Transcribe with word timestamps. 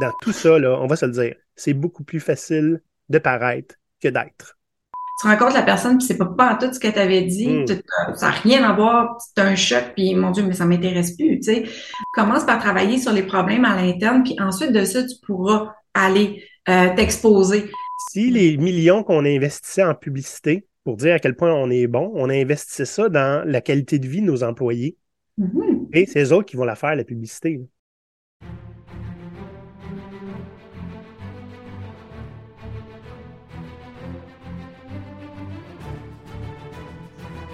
dans 0.00 0.12
tout 0.22 0.32
ça, 0.32 0.58
là, 0.58 0.78
on 0.80 0.86
va 0.86 0.96
se 0.96 1.06
le 1.06 1.12
dire, 1.12 1.34
c'est 1.56 1.74
beaucoup 1.74 2.04
plus 2.04 2.20
facile 2.20 2.80
de 3.08 3.18
paraître 3.18 3.74
que 4.02 4.08
d'être. 4.08 4.56
Tu 5.20 5.26
rencontres 5.26 5.54
la 5.54 5.62
personne, 5.62 5.98
puis 5.98 6.06
c'est 6.06 6.16
pas, 6.16 6.26
pas 6.26 6.54
tout 6.60 6.72
ce 6.72 6.78
que 6.78 6.86
tu 6.86 6.98
avais 6.98 7.22
dit, 7.22 7.48
Mm. 7.48 7.64
tu- 7.64 7.74
ça 8.14 8.26
n'a 8.28 8.30
rien 8.30 8.62
à 8.62 8.72
voir, 8.74 9.16
c'est 9.20 9.42
un 9.42 9.56
choc, 9.56 9.82
puis 9.96 10.14
mon 10.14 10.30
Dieu, 10.30 10.44
mais 10.46 10.52
ça 10.54 10.64
m'intéresse 10.64 11.16
plus, 11.16 11.40
tu 11.40 11.42
sais. 11.42 11.64
Commence 12.14 12.44
par 12.44 12.60
travailler 12.60 12.98
sur 12.98 13.12
les 13.12 13.24
problèmes 13.24 13.64
à 13.64 13.74
l'interne, 13.74 14.22
puis 14.22 14.36
ensuite 14.40 14.70
de 14.72 14.84
ça, 14.84 15.02
tu 15.02 15.16
pourras 15.26 15.72
aller 15.94 16.44
euh, 16.68 16.94
t'exposer. 16.94 17.68
Si 18.12 18.30
les 18.30 18.56
millions 18.58 19.02
qu'on 19.02 19.24
investissait 19.24 19.82
en 19.82 19.94
publicité 19.94 20.66
pour 20.84 20.96
dire 20.96 21.14
à 21.14 21.18
quel 21.18 21.34
point 21.34 21.52
on 21.52 21.70
est 21.70 21.86
bon, 21.88 22.12
on 22.14 22.28
investissait 22.30 22.84
ça 22.84 23.08
dans 23.08 23.42
la 23.48 23.60
qualité 23.60 23.98
de 23.98 24.06
vie 24.06 24.20
de 24.20 24.26
nos 24.26 24.44
employés, 24.44 24.96
Mhm. 25.38 25.88
et 25.94 26.06
c'est 26.06 26.22
eux 26.22 26.32
autres 26.32 26.46
qui 26.46 26.56
vont 26.56 26.64
la 26.64 26.76
faire, 26.76 26.94
la 26.94 27.04
publicité. 27.04 27.60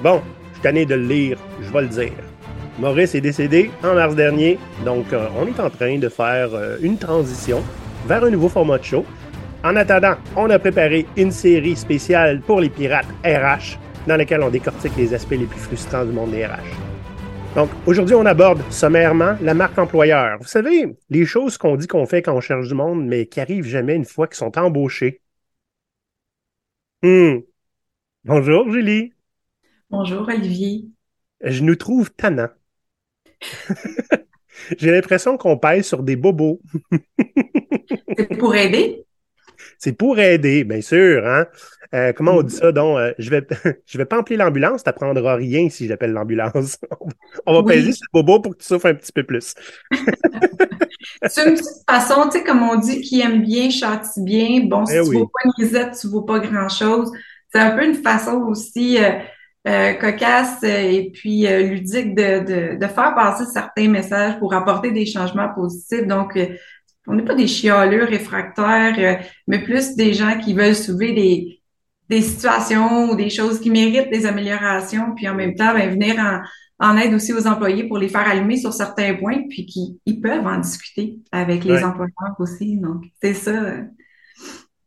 Bon, 0.04 0.20
je 0.48 0.52
suis 0.52 0.62
tanné 0.62 0.84
de 0.84 0.96
le 0.96 1.06
lire, 1.06 1.38
je 1.62 1.72
vais 1.72 1.80
le 1.80 1.88
dire. 1.88 2.12
Maurice 2.78 3.14
est 3.14 3.22
décédé 3.22 3.70
en 3.82 3.94
mars 3.94 4.14
dernier, 4.14 4.58
donc 4.84 5.10
euh, 5.14 5.28
on 5.34 5.46
est 5.46 5.58
en 5.58 5.70
train 5.70 5.96
de 5.96 6.10
faire 6.10 6.52
euh, 6.52 6.77
une 6.82 6.98
transition 6.98 7.62
vers 8.06 8.22
un 8.22 8.28
nouveau 8.28 8.50
format 8.50 8.77
de 8.77 8.84
show. 8.84 9.06
En 9.64 9.74
attendant, 9.77 10.16
on 10.36 10.50
a 10.50 10.58
préparé 10.58 11.06
une 11.16 11.30
série 11.30 11.74
spéciale 11.74 12.42
pour 12.42 12.60
les 12.60 12.68
pirates 12.68 13.08
RH, 13.24 13.78
dans 14.06 14.16
laquelle 14.16 14.42
on 14.42 14.50
décortique 14.50 14.94
les 14.98 15.14
aspects 15.14 15.30
les 15.30 15.46
plus 15.46 15.58
frustrants 15.58 16.05
du 16.05 16.12
monde 16.12 16.32
des 16.32 16.44
RH. 16.44 16.58
Donc, 17.56 17.70
aujourd'hui, 17.86 18.14
on 18.14 18.27
aborde 18.27 18.60
sommairement 18.70 19.38
la 19.41 19.55
marque 19.55 19.78
employeur. 19.78 20.36
Vous 20.38 20.46
savez, 20.46 20.84
les 21.08 21.24
choses 21.24 21.56
qu'on 21.56 21.77
dit 21.77 21.86
qu'on 21.86 22.05
fait 22.05 22.20
quand 22.20 22.34
on 22.34 22.42
cherche 22.42 22.68
du 22.68 22.74
monde, 22.74 23.06
mais 23.06 23.24
qui 23.24 23.41
arrivent 23.41 23.64
jamais 23.64 23.94
une 23.94 24.05
fois 24.05 24.27
qu'ils 24.27 24.36
sont 24.36 24.58
embauchés. 24.58 25.22
Hmm. 27.02 27.39
Bonjour, 28.24 28.70
Julie. 28.70 29.14
Bonjour, 29.95 30.27
Olivier. 30.28 30.91
Je 31.42 31.62
nous 31.62 31.77
trouve 31.77 32.11
tannants. 32.12 32.50
J'ai 34.78 34.91
l'impression 34.91 35.36
qu'on 35.36 35.59
pèse 35.59 35.86
sur 35.86 36.03
des 36.03 36.17
bobos. 36.17 36.61
C'est 38.17 38.36
pour 38.39 38.55
aider? 38.55 39.06
C'est 39.78 39.92
pour 39.92 40.19
aider, 40.19 40.64
bien 40.64 40.81
sûr. 40.81 41.27
Hein? 41.27 41.47
Euh, 41.95 42.12
comment 42.12 42.33
on 42.33 42.42
dit 42.42 42.55
ça? 42.55 42.73
Donc, 42.73 42.98
euh, 42.98 43.12
je 43.19 43.31
vais, 43.31 43.47
je 43.86 43.98
vais 43.98 44.05
pas 44.05 44.19
appeler 44.19 44.36
l'ambulance, 44.36 44.83
tu 44.83 44.89
n'apprendras 44.89 45.36
rien 45.36 45.69
si 45.70 45.86
j'appelle 45.86 46.12
l'ambulance. 46.12 46.79
on 47.47 47.53
va 47.55 47.62
Oui. 47.62 47.75
peser 47.75 47.92
sur 47.92 48.06
le 48.12 48.23
bobo 48.23 48.41
pour 48.41 48.53
que 48.56 48.58
tu 48.62 48.67
souffres 48.67 48.86
un 48.86 48.95
petit 48.95 49.12
peu 49.12 49.23
plus. 49.25 49.55
C'est 51.27 51.47
une 51.48 51.55
petite 51.55 51.84
façon, 51.89 52.29
tu 52.31 52.39
sais, 52.39 52.45
comme 52.45 52.62
on 52.62 52.77
dit, 52.77 53.01
qui 53.01 53.20
aime 53.20 53.42
bien, 53.42 53.70
châtie 53.70 54.23
bien. 54.23 54.61
Bon, 54.67 54.84
si 54.86 54.95
Eh 54.97 55.03
tu 55.03 55.11
oui. 55.11 55.17
vaux 55.17 55.27
pas 55.27 55.41
une 55.45 55.53
grisette, 55.53 55.97
tu 56.01 56.08
vaux 56.08 56.23
pas 56.23 56.39
grand-chose. 56.41 57.11
C'est 57.53 57.61
un 57.61 57.77
peu 57.77 57.84
une 57.84 57.95
façon 57.95 58.42
aussi 58.48 58.98
euh, 59.03 59.11
euh, 59.67 59.95
cocasse 59.95 60.62
euh, 60.65 60.67
et 60.91 61.11
puis 61.11 61.47
euh, 61.47 61.62
ludique 61.62 62.15
de, 62.15 62.41
de, 62.45 62.79
de 62.79 62.87
faire 62.87 63.15
passer 63.15 63.45
certains 63.53 63.89
messages 63.89 64.39
pour 64.39 64.55
apporter 64.55 64.91
des 64.93 65.07
changements 65.07 65.48
positifs. 65.55 66.07
Donc, 66.07 66.37
euh, 66.37 66.47
on 67.07 67.15
n'est 67.15 67.25
pas 67.25 67.34
des 67.34 67.47
chialeux 67.47 68.05
réfractaires, 68.05 68.95
euh, 68.98 69.23
mais 69.47 69.59
plus 69.62 69.95
des 69.97 70.15
gens 70.15 70.39
qui 70.39 70.55
veulent 70.55 70.75
soulever 70.75 71.12
des, 71.12 71.61
des 72.11 72.23
situations 72.23 73.11
ou 73.11 73.17
des 73.17 73.31
choses 73.31 73.61
qui 73.61 73.70
méritent 73.70 74.11
des 74.11 74.27
améliorations, 74.27 75.15
puis 75.15 75.29
en 75.29 75.35
même 75.35 75.55
temps, 75.55 75.73
ben, 75.75 75.91
venir 75.91 76.17
en, 76.19 76.41
en 76.87 76.97
aide 76.98 77.15
aussi 77.15 77.33
aux 77.33 77.47
employés 77.47 77.85
pour 77.89 77.98
les 77.98 78.09
faire 78.09 78.27
allumer 78.29 78.57
sur 78.57 78.73
certains 78.73 79.15
points, 79.15 79.42
puis 79.48 79.67
qui 79.67 79.98
ils 80.07 80.20
peuvent 80.20 80.47
en 80.47 80.59
discuter 80.59 81.19
avec 81.33 81.65
les 81.65 81.73
Ouais. 81.75 81.85
employeurs 81.85 82.37
aussi. 82.39 82.77
Donc, 82.79 83.05
c'est 83.23 83.35
ça. 83.35 83.53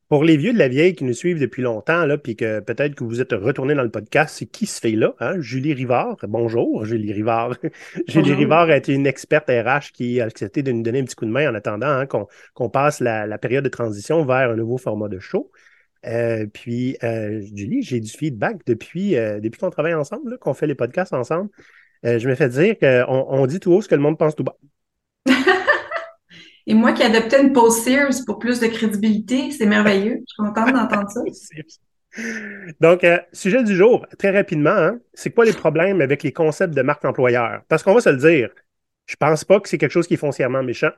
Pour 0.09 0.23
les 0.23 0.37
vieux 0.37 0.53
de 0.53 0.57
la 0.57 0.69
vieille 0.69 0.95
qui 0.95 1.03
nous 1.03 1.13
suivent 1.13 1.39
depuis 1.39 1.61
longtemps, 1.61 2.05
là, 2.05 2.17
puis 2.17 2.35
que 2.37 2.61
peut-être 2.61 2.95
que 2.95 3.03
vous 3.03 3.19
êtes 3.19 3.33
retournés 3.33 3.75
dans 3.75 3.83
le 3.83 3.91
podcast, 3.91 4.35
c'est 4.37 4.45
qui 4.45 4.65
se 4.65 4.79
fait 4.79 4.91
là? 4.91 5.13
Hein? 5.19 5.39
Julie 5.41 5.73
Rivard. 5.73 6.17
Bonjour, 6.23 6.85
Julie 6.85 7.11
Rivard. 7.11 7.57
Julie 8.07 8.29
Bonjour. 8.29 8.37
Rivard 8.37 8.69
a 8.69 8.77
été 8.77 8.93
une 8.93 9.05
experte 9.05 9.49
RH 9.49 9.91
qui 9.93 10.21
a 10.21 10.25
accepté 10.25 10.63
de 10.63 10.71
nous 10.71 10.81
donner 10.81 11.01
un 11.01 11.03
petit 11.03 11.15
coup 11.15 11.25
de 11.25 11.31
main 11.31 11.51
en 11.51 11.55
attendant 11.55 11.87
hein, 11.87 12.05
qu'on 12.07 12.69
passe 12.69 13.01
la, 13.01 13.27
la 13.27 13.37
période 13.37 13.65
de 13.65 13.69
transition 13.69 14.23
vers 14.23 14.51
un 14.51 14.55
nouveau 14.55 14.77
format 14.77 15.09
de 15.09 15.19
show. 15.19 15.51
Euh, 16.05 16.45
puis, 16.47 16.97
euh, 17.03 17.41
Julie, 17.53 17.81
j'ai 17.81 17.99
du 17.99 18.09
feedback 18.09 18.65
depuis, 18.65 19.17
euh, 19.17 19.39
depuis 19.39 19.59
qu'on 19.59 19.69
travaille 19.69 19.93
ensemble, 19.93 20.37
qu'on 20.37 20.53
fait 20.53 20.67
les 20.67 20.75
podcasts 20.75 21.13
ensemble. 21.13 21.49
Euh, 22.05 22.19
je 22.19 22.29
me 22.29 22.35
fais 22.35 22.49
dire 22.49 22.77
qu'on 22.79 23.25
on 23.27 23.45
dit 23.45 23.59
tout 23.59 23.71
haut 23.73 23.81
ce 23.81 23.87
que 23.87 23.95
le 23.95 24.01
monde 24.01 24.17
pense 24.17 24.35
tout 24.35 24.43
bas. 24.43 24.57
Et 26.67 26.73
moi 26.73 26.91
qui 26.91 27.01
adoptais 27.01 27.41
une 27.41 27.53
pause 27.53 27.81
Sears 27.83 28.25
pour 28.25 28.39
plus 28.39 28.59
de 28.59 28.67
crédibilité, 28.67 29.51
c'est 29.51 29.65
merveilleux. 29.65 30.19
Je 30.27 30.33
suis 30.33 30.43
contente 30.53 30.73
d'entendre 30.73 31.09
ça. 31.09 31.21
Donc, 32.81 33.03
euh, 33.03 33.19
sujet 33.31 33.63
du 33.63 33.75
jour, 33.75 34.05
très 34.17 34.31
rapidement, 34.31 34.71
hein, 34.71 34.99
c'est 35.13 35.31
quoi 35.31 35.45
les 35.45 35.53
problèmes 35.53 36.01
avec 36.01 36.23
les 36.23 36.31
concepts 36.33 36.73
de 36.73 36.81
marque 36.81 37.05
employeur? 37.05 37.61
Parce 37.69 37.83
qu'on 37.83 37.93
va 37.93 38.01
se 38.01 38.09
le 38.09 38.17
dire, 38.17 38.49
je 39.05 39.15
pense 39.15 39.45
pas 39.45 39.59
que 39.59 39.69
c'est 39.69 39.77
quelque 39.77 39.91
chose 39.91 40.07
qui 40.07 40.15
est 40.15 40.17
foncièrement 40.17 40.63
méchant. 40.63 40.91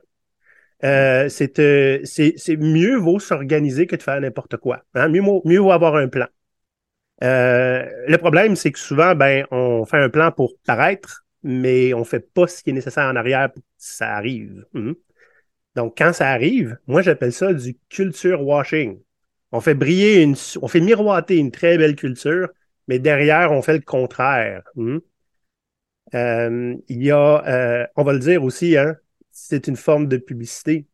Euh, 0.82 1.28
c'est 1.28 1.58
euh, 1.58 2.00
c'est 2.04 2.34
c'est 2.36 2.56
mieux 2.56 2.96
vaut 2.96 3.18
s'organiser 3.20 3.86
que 3.86 3.96
de 3.96 4.02
faire 4.02 4.20
n'importe 4.20 4.56
quoi. 4.56 4.82
Hein? 4.94 5.08
Mieux, 5.08 5.20
vaut- 5.22 5.42
mieux 5.44 5.58
vaut 5.58 5.72
avoir 5.72 5.96
un 5.96 6.08
plan. 6.08 6.26
Le 7.20 8.16
problème, 8.16 8.56
c'est 8.56 8.72
que 8.72 8.78
souvent, 8.78 9.14
ben, 9.14 9.46
on 9.50 9.84
fait 9.84 9.98
un 9.98 10.08
plan 10.08 10.32
pour 10.32 10.54
paraître, 10.66 11.24
mais 11.42 11.94
on 11.94 12.04
fait 12.04 12.20
pas 12.32 12.46
ce 12.46 12.62
qui 12.62 12.70
est 12.70 12.72
nécessaire 12.72 13.04
en 13.06 13.16
arrière 13.16 13.52
pour 13.52 13.62
que 13.62 13.68
ça 13.78 14.14
arrive. 14.16 14.64
Mhm. 14.72 14.94
Donc, 15.76 15.96
quand 15.96 16.12
ça 16.12 16.28
arrive, 16.28 16.78
moi, 16.86 17.02
j'appelle 17.02 17.32
ça 17.32 17.52
du 17.54 17.76
culture 17.88 18.42
washing. 18.42 19.00
On 19.52 19.60
fait 19.60 19.74
briller 19.74 20.22
une, 20.22 20.36
on 20.62 20.68
fait 20.68 20.80
miroiter 20.80 21.36
une 21.36 21.50
très 21.50 21.78
belle 21.78 21.96
culture, 21.96 22.48
mais 22.88 22.98
derrière, 22.98 23.52
on 23.52 23.62
fait 23.62 23.74
le 23.74 23.80
contraire. 23.80 24.62
Mhm. 24.76 25.00
Euh, 26.14 26.76
il 26.88 27.02
y 27.02 27.10
a, 27.10 27.44
euh, 27.46 27.86
on 27.96 28.02
va 28.02 28.12
le 28.12 28.18
dire 28.18 28.42
aussi, 28.42 28.76
hein, 28.76 28.96
c'est 29.30 29.68
une 29.68 29.76
forme 29.76 30.08
de 30.08 30.16
publicité. 30.16 30.86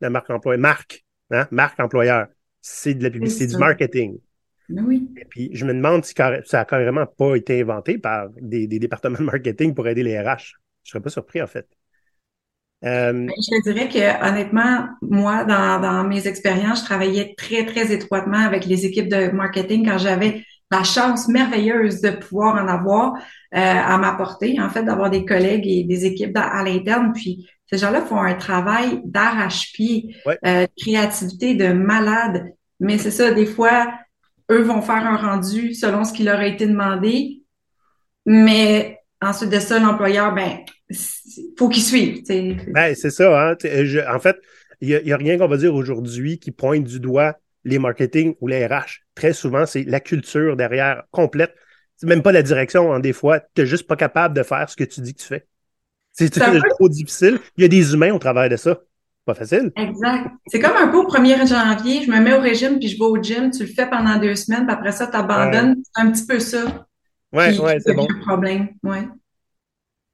La 0.00 0.10
marque 0.10 0.30
employeur, 0.30 0.60
marque, 0.60 1.04
hein, 1.30 1.46
marque 1.52 1.78
employeur, 1.78 2.26
c'est 2.60 2.94
de 2.94 3.02
la 3.02 3.10
publicité, 3.10 3.46
du 3.46 3.56
marketing. 3.56 4.18
Oui. 4.68 5.08
Et 5.20 5.24
puis, 5.24 5.50
je 5.52 5.64
me 5.64 5.72
demande 5.72 6.04
si 6.04 6.14
ça 6.14 6.60
a 6.60 6.64
carrément 6.64 7.06
pas 7.06 7.36
été 7.36 7.60
inventé 7.60 7.98
par 7.98 8.28
des, 8.40 8.66
des 8.66 8.78
départements 8.78 9.18
de 9.18 9.24
marketing 9.24 9.74
pour 9.74 9.86
aider 9.86 10.02
les 10.02 10.18
RH. 10.18 10.54
Je 10.82 10.90
serais 10.90 11.02
pas 11.02 11.10
surpris, 11.10 11.40
en 11.40 11.46
fait. 11.46 11.68
Euh, 12.84 13.12
Ben, 13.12 13.30
Je 13.38 13.56
te 13.56 13.70
dirais 13.70 13.88
que 13.88 14.28
honnêtement, 14.28 14.86
moi, 15.02 15.44
dans, 15.44 15.80
dans 15.80 16.04
mes 16.04 16.26
expériences, 16.26 16.80
je 16.80 16.84
travaillais 16.84 17.34
très, 17.36 17.64
très 17.66 17.92
étroitement 17.92 18.38
avec 18.38 18.66
les 18.66 18.84
équipes 18.86 19.08
de 19.08 19.30
marketing 19.30 19.86
quand 19.88 19.98
j'avais 19.98 20.44
la 20.70 20.82
chance 20.82 21.28
merveilleuse 21.28 22.00
de 22.00 22.10
pouvoir 22.10 22.56
en 22.62 22.66
avoir 22.68 23.12
euh, 23.14 23.18
à 23.54 23.96
m'apporter, 23.98 24.58
en 24.60 24.68
fait, 24.70 24.82
d'avoir 24.82 25.10
des 25.10 25.24
collègues 25.24 25.66
et 25.66 25.84
des 25.84 26.04
équipes 26.04 26.36
à 26.36 26.62
l'interne. 26.64 27.12
Puis 27.14 27.46
ces 27.70 27.78
gens-là 27.78 28.00
font 28.02 28.18
un 28.20 28.34
travail 28.34 29.00
d'arrache-pied, 29.04 30.16
Ouais. 30.26 30.38
euh, 30.44 30.62
de 30.66 30.70
créativité, 30.82 31.54
de 31.54 31.68
malade. 31.72 32.52
Mais 32.80 32.98
c'est 32.98 33.10
ça, 33.12 33.30
des 33.30 33.46
fois, 33.46 33.92
eux 34.50 34.62
vont 34.62 34.82
faire 34.82 35.06
un 35.06 35.16
rendu 35.16 35.74
selon 35.74 36.04
ce 36.04 36.12
qui 36.12 36.24
leur 36.24 36.40
a 36.40 36.46
été 36.46 36.66
demandé. 36.66 37.42
Mais 38.26 38.98
ensuite 39.22 39.50
de 39.50 39.60
ça, 39.60 39.78
l'employeur, 39.78 40.34
ben, 40.34 40.58
faut 41.58 41.68
qu'il 41.68 41.82
suive. 41.82 42.18
tu 42.18 42.26
sais. 42.26 42.56
Ben, 42.68 42.94
c'est 42.94 43.10
ça. 43.10 43.50
Hein? 43.50 43.56
Je- 43.62 44.06
en 44.14 44.18
fait, 44.18 44.36
il 44.80 45.00
n'y 45.04 45.12
a, 45.12 45.16
rien 45.16 45.38
qu'on 45.38 45.48
va 45.48 45.56
dire 45.56 45.74
aujourd'hui 45.74 46.38
qui 46.38 46.50
pointe 46.50 46.84
du 46.84 47.00
doigt 47.00 47.36
les 47.64 47.78
marketing 47.78 48.34
ou 48.40 48.48
les 48.48 48.66
RH. 48.66 49.00
Très 49.14 49.32
souvent, 49.32 49.64
c'est 49.66 49.84
la 49.84 50.00
culture 50.00 50.56
derrière 50.56 51.04
complète. 51.10 51.54
C'est 51.96 52.06
même 52.06 52.22
pas 52.22 52.32
la 52.32 52.42
direction. 52.42 52.92
hein. 52.92 53.00
Des 53.00 53.12
fois, 53.12 53.40
tu 53.40 53.62
n'es 53.62 53.66
juste 53.66 53.86
pas 53.86 53.96
capable 53.96 54.36
de 54.36 54.42
faire 54.42 54.68
ce 54.68 54.76
que 54.76 54.84
tu 54.84 55.00
dis 55.00 55.14
que 55.14 55.20
tu 55.20 55.26
fais. 55.28 55.46
C'est 56.12 56.30
trop 56.30 56.88
difficile. 56.88 57.38
Il 57.56 57.62
y 57.62 57.64
a 57.64 57.68
des 57.68 57.92
humains 57.94 58.12
au 58.12 58.18
travers 58.18 58.48
de 58.48 58.56
ça. 58.56 58.80
Pas 59.24 59.34
facile. 59.34 59.72
Exact. 59.74 60.28
C'est 60.48 60.60
comme 60.60 60.76
un 60.76 60.88
peu 60.88 60.98
au 60.98 61.06
1er 61.06 61.46
janvier, 61.46 62.02
je 62.02 62.10
me 62.10 62.20
mets 62.20 62.34
au 62.34 62.40
régime 62.40 62.78
puis 62.78 62.88
je 62.88 62.98
vais 62.98 63.04
au 63.04 63.16
gym, 63.22 63.50
tu 63.50 63.60
le 63.62 63.70
fais 63.70 63.88
pendant 63.88 64.18
deux 64.18 64.34
semaines, 64.34 64.66
puis 64.66 64.74
après 64.74 64.92
ça, 64.92 65.06
tu 65.06 65.16
abandonnes. 65.16 65.76
C'est 65.82 66.02
un 66.02 66.10
petit 66.10 66.26
peu 66.26 66.38
ça 66.38 66.86
Ouais, 67.32 67.52
qui, 67.52 67.58
ouais, 67.60 67.78
c'est 67.80 67.94
bon. 67.94 68.06
un 68.08 68.20
problème. 68.20 68.68
Ouais. 68.82 69.08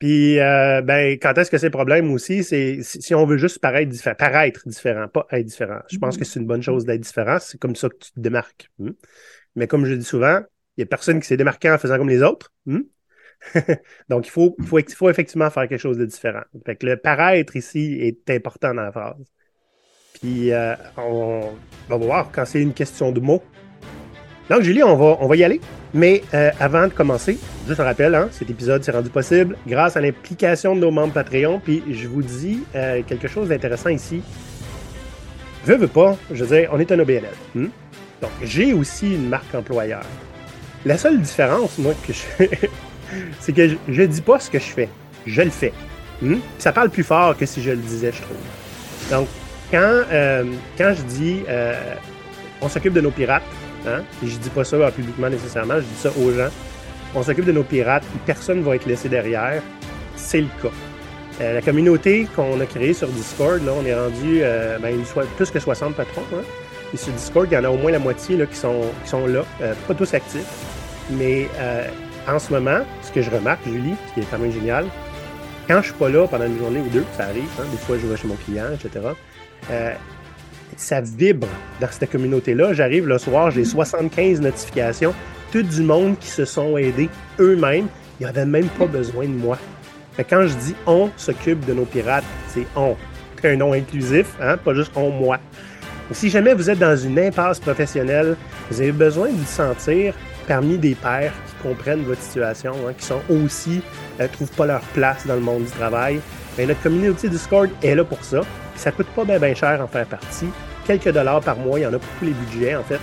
Puis, 0.01 0.41
euh, 0.41 0.83
ben, 0.83 1.19
quand 1.21 1.39
est-ce 1.39 1.51
que 1.53 1.59
c'est 1.59 1.69
le 1.69 1.73
problème 1.73 2.13
aussi? 2.13 2.45
C'est 2.45 2.83
si 2.83 3.03
si 3.03 3.15
on 3.15 3.27
veut 3.27 3.39
juste 3.39 3.61
paraître 3.61 3.91
différent, 3.91 4.17
paraître 4.17 4.63
différent, 4.67 5.09
pas 5.09 5.27
être 5.33 5.47
différent. 5.47 5.81
Je 5.91 5.99
pense 5.99 6.17
Mhm. 6.17 6.21
que 6.21 6.25
c'est 6.27 6.41
une 6.41 6.47
bonne 6.47 6.63
chose 6.63 6.87
d'être 6.87 7.03
différent. 7.03 7.39
C'est 7.41 7.59
comme 7.61 7.77
ça 7.77 7.91
que 7.91 7.99
tu 7.99 8.13
te 8.13 8.21
démarques. 8.21 8.71
Hmm. 8.79 8.93
Mais 9.57 9.69
comme 9.69 9.87
je 9.87 9.95
dis 9.95 10.05
souvent, 10.05 10.41
il 10.77 10.81
n'y 10.81 10.85
a 10.85 10.87
personne 10.87 11.21
qui 11.21 11.29
s'est 11.29 11.39
démarqué 11.39 11.71
en 11.71 11.79
faisant 11.79 11.99
comme 11.99 12.11
les 12.11 12.23
autres. 12.23 12.53
Hmm. 12.67 12.81
Donc, 14.11 14.27
il 14.27 14.31
faut, 14.31 14.57
faut 14.67 15.11
effectivement 15.11 15.51
faire 15.51 15.69
quelque 15.69 15.81
chose 15.81 15.99
de 15.99 16.07
différent. 16.07 16.43
Fait 16.67 16.77
que 16.77 16.87
le 16.87 16.97
paraître 16.99 17.57
ici 17.57 17.99
est 18.01 18.31
important 18.31 18.75
dans 18.75 18.83
la 18.83 18.93
phrase. 18.93 19.25
Puis, 20.21 20.53
euh, 20.53 20.75
on 20.99 21.53
va 21.89 21.97
voir 21.97 22.31
quand 22.33 22.45
c'est 22.45 22.63
une 22.63 22.75
question 22.75 23.13
de 23.13 23.21
mots. 23.21 23.43
Donc, 24.51 24.63
Julie, 24.63 24.83
on 24.83 24.97
va, 24.97 25.17
on 25.21 25.29
va 25.29 25.37
y 25.37 25.45
aller. 25.45 25.61
Mais 25.95 26.25
euh, 26.35 26.51
avant 26.59 26.89
de 26.89 26.93
commencer, 26.93 27.39
juste 27.69 27.79
un 27.79 27.85
rappel, 27.85 28.17
hein, 28.17 28.29
cet 28.33 28.51
épisode 28.51 28.83
s'est 28.83 28.91
rendu 28.91 29.09
possible 29.09 29.57
grâce 29.65 29.97
à 29.97 30.01
l'implication 30.01 30.75
de 30.75 30.81
nos 30.81 30.91
membres 30.91 31.13
Patreon. 31.13 31.61
Puis 31.61 31.85
je 31.89 32.09
vous 32.09 32.23
dis 32.23 32.65
euh, 32.75 33.03
quelque 33.07 33.29
chose 33.29 33.49
d'intéressant 33.49 33.91
ici. 33.91 34.23
veux, 35.65 35.77
veux 35.77 35.87
pas, 35.87 36.17
je 36.33 36.45
veux 36.45 36.57
dire, 36.57 36.69
on 36.73 36.81
est 36.81 36.91
un 36.91 36.99
OBNL. 36.99 37.31
Hmm? 37.55 37.69
Donc, 38.21 38.31
j'ai 38.43 38.73
aussi 38.73 39.15
une 39.15 39.29
marque 39.29 39.55
employeur. 39.55 40.03
La 40.85 40.99
seule 40.99 41.21
différence, 41.21 41.79
moi, 41.79 41.95
que 42.05 42.13
je 42.13 42.47
c'est 43.41 43.53
que 43.53 43.69
je, 43.69 44.03
ne 44.03 44.07
dis 44.07 44.21
pas 44.21 44.41
ce 44.41 44.51
que 44.51 44.59
je 44.59 44.65
fais. 44.65 44.89
Je 45.27 45.43
le 45.43 45.51
fais. 45.51 45.73
Hmm? 46.23 46.39
Ça 46.59 46.73
parle 46.73 46.91
plus 46.91 47.05
fort 47.05 47.37
que 47.37 47.47
si 47.47 47.63
je 47.63 47.71
le 47.71 47.77
disais, 47.77 48.11
je 48.13 48.21
trouve. 48.21 48.37
Donc, 49.13 49.29
quand, 49.71 50.03
euh, 50.11 50.45
quand 50.77 50.93
je 50.97 51.03
dis 51.03 51.43
on 52.63 52.69
s'occupe 52.69 52.93
de 52.93 53.01
nos 53.01 53.11
pirates, 53.11 53.43
hein, 53.87 54.03
et 54.23 54.27
je 54.27 54.37
dis 54.37 54.51
pas 54.51 54.65
ça 54.65 54.91
publiquement 54.91 55.29
nécessairement, 55.29 55.77
je 55.77 55.83
dis 55.83 55.97
ça 55.97 56.11
aux 56.21 56.33
gens, 56.33 56.51
on 57.15 57.23
s'occupe 57.23 57.45
de 57.45 57.53
nos 57.53 57.65
pirates, 57.65 58.05
personne 58.27 58.59
ne 58.59 58.63
va 58.63 58.77
être 58.77 58.87
laissé 58.87 59.09
derrière, 59.09 59.63
c'est 60.17 60.41
le 60.41 60.49
cas. 60.63 60.71
Euh, 61.41 61.55
la 61.55 61.63
communauté 61.63 62.29
qu'on 62.37 62.61
a 62.61 62.67
créée 62.67 62.93
sur 62.93 63.09
Discord, 63.09 63.65
là, 63.65 63.73
on 63.75 63.85
est 63.87 63.95
rendu 63.95 64.41
euh, 64.43 64.79
ben, 64.79 64.95
plus 65.37 65.51
que 65.51 65.59
60 65.59 65.95
patrons. 65.95 66.23
Hein. 66.35 66.43
Et 66.93 66.97
sur 66.99 67.13
Discord, 67.13 67.49
il 67.51 67.55
y 67.55 67.57
en 67.57 67.65
a 67.65 67.71
au 67.71 67.79
moins 67.79 67.91
la 67.91 67.99
moitié 67.99 68.37
qui, 68.47 68.57
sont, 68.57 68.83
là, 69.27 69.45
euh, 69.63 69.75
pas 69.89 69.95
tous 69.95 70.13
actifs. 70.13 70.45
Mais 71.11 71.49
en 72.29 72.39
ce 72.39 72.53
moment, 72.53 72.81
ce 73.03 73.11
que 73.11 73.23
je 73.23 73.31
remarque, 73.31 73.65
Julie, 73.65 73.95
qui 74.15 74.21
est 74.21 74.27
quand 74.31 74.39
même 74.39 74.53
génial, 74.53 74.87
quand 75.67 75.81
je 75.81 75.87
suis 75.87 75.95
pas 75.95 76.09
là 76.09 76.27
pendant 76.29 76.47
une 76.47 76.59
journée 76.59 76.81
ou 76.81 76.89
deux, 76.89 77.05
ça 77.17 77.25
arrive, 77.25 77.49
hein, 77.59 77.65
des 77.71 77.79
fois 77.79 77.97
je 78.01 78.07
vais 78.07 78.17
chez 78.17 78.29
mon 78.29 78.37
client, 78.37 78.67
etc., 78.73 79.07
ça 80.77 81.01
vibre 81.01 81.49
dans 81.81 81.89
cette 81.91 82.11
communauté-là. 82.11 82.73
J'arrive 82.73 83.07
le 83.07 83.19
soir, 83.19 83.51
j'ai 83.51 83.65
75 83.65 84.41
notifications, 84.41 85.15
tout 85.53 85.63
du 85.63 85.83
monde 85.83 86.19
qui 86.19 86.29
se 86.29 86.45
sont 86.45 86.77
aidés 86.77 87.09
eux-mêmes. 87.39 87.87
Ils 88.21 88.27
n'avaient 88.27 88.47
même 88.47 88.69
pas 88.69 88.87
besoin 88.87 89.25
de 89.25 89.33
moi 89.33 89.59
quand 90.25 90.47
je 90.47 90.55
dis 90.55 90.75
on 90.87 91.11
s'occupe 91.17 91.65
de 91.67 91.73
nos 91.73 91.85
pirates, 91.85 92.25
c'est 92.49 92.67
on. 92.77 92.97
Un 93.45 93.57
nom 93.57 93.73
inclusif, 93.73 94.35
hein, 94.41 94.59
pas 94.59 94.75
juste 94.75 94.93
on, 94.95 95.09
moi. 95.11 95.39
si 96.11 96.29
jamais 96.29 96.53
vous 96.53 96.69
êtes 96.69 96.79
dans 96.79 96.97
une 96.97 97.19
impasse 97.19 97.59
professionnelle, 97.59 98.37
vous 98.71 98.83
avez 98.83 98.93
besoin 98.93 99.29
de 99.29 99.35
vous 99.35 99.47
sentir 99.47 100.13
parmi 100.47 100.77
des 100.77 100.95
pairs 100.95 101.33
qui 101.47 101.69
comprennent 101.69 102.03
votre 102.03 102.21
situation, 102.21 102.75
hein, 102.87 102.93
qui 102.99 103.07
sont 103.07 103.23
aussi, 103.31 103.81
ne 104.19 104.25
euh, 104.25 104.29
trouvent 104.31 104.51
pas 104.51 104.67
leur 104.67 104.83
place 104.93 105.27
dans 105.27 105.37
le 105.37 105.41
monde 105.41 105.65
du 105.65 105.71
travail. 105.71 106.21
Notre 106.67 106.83
communauté 106.83 107.29
Discord 107.29 107.71
est 107.83 107.95
là 107.95 108.05
pour 108.05 108.23
ça. 108.25 108.43
Ça 108.77 108.93
coûte 108.93 109.09
pas 109.09 109.25
bien 109.25 109.55
cher 109.55 109.81
en 109.81 109.87
faire 109.87 110.07
partie. 110.07 110.49
Quelques 110.87 111.11
dollars 111.11 111.41
par 111.41 111.57
mois, 111.57 111.79
il 111.79 111.83
y 111.83 111.87
en 111.87 111.93
a 111.93 111.99
pour 111.99 112.09
tous 112.19 112.25
les 112.25 112.33
budgets 112.33 112.75
en 112.75 112.83
fait. 112.83 113.01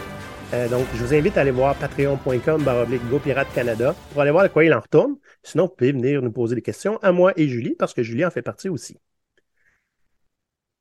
Euh, 0.53 0.67
donc, 0.69 0.85
je 0.95 1.03
vous 1.03 1.13
invite 1.13 1.37
à 1.37 1.41
aller 1.41 1.51
voir 1.51 1.75
patreon.com 1.75 2.63
GoPirate 3.09 3.53
Canada 3.53 3.95
pour 4.11 4.21
aller 4.21 4.31
voir 4.31 4.43
de 4.43 4.49
quoi 4.49 4.63
il 4.63 4.73
en 4.73 4.79
retourne. 4.79 5.17
Sinon, 5.43 5.65
vous 5.65 5.75
pouvez 5.75 5.91
venir 5.91 6.21
nous 6.21 6.31
poser 6.31 6.55
des 6.55 6.61
questions 6.61 6.97
à 7.01 7.11
moi 7.11 7.33
et 7.35 7.47
Julie, 7.47 7.75
parce 7.77 7.93
que 7.93 8.01
Julie 8.01 8.25
en 8.25 8.31
fait 8.31 8.41
partie 8.41 8.69
aussi. 8.69 8.97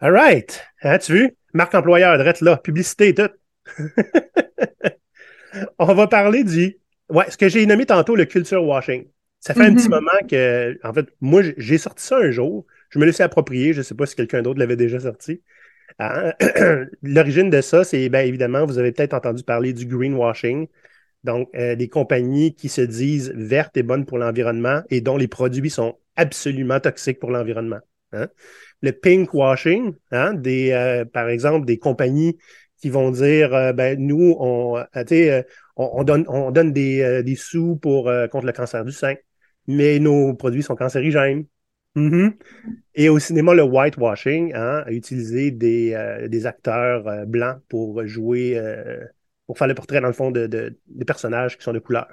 All 0.00 0.12
right. 0.12 0.62
Hein, 0.82 0.99
tu 0.99 1.14
vu? 1.14 1.37
Marque 1.52 1.75
employeur, 1.75 2.17
drette 2.19 2.43
là, 2.43 2.58
publicité 2.58 3.08
et 3.08 3.14
tout. 3.14 3.28
On 5.78 5.94
va 5.94 6.06
parler 6.06 6.44
du. 6.44 6.78
Ouais, 7.08 7.31
ce 7.31 7.37
que 7.37 7.49
j'ai 7.49 7.64
nommé 7.67 7.87
tantôt 7.87 8.14
le 8.14 8.25
culture 8.25 8.62
washing. 8.62 9.06
Ça 9.46 9.54
fait 9.54 9.62
un 9.62 9.75
petit 9.75 9.87
mm-hmm. 9.87 9.90
moment 9.90 10.26
que, 10.28 10.76
en 10.82 10.93
fait, 10.93 11.06
moi, 11.20 11.40
j'ai 11.56 11.78
sorti 11.78 12.04
ça 12.04 12.19
un 12.19 12.32
jour. 12.32 12.66
Je 12.90 12.98
me 12.98 13.04
l'ai 13.04 13.22
approprier. 13.22 13.72
Je 13.75 13.78
ne 13.78 13.82
sais 13.84 13.94
pas 13.94 14.04
si 14.04 14.16
quelqu'un 14.16 14.43
d'autre 14.43 14.58
l'avait 14.58 14.75
déjà 14.75 14.98
sorti. 14.98 15.40
Hein? 16.00 16.32
L'origine 17.04 17.48
de 17.48 17.60
ça, 17.60 17.84
c'est 17.84 18.08
bien 18.08 18.22
évidemment, 18.22 18.66
vous 18.66 18.78
avez 18.78 18.90
peut-être 18.90 19.14
entendu 19.14 19.44
parler 19.44 19.72
du 19.72 19.87
greenwashing. 19.87 20.66
Donc, 21.22 21.48
euh, 21.54 21.76
des 21.76 21.88
compagnies 21.88 22.56
qui 22.56 22.69
se 22.69 22.81
disent 22.81 23.32
vertes 23.37 23.76
et 23.76 23.84
bonnes 23.84 24.04
pour 24.04 24.19
l'environnement 24.19 24.82
et 24.90 25.00
dont 25.00 25.16
les 25.16 25.28
produits 25.28 25.70
sont 25.70 25.96
absolument 26.16 26.81
toxiques 26.81 27.20
pour 27.20 27.31
l'environnement. 27.31 27.78
Hein? 28.14 28.26
Le 28.82 28.90
pinkwashing, 28.90 29.94
hein, 30.10 30.34
des, 30.34 30.72
euh, 30.72 31.04
par 31.04 31.28
exemple, 31.28 31.66
des 31.66 31.78
compagnies 31.78 32.37
qui 32.78 32.90
vont 32.90 33.12
dire, 33.12 33.54
euh, 33.54 33.72
ben 33.72 33.96
nous, 33.96 34.34
on, 34.40 34.84
on, 35.76 36.02
donne, 36.02 36.25
on 36.26 36.50
donne 36.50 36.72
des, 36.72 37.22
des 37.22 37.37
sous 37.37 37.76
pour 37.76 38.10
contre 38.32 38.46
le 38.46 38.52
cancer 38.52 38.84
du 38.84 38.90
sein, 38.90 39.14
mais 39.66 39.98
nos 39.98 40.34
produits 40.34 40.62
sont 40.62 40.76
cancérigènes. 40.76 41.46
Mm-hmm. 41.96 42.36
Et 42.94 43.08
au 43.08 43.18
cinéma, 43.18 43.54
le 43.54 43.62
whitewashing, 43.62 44.54
hein, 44.54 44.84
a 44.86 44.92
utilisé 44.92 45.50
des, 45.50 45.94
euh, 45.94 46.28
des 46.28 46.46
acteurs 46.46 47.08
euh, 47.08 47.24
blancs 47.24 47.60
pour 47.68 48.06
jouer, 48.06 48.58
euh, 48.58 49.02
pour 49.46 49.56
faire 49.58 49.66
le 49.66 49.74
portrait, 49.74 50.00
dans 50.00 50.08
le 50.08 50.12
fond, 50.12 50.30
de, 50.30 50.46
de, 50.46 50.78
des 50.86 51.04
personnages 51.04 51.56
qui 51.56 51.64
sont 51.64 51.72
de 51.72 51.78
couleur. 51.78 52.08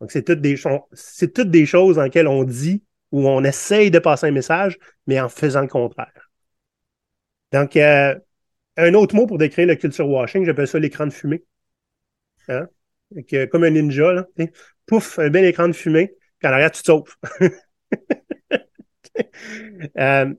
Donc, 0.00 0.10
c'est 0.10 0.22
toutes 0.22 0.40
des, 0.40 0.56
c'est 0.92 1.32
toutes 1.32 1.50
des 1.50 1.64
choses 1.64 1.96
dans 1.96 2.02
lesquelles 2.02 2.28
on 2.28 2.44
dit 2.44 2.82
ou 3.10 3.26
on 3.28 3.42
essaye 3.44 3.90
de 3.90 3.98
passer 3.98 4.26
un 4.26 4.32
message, 4.32 4.78
mais 5.06 5.20
en 5.20 5.28
faisant 5.28 5.60
le 5.60 5.68
contraire. 5.68 6.30
Donc, 7.52 7.76
un 7.76 8.94
autre 8.94 9.14
mot 9.14 9.26
pour 9.26 9.38
décrire 9.38 9.66
le 9.66 9.76
culture 9.76 10.08
washing, 10.08 10.44
j'appelle 10.44 10.66
ça 10.66 10.78
l'écran 10.78 11.06
de 11.06 11.12
fumée. 11.12 11.44
Hein? 12.48 12.68
comme 13.50 13.64
un 13.64 13.70
ninja, 13.70 14.12
là, 14.12 14.26
pouf, 14.86 15.18
un 15.18 15.28
bel 15.28 15.44
écran 15.44 15.68
de 15.68 15.74
fumée, 15.74 16.14
puis 16.42 16.50
en 16.50 16.54
arrière, 16.54 16.72
tu 16.72 16.82
te 16.82 16.86
sauves. 16.86 17.14
Euh, 19.98 20.32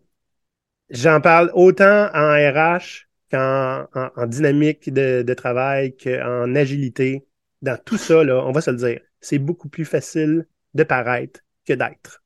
j'en 0.89 1.21
parle 1.21 1.51
autant 1.53 2.09
en 2.11 2.33
RH 2.33 3.05
qu'en 3.29 3.85
en, 3.93 4.25
dynamique 4.25 4.91
de, 4.91 5.33
travail, 5.35 5.95
qu'en 5.95 6.55
agilité. 6.55 7.27
Dans 7.61 7.77
tout 7.77 7.97
ça, 7.97 8.23
là, 8.23 8.43
on 8.43 8.51
va 8.51 8.61
se 8.61 8.71
le 8.71 8.77
dire, 8.77 8.99
c'est 9.21 9.37
beaucoup 9.37 9.69
plus 9.69 9.85
facile 9.85 10.47
de 10.73 10.83
paraître 10.83 11.41
que 11.67 11.73
d'être. 11.73 12.23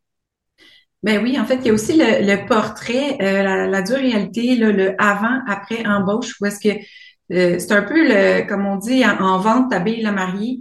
Ben 1.04 1.22
oui, 1.22 1.38
en 1.38 1.46
fait, 1.46 1.56
il 1.56 1.66
y 1.66 1.70
a 1.70 1.74
aussi 1.74 1.98
le, 1.98 2.48
portrait, 2.48 3.18
euh, 3.22 3.68
la, 3.68 3.82
dure 3.82 3.98
réalité, 3.98 4.56
le 4.56 4.96
avant-après 5.02 5.86
embauche, 5.86 6.40
où 6.40 6.46
est-ce 6.46 6.62
que 6.62 6.78
euh, 7.34 7.60
c'est 7.60 7.74
un 7.74 7.84
peu 7.84 8.08
le, 8.08 8.48
comme 8.48 8.66
on 8.66 8.78
dit, 8.78 9.04
en, 9.06 9.38
vente, 9.40 9.70
t'habilles 9.70 10.02
la 10.02 10.14
mariée. 10.14 10.60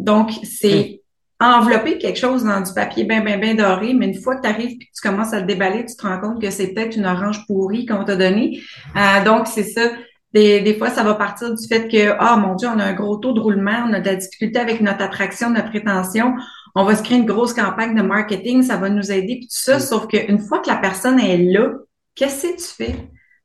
donc, 0.00 0.32
c'est 0.42 0.99
envelopper 1.40 1.96
quelque 1.98 2.18
chose 2.18 2.44
dans 2.44 2.60
du 2.60 2.72
papier 2.74 3.04
bien, 3.04 3.22
bien, 3.22 3.38
bien 3.38 3.54
doré, 3.54 3.94
mais 3.94 4.06
une 4.06 4.20
fois 4.20 4.36
que 4.36 4.42
tu 4.42 4.48
arrives 4.48 4.72
et 4.72 4.78
que 4.78 4.84
tu 4.84 5.08
commences 5.08 5.32
à 5.32 5.40
le 5.40 5.46
déballer, 5.46 5.86
tu 5.86 5.96
te 5.96 6.06
rends 6.06 6.20
compte 6.20 6.40
que 6.40 6.50
c'est 6.50 6.68
peut-être 6.68 6.96
une 6.96 7.06
orange 7.06 7.46
pourrie 7.46 7.86
qu'on 7.86 8.04
t'a 8.04 8.16
donnée. 8.16 8.60
Euh, 8.96 9.24
donc, 9.24 9.46
c'est 9.46 9.64
ça. 9.64 9.90
Des, 10.34 10.60
des, 10.60 10.74
fois, 10.74 10.90
ça 10.90 11.02
va 11.02 11.14
partir 11.14 11.52
du 11.52 11.66
fait 11.66 11.88
que, 11.88 12.14
ah, 12.18 12.36
mon 12.36 12.54
Dieu, 12.54 12.68
on 12.68 12.78
a 12.78 12.84
un 12.84 12.92
gros 12.92 13.16
taux 13.16 13.32
de 13.32 13.40
roulement, 13.40 13.84
on 13.88 13.92
a 13.94 14.00
de 14.00 14.06
la 14.06 14.16
difficulté 14.16 14.58
avec 14.58 14.80
notre 14.80 15.02
attraction, 15.02 15.50
notre 15.50 15.72
rétention. 15.72 16.34
On 16.74 16.84
va 16.84 16.94
se 16.94 17.02
créer 17.02 17.18
une 17.18 17.26
grosse 17.26 17.54
campagne 17.54 17.96
de 17.96 18.02
marketing, 18.02 18.62
ça 18.62 18.76
va 18.76 18.90
nous 18.90 19.10
aider, 19.10 19.38
puis 19.38 19.48
tout 19.48 19.62
ça. 19.62 19.80
Sauf 19.80 20.06
qu'une 20.06 20.38
fois 20.38 20.60
que 20.60 20.68
la 20.68 20.76
personne 20.76 21.18
est 21.18 21.38
là, 21.38 21.72
qu'est-ce 22.14 22.46
que 22.46 22.56
tu 22.56 22.84
fais 22.84 22.94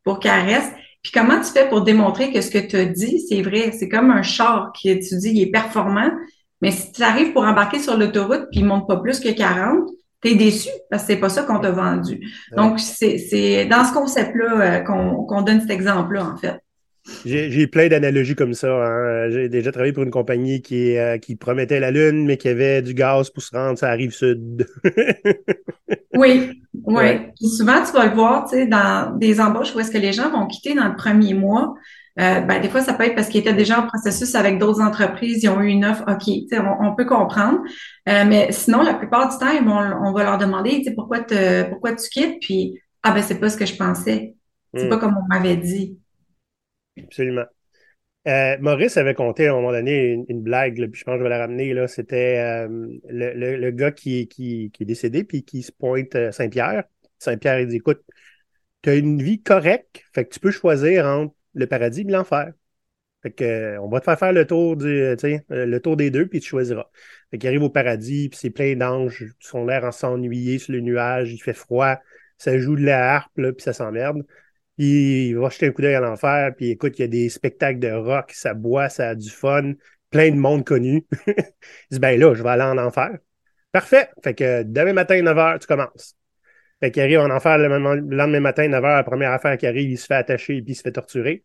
pour 0.04 0.20
qu'elle 0.20 0.46
reste? 0.46 0.74
Puis 1.02 1.12
comment 1.14 1.40
tu 1.40 1.52
fais 1.52 1.70
pour 1.70 1.82
démontrer 1.82 2.32
que 2.32 2.42
ce 2.42 2.52
que 2.52 2.60
tu 2.60 2.76
as 2.76 2.86
dit, 2.86 3.20
c'est 3.30 3.42
vrai? 3.42 3.72
C'est 3.72 3.90
comme 3.90 4.12
un 4.12 4.22
char 4.22 4.72
qui, 4.74 5.00
tu 5.00 5.18
dis, 5.18 5.30
il 5.30 5.42
est 5.42 5.52
performant, 5.52 6.12
mais 6.66 6.72
si 6.72 6.92
tu 6.92 7.04
arrives 7.04 7.32
pour 7.32 7.44
embarquer 7.44 7.78
sur 7.78 7.96
l'autoroute 7.96 8.48
puis 8.50 8.62
il 8.62 8.66
monte 8.66 8.88
pas 8.88 8.98
plus 8.98 9.20
que 9.20 9.30
40, 9.30 9.88
tu 10.24 10.30
es 10.32 10.36
déçu 10.36 10.70
parce 10.90 11.04
que 11.04 11.14
c'est 11.14 11.20
pas 11.20 11.30
ça 11.30 11.44
qu'on 11.44 11.60
t'a 11.60 11.70
vendu. 11.70 12.28
Donc, 12.58 12.80
c'est 12.80 13.68
dans 13.70 13.86
ce 13.86 13.94
concept-là 13.94 14.80
euh, 14.80 14.80
qu'on 14.80 15.42
donne 15.44 15.62
cet 15.62 15.70
exemple-là, 15.70 16.26
en 16.26 16.38
fait. 16.38 16.56
J'ai 17.24 17.68
plein 17.68 17.88
d'analogies 17.88 18.34
comme 18.34 18.56
ça. 18.56 18.84
Hein. 18.84 19.30
J'ai 19.30 19.48
déjà 19.48 19.72
travaillé 19.72 19.94
pour 19.94 20.02
une 20.02 20.10
compagnie 20.10 20.64
qui, 20.64 20.98
euh, 20.98 21.20
qui 21.20 21.36
promettait 21.36 21.80
la 21.80 21.92
Lune, 21.92 22.26
mais 22.26 22.38
qui 22.38 22.48
avait 22.48 22.82
du 22.82 22.96
gaz 22.96 23.30
pour 23.30 23.44
se 23.44 23.56
rendre, 23.56 23.78
ça 23.78 23.90
arrive 23.90 24.10
sud. 24.10 24.68
oui, 26.16 26.64
oui. 26.74 27.04
souvent, 27.44 27.84
tu 27.86 27.92
vas 27.94 28.08
le 28.08 28.16
voir, 28.16 28.50
dans 28.50 29.16
des 29.20 29.40
embauches 29.40 29.76
où 29.76 29.80
est-ce 29.82 29.92
que 29.92 30.00
les 30.00 30.14
gens 30.14 30.32
vont 30.32 30.48
quitter 30.48 30.74
dans 30.74 30.88
le 30.88 30.96
premier 30.96 31.36
mois. 31.36 31.76
Euh, 32.18 32.40
ben, 32.40 32.62
des 32.62 32.70
fois, 32.70 32.82
ça 32.82 32.94
peut 32.94 33.04
être 33.04 33.16
parce 33.16 33.28
qu'ils 33.28 33.42
étaient 33.42 33.54
déjà 33.54 33.80
en 33.80 33.88
processus 33.88 34.36
avec 34.36 34.58
d'autres 34.58 34.82
entreprises, 34.82 35.44
ils 35.44 35.50
ont 35.50 35.62
eu 35.62 35.68
une 35.68 35.84
offre, 35.84 36.04
OK, 36.08 36.34
on, 36.54 36.88
on 36.88 36.96
peut 36.96 37.06
comprendre. 37.06 37.60
Euh, 38.08 38.24
mais 38.26 38.52
sinon, 38.52 38.84
la 38.84 38.94
plupart 38.94 39.30
du 39.30 39.38
temps, 39.38 39.52
on, 39.52 40.14
va 40.14 40.24
leur 40.24 40.38
demander 40.38 40.82
pourquoi, 40.96 41.20
te, 41.20 41.70
pourquoi 41.70 41.94
tu 41.96 42.08
quittes, 42.10 42.40
puis 42.40 42.80
Ah 43.04 43.12
ben 43.12 43.22
c'est 43.22 43.40
pas 43.40 43.50
ce 43.50 43.58
que 43.58 43.66
je 43.66 43.76
pensais. 43.76 44.36
C'est 44.74 44.86
hmm. 44.86 44.90
pas 44.90 44.98
comme 44.98 45.18
on 45.18 45.28
m'avait 45.28 45.58
dit. 45.58 46.00
Absolument. 46.98 47.46
Euh, 48.28 48.58
Maurice 48.60 48.98
avait 48.98 49.14
compté 49.14 49.48
à 49.48 49.52
un 49.52 49.56
moment 49.56 49.72
donné 49.72 50.24
une, 50.30 50.42
blague, 50.42 50.76
puis 50.90 51.00
je 51.00 51.04
pense 51.04 51.16
que 51.16 51.20
je 51.20 51.24
vais 51.24 51.30
la 51.30 51.40
ramener. 51.40 51.74
Là. 51.74 51.88
C'était 51.88 52.66
le, 52.68 53.58
le, 53.58 53.72
gars 53.72 53.92
qui, 53.92 54.28
qui, 54.28 54.72
qui, 54.74 54.84
est 54.84 54.86
décédé, 54.86 55.26
puis 55.26 55.44
qui 55.44 55.62
se 55.64 55.72
pointe 55.72 56.16
à 56.16 56.32
Saint-Pierre. 56.32 56.86
Saint-Pierre, 57.20 57.60
il 57.60 57.68
dit 57.68 57.76
Écoute, 57.76 58.02
tu 58.82 58.90
as 58.90 58.96
une 58.96 59.22
vie 59.22 59.44
correcte, 59.44 60.04
fait 60.14 60.26
que 60.26 60.34
tu 60.34 60.40
peux 60.40 60.52
choisir 60.52 61.06
entre 61.06 61.36
le 61.56 61.68
paradis 61.68 62.02
et 62.02 62.04
l'enfer. 62.06 62.54
Fait 63.24 63.32
que, 63.32 63.44
euh, 63.44 63.82
on 63.82 63.90
va 63.90 64.00
te 64.00 64.06
faire 64.06 64.20
faire 64.20 64.34
le 64.34 64.46
tour 64.46 64.78
du, 64.78 64.86
euh, 64.86 65.16
euh, 65.26 65.66
le 65.66 65.80
tour 65.80 65.98
des 65.98 66.12
deux, 66.12 66.28
puis 66.28 66.40
tu 66.42 66.50
choisiras. 66.50 66.86
Fait 67.32 67.40
qu'il 67.40 67.48
arrive 67.48 67.64
au 67.64 67.72
paradis, 67.72 68.30
puis 68.30 68.38
c'est 68.40 68.52
plein 68.52 68.76
d'anges, 68.76 69.26
qui 69.40 69.48
sont 69.48 69.66
l'air 69.66 69.84
en 69.84 69.92
s'ennuyer 69.92 70.60
sur 70.60 70.74
le 70.74 70.82
nuage, 70.82 71.34
il 71.34 71.40
fait 71.42 71.54
froid, 71.54 71.98
ça 72.38 72.60
joue 72.60 72.76
de 72.76 72.84
la 72.84 73.16
harpe, 73.16 73.36
là, 73.38 73.52
puis 73.52 73.64
ça 73.64 73.74
s'emmerde. 73.74 74.24
Il 74.78 75.36
va 75.38 75.50
jeter 75.50 75.68
un 75.68 75.72
coup 75.72 75.82
d'œil 75.82 75.96
à 75.96 76.02
l'enfer, 76.02 76.54
puis 76.56 76.70
écoute, 76.70 77.00
il 77.00 77.02
y 77.02 77.06
a 77.06 77.08
des 77.08 77.30
spectacles 77.30 77.80
de 77.80 77.92
rock, 77.92 78.32
ça 78.32 78.54
boit, 78.54 78.90
ça 78.90 79.10
a 79.10 79.16
du 79.16 79.30
fun, 79.30 79.74
plein 80.12 80.30
de 80.30 80.36
monde 80.36 80.64
connu. 80.64 81.06
il 81.28 81.34
dit, 81.92 82.00
ben 82.00 82.20
là, 82.20 82.36
je 82.36 82.44
vais 82.44 82.50
aller 82.50 82.64
en 82.64 82.78
enfer. 82.78 83.18
Parfait. 83.72 84.10
Fait 84.24 84.36
que 84.36 84.64
demain 84.64 84.94
matin, 84.94 85.16
9h, 85.22 85.60
tu 85.60 85.68
commences. 85.68 86.16
Fait 86.86 86.92
qu'il 86.92 87.02
arrive 87.02 87.20
en 87.20 87.32
enfer 87.32 87.58
le, 87.58 87.68
lendemain 87.68 88.40
matin, 88.40 88.68
9h, 88.68 88.80
la 88.98 89.04
première 89.04 89.32
affaire 89.32 89.58
qui 89.58 89.66
arrive, 89.66 89.90
il 89.90 89.98
se 89.98 90.06
fait 90.06 90.14
attacher 90.14 90.58
et 90.58 90.62
puis 90.62 90.74
il 90.74 90.76
se 90.76 90.84
fait 90.84 90.92
torturer. 90.92 91.44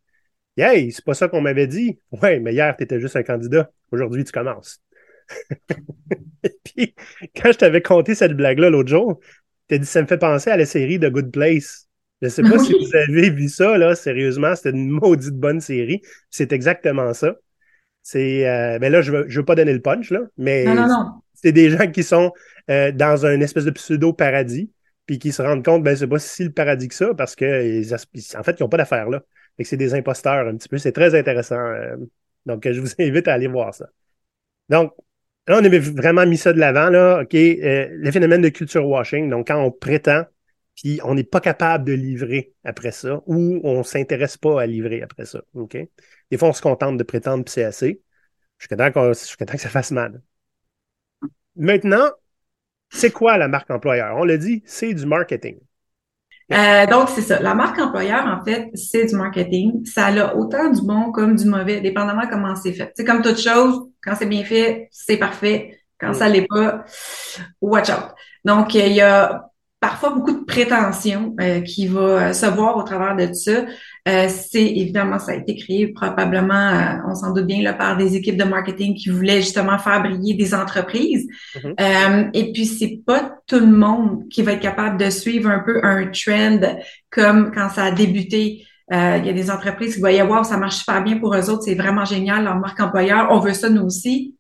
Hey, 0.59 0.93
c'est 0.93 1.03
pas 1.03 1.15
ça 1.15 1.29
qu'on 1.29 1.41
m'avait 1.41 1.67
dit. 1.67 1.99
Ouais, 2.13 2.41
mais 2.41 2.53
hier, 2.53 2.77
tu 2.77 2.85
étais 2.85 3.01
juste 3.01 3.17
un 3.17 3.23
candidat. 3.23 3.71
Aujourd'hui, 3.91 4.23
tu 4.23 4.33
commences. 4.33 4.83
et 6.43 6.53
puis, 6.63 6.95
quand 7.35 7.53
je 7.53 7.57
t'avais 7.57 7.81
conté 7.81 8.15
cette 8.15 8.35
blague-là 8.35 8.69
l'autre 8.69 8.91
jour, 8.91 9.19
t'as 9.67 9.79
dit 9.79 9.87
ça 9.87 10.03
me 10.03 10.07
fait 10.07 10.19
penser 10.19 10.51
à 10.51 10.59
la 10.59 10.67
série 10.67 10.99
de 10.99 11.09
Good 11.09 11.33
Place. 11.33 11.89
Je 12.21 12.29
sais 12.29 12.43
pas 12.43 12.59
si 12.63 12.75
vous 12.75 12.95
avez 12.95 13.31
vu 13.31 13.49
ça, 13.49 13.79
là, 13.79 13.95
sérieusement, 13.95 14.55
c'était 14.55 14.77
une 14.77 14.91
maudite 14.91 15.37
bonne 15.37 15.63
série. 15.63 16.03
C'est 16.29 16.53
exactement 16.53 17.15
ça. 17.15 17.37
C'est 18.03 18.47
euh, 18.47 18.79
ben 18.79 18.93
là, 18.93 19.01
je 19.01 19.11
veux, 19.11 19.25
je 19.27 19.41
veux 19.41 19.47
pas 19.47 19.55
donner 19.55 19.73
le 19.73 19.81
punch, 19.81 20.11
là, 20.11 20.21
mais 20.37 20.67
c'est 21.33 21.53
des 21.53 21.71
gens 21.71 21.91
qui 21.91 22.03
sont 22.03 22.31
euh, 22.69 22.93
dans 22.93 23.25
un 23.25 23.41
espèce 23.41 23.65
de 23.65 23.71
pseudo-paradis, 23.71 24.71
puis 25.11 25.19
qui 25.19 25.33
se 25.33 25.43
rendent 25.43 25.65
compte, 25.65 25.83
ben, 25.83 25.97
c'est 25.97 26.07
pas 26.07 26.21
si 26.21 26.45
le 26.45 26.53
paradis 26.53 26.87
que 26.87 26.95
ça, 26.95 27.13
parce 27.15 27.35
que 27.35 27.45
en 28.39 28.43
fait, 28.45 28.61
ils 28.61 28.63
n'ont 28.63 28.69
pas 28.69 28.77
d'affaires 28.77 29.11
là. 29.11 29.21
Fait 29.57 29.65
que 29.65 29.69
c'est 29.69 29.77
des 29.77 29.93
imposteurs 29.95 30.47
un 30.47 30.57
petit 30.57 30.69
peu. 30.69 30.79
C'est 30.79 30.93
très 30.93 31.19
intéressant. 31.19 31.59
Euh, 31.59 31.97
donc, 32.47 32.63
je 32.71 32.81
vous 32.81 32.91
invite 33.01 33.27
à 33.27 33.35
aller 33.35 33.49
voir 33.49 33.75
ça. 33.75 33.89
Donc, 34.69 34.95
là, 35.49 35.59
on 35.61 35.65
avait 35.65 35.81
vraiment 35.81 36.25
mis 36.27 36.37
ça 36.37 36.53
de 36.53 36.61
l'avant, 36.61 36.91
là, 36.91 37.23
OK, 37.23 37.35
euh, 37.35 37.89
le 37.91 38.13
phénomène 38.13 38.41
de 38.41 38.51
culture 38.51 38.87
washing. 38.87 39.29
Donc, 39.29 39.49
quand 39.49 39.61
on 39.61 39.73
prétend, 39.73 40.27
puis 40.77 41.01
on 41.03 41.17
n'est 41.17 41.25
pas 41.25 41.41
capable 41.41 41.87
de 41.87 41.93
livrer 41.93 42.55
après 42.63 42.93
ça, 42.93 43.21
ou 43.27 43.61
on 43.65 43.83
s'intéresse 43.83 44.37
pas 44.37 44.63
à 44.63 44.67
livrer 44.67 45.03
après 45.03 45.25
ça, 45.25 45.43
OK? 45.55 45.77
Des 46.31 46.39
fois, 46.39 46.51
on 46.51 46.53
se 46.53 46.63
contente 46.63 46.97
de 46.97 47.03
prétendre, 47.03 47.43
puis 47.45 47.53
c'est 47.53 47.65
assez. 47.65 48.01
Je 48.59 48.69
suis 48.69 48.77
content, 48.77 48.93
que 48.93 49.59
ça 49.59 49.71
fasse 49.71 49.91
mal. 49.91 50.23
Maintenant, 51.57 52.11
c'est 52.91 53.11
quoi 53.11 53.39
la 53.39 53.49
marque 53.49 53.71
employeur? 53.71 54.17
On 54.17 54.25
l'a 54.25 54.37
dit, 54.37 54.63
c'est 54.67 54.93
du 54.93 55.07
marketing. 55.07 55.59
Euh, 56.53 56.87
donc, 56.87 57.09
c'est 57.11 57.23
ça. 57.23 57.41
La 57.41 57.55
marque 57.55 57.79
employeur, 57.79 58.27
en 58.27 58.45
fait, 58.45 58.71
c'est 58.75 59.07
du 59.07 59.15
marketing. 59.15 59.85
Ça 59.87 60.07
a 60.07 60.35
autant 60.35 60.71
du 60.71 60.83
bon 60.83 61.13
comme 61.13 61.37
du 61.37 61.45
mauvais, 61.45 61.81
dépendamment 61.81 62.27
comment 62.29 62.57
c'est 62.57 62.73
fait. 62.73 62.93
C'est 62.97 63.05
comme 63.05 63.23
toute 63.23 63.39
chose, 63.39 63.89
quand 64.03 64.17
c'est 64.17 64.27
bien 64.27 64.45
fait, 64.45 64.89
c'est 64.91 65.17
parfait. 65.17 65.79
Quand 65.99 66.13
ça 66.13 66.29
l'est 66.29 66.47
pas, 66.49 66.85
watch 67.61 67.91
out. 67.91 68.15
Donc, 68.45 68.75
il 68.75 68.93
y 68.93 69.01
a 69.01 69.45
parfois 69.79 70.11
beaucoup 70.11 70.33
de 70.33 70.45
prétention 70.45 71.37
euh, 71.41 71.61
qui 71.61 71.87
va 71.87 72.33
se 72.33 72.47
voir 72.47 72.77
au 72.77 72.83
travers 72.83 73.15
de 73.15 73.33
ça. 73.33 73.65
Euh, 74.09 74.29
c'est 74.29 74.67
évidemment, 74.67 75.19
ça 75.19 75.33
a 75.33 75.35
été 75.35 75.57
créé 75.57 75.89
probablement, 75.89 76.55
euh, 76.55 77.09
on 77.09 77.15
s'en 77.15 77.33
doute 77.33 77.47
bien, 77.47 77.63
là, 77.63 77.75
par 77.75 77.97
des 77.97 78.17
équipes 78.17 78.37
de 78.37 78.45
marketing 78.45 78.95
qui 78.95 79.11
voulaient 79.11 79.41
justement 79.41 79.79
faire 79.79 80.03
briller 80.03 80.35
des 80.35 80.55
entreprises. 80.55 81.29
Mm-hmm. 81.55 82.31
et 82.35 82.53
puis, 82.53 82.67
c'est 82.67 83.01
pas 83.07 83.35
tout 83.47 83.61
le 83.61 83.67
monde 83.67 84.29
qui 84.31 84.43
va 84.43 84.53
être 84.53 84.61
capable 84.61 84.99
de 84.99 85.11
suivre 85.11 85.51
un 85.51 85.61
peu 85.61 85.81
un 85.83 86.07
trend 86.07 86.79
comme 87.11 87.53
quand 87.55 87.69
ça 87.69 87.85
a 87.85 87.91
débuté. 87.91 88.65
Il 88.93 89.25
y 89.25 89.29
a 89.29 89.33
des 89.33 89.51
entreprises 89.51 89.95
qui 89.95 90.01
voyaient, 90.01 90.23
wow, 90.23 90.43
ça 90.43 90.57
marche 90.57 90.79
super 90.79 91.03
bien 91.03 91.19
pour 91.19 91.35
eux 91.35 91.49
autres, 91.49 91.63
c'est 91.63 91.77
vraiment 91.77 92.05
génial, 92.05 92.43
leur 92.43 92.57
marque 92.57 92.81
employeur, 92.81 93.29
on 93.31 93.39
veut 93.39 93.53
ça 93.53 93.69
nous 93.69 93.83
aussi. 93.83 94.35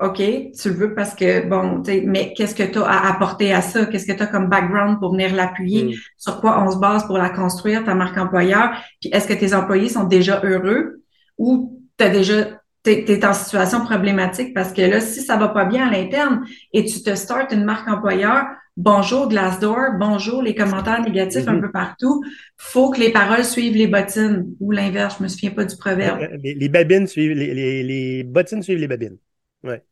OK, 0.00 0.16
tu 0.16 0.68
le 0.70 0.74
veux 0.74 0.94
parce 0.94 1.14
que, 1.14 1.46
bon, 1.46 1.82
mais 2.06 2.32
qu'est-ce 2.34 2.54
que 2.54 2.62
tu 2.62 2.78
as 2.78 2.84
à 2.84 3.10
apporter 3.12 3.52
à 3.52 3.60
ça? 3.60 3.84
Qu'est-ce 3.84 4.06
que 4.06 4.16
tu 4.16 4.22
as 4.22 4.26
comme 4.26 4.48
background 4.48 4.98
pour 4.98 5.12
venir 5.12 5.34
l'appuyer? 5.34 5.84
Mm. 5.84 5.92
Sur 6.16 6.40
quoi 6.40 6.62
on 6.64 6.70
se 6.70 6.78
base 6.78 7.06
pour 7.06 7.18
la 7.18 7.28
construire, 7.28 7.84
ta 7.84 7.94
marque 7.94 8.16
employeur? 8.16 8.70
Puis 9.00 9.10
est-ce 9.12 9.28
que 9.28 9.34
tes 9.34 9.54
employés 9.54 9.90
sont 9.90 10.04
déjà 10.04 10.40
heureux 10.42 11.02
ou 11.36 11.82
tu 11.98 12.04
as 12.04 12.08
déjà 12.08 12.60
t'es 12.82 13.04
es 13.08 13.26
en 13.26 13.34
situation 13.34 13.84
problématique 13.84 14.54
parce 14.54 14.72
que 14.72 14.80
là, 14.80 15.02
si 15.02 15.20
ça 15.20 15.36
va 15.36 15.48
pas 15.48 15.66
bien 15.66 15.86
à 15.86 15.90
l'interne 15.90 16.46
et 16.72 16.86
tu 16.86 17.02
te 17.02 17.14
startes 17.14 17.52
une 17.52 17.64
marque 17.64 17.86
employeur, 17.86 18.44
bonjour 18.78 19.28
Glassdoor, 19.28 19.98
bonjour 19.98 20.42
les 20.42 20.54
commentaires 20.54 21.02
négatifs 21.02 21.46
un 21.46 21.56
mm-hmm. 21.56 21.60
peu 21.60 21.70
partout, 21.72 22.22
faut 22.56 22.90
que 22.90 23.00
les 23.00 23.12
paroles 23.12 23.44
suivent 23.44 23.76
les 23.76 23.86
bottines 23.86 24.46
ou 24.60 24.70
l'inverse, 24.70 25.16
je 25.18 25.24
me 25.24 25.28
souviens 25.28 25.50
pas 25.50 25.66
du 25.66 25.76
proverbe. 25.76 26.26
Les, 26.42 26.68
babines 26.70 27.06
suivent, 27.06 27.36
les, 27.36 27.52
les, 27.52 27.82
les 27.82 28.22
bottines 28.24 28.62
suivent 28.62 28.78
les 28.78 28.88
babines. 28.88 29.18
Ouais. 29.62 29.82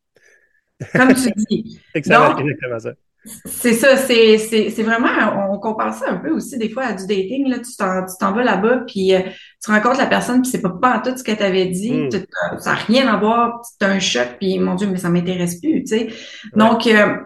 Comme 0.92 1.14
tu 1.14 1.30
dis. 1.48 1.80
exactement 1.94 2.78
ça. 2.78 2.92
C'est 3.44 3.74
ça, 3.74 3.96
c'est 3.96 4.82
vraiment, 4.82 5.08
on 5.50 5.58
compare 5.58 5.92
ça 5.92 6.10
un 6.10 6.16
peu 6.16 6.30
aussi 6.30 6.56
des 6.56 6.70
fois 6.70 6.84
à 6.84 6.92
du 6.92 7.06
dating. 7.06 7.48
Là, 7.48 7.58
tu 7.58 7.76
t'en 7.76 8.32
vas 8.32 8.44
là-bas, 8.44 8.84
puis 8.86 9.14
euh, 9.14 9.20
tu 9.62 9.70
rencontres 9.70 9.98
la 9.98 10.06
personne, 10.06 10.40
puis 10.40 10.50
c'est 10.50 10.62
pas 10.62 10.70
pas 10.70 11.00
tout 11.00 11.16
ce 11.16 11.24
que 11.24 11.32
tu 11.32 11.42
avais 11.42 11.66
dit, 11.66 11.92
hmm. 11.92 12.10
ça 12.58 12.70
n'a 12.70 12.76
rien 12.76 13.06
à 13.08 13.18
voir, 13.18 13.60
tu 13.78 13.84
as 13.84 13.90
un 13.90 13.98
choc, 13.98 14.36
puis 14.38 14.58
mon 14.58 14.76
Dieu, 14.76 14.88
mais 14.88 14.98
ça 14.98 15.10
m'intéresse 15.10 15.60
plus, 15.60 15.82
tu 15.82 15.86
sais. 15.86 16.08
Donc, 16.54 16.86
euh, 16.86 17.16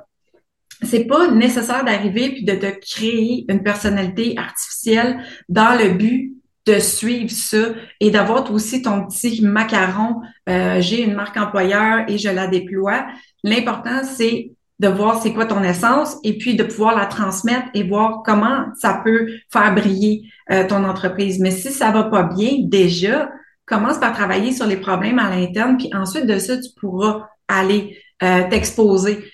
c'est 0.82 1.04
pas 1.04 1.30
nécessaire 1.30 1.84
d'arriver 1.84 2.30
puis 2.30 2.44
de 2.44 2.54
te 2.54 2.66
créer 2.80 3.44
une 3.48 3.62
personnalité 3.62 4.34
artificielle 4.36 5.22
dans 5.48 5.78
le 5.78 5.90
but 5.94 6.34
de 6.66 6.78
suivre 6.78 7.30
ça 7.30 7.68
et 8.00 8.10
d'avoir 8.10 8.50
aussi 8.52 8.82
ton 8.82 9.06
petit 9.06 9.42
macaron. 9.42 10.20
Euh, 10.48 10.80
j'ai 10.80 11.02
une 11.02 11.14
marque 11.14 11.36
employeur 11.36 12.04
et 12.08 12.18
je 12.18 12.28
la 12.28 12.46
déploie. 12.46 13.06
L'important, 13.42 14.02
c'est 14.04 14.52
de 14.78 14.88
voir 14.88 15.20
c'est 15.20 15.32
quoi 15.32 15.46
ton 15.46 15.62
essence 15.62 16.16
et 16.24 16.38
puis 16.38 16.56
de 16.56 16.64
pouvoir 16.64 16.96
la 16.96 17.06
transmettre 17.06 17.68
et 17.74 17.84
voir 17.84 18.22
comment 18.24 18.66
ça 18.74 19.00
peut 19.04 19.28
faire 19.52 19.74
briller 19.74 20.24
euh, 20.50 20.66
ton 20.66 20.84
entreprise. 20.84 21.38
Mais 21.40 21.50
si 21.50 21.70
ça 21.70 21.90
va 21.90 22.04
pas 22.04 22.24
bien, 22.24 22.50
déjà, 22.62 23.30
commence 23.66 23.98
par 23.98 24.12
travailler 24.12 24.52
sur 24.52 24.66
les 24.66 24.76
problèmes 24.76 25.18
à 25.18 25.30
l'interne, 25.30 25.76
puis 25.76 25.90
ensuite 25.94 26.26
de 26.26 26.38
ça, 26.38 26.56
tu 26.56 26.70
pourras 26.80 27.28
aller 27.48 27.98
euh, 28.22 28.48
t'exposer 28.48 29.24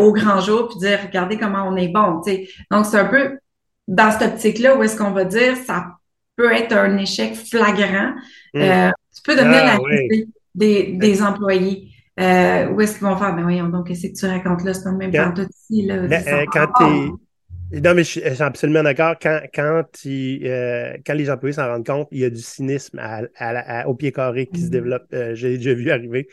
au 0.00 0.12
grand 0.12 0.40
jour 0.40 0.66
puis 0.66 0.80
dire 0.80 0.98
regardez 1.06 1.38
comment 1.38 1.62
on 1.68 1.76
est 1.76 1.86
bon. 1.86 2.20
sais. 2.24 2.48
Donc, 2.72 2.86
c'est 2.86 2.98
un 2.98 3.04
peu 3.04 3.38
dans 3.86 4.10
cette 4.10 4.32
optique-là 4.32 4.76
où 4.76 4.82
est-ce 4.82 4.96
qu'on 4.96 5.12
va 5.12 5.22
dire 5.22 5.56
ça 5.64 5.99
peut 6.40 6.52
être 6.52 6.72
un 6.72 6.96
échec 6.96 7.34
flagrant. 7.34 8.14
Hmm. 8.54 8.60
Euh, 8.60 8.90
tu 9.14 9.22
peux 9.22 9.36
devenir 9.36 9.60
ah, 9.62 9.78
la 9.78 10.16
des, 10.54 10.92
des 10.94 11.22
employés. 11.22 11.88
Euh, 12.18 12.68
où 12.68 12.80
est-ce 12.80 12.98
qu'ils 12.98 13.06
vont 13.06 13.16
faire? 13.16 13.34
Ben 13.34 13.42
voyons, 13.42 13.68
donc, 13.68 13.88
qu'est-ce 13.88 14.08
que 14.08 14.18
tu 14.18 14.26
racontes 14.26 14.64
là? 14.64 14.74
C'est 14.74 14.84
pas 14.84 14.90
le 14.90 14.96
même 14.96 15.12
quand, 15.12 15.34
ici, 15.38 15.86
là. 15.86 16.06
Ben, 16.06 16.22
euh, 16.26 16.44
quand 16.52 16.70
Non, 16.80 17.94
mais 17.94 18.04
je, 18.04 18.20
suis 18.20 18.42
absolument 18.42 18.82
d'accord. 18.82 19.14
Quand, 19.20 19.40
quand, 19.54 19.84
euh, 20.06 20.96
quand 21.06 21.14
les 21.14 21.30
employés 21.30 21.52
s'en 21.54 21.66
rendent 21.66 21.86
compte, 21.86 22.08
il 22.10 22.18
y 22.18 22.24
a 22.24 22.30
du 22.30 22.42
cynisme 22.42 22.98
à, 22.98 23.22
à, 23.36 23.88
au 23.88 23.94
pied 23.94 24.12
carré 24.12 24.46
qui 24.46 24.60
se 24.60 24.66
hmm. 24.66 24.70
développe. 24.70 25.06
J'ai 25.32 25.56
déjà 25.56 25.74
vu 25.74 25.90
arriver. 25.90 26.28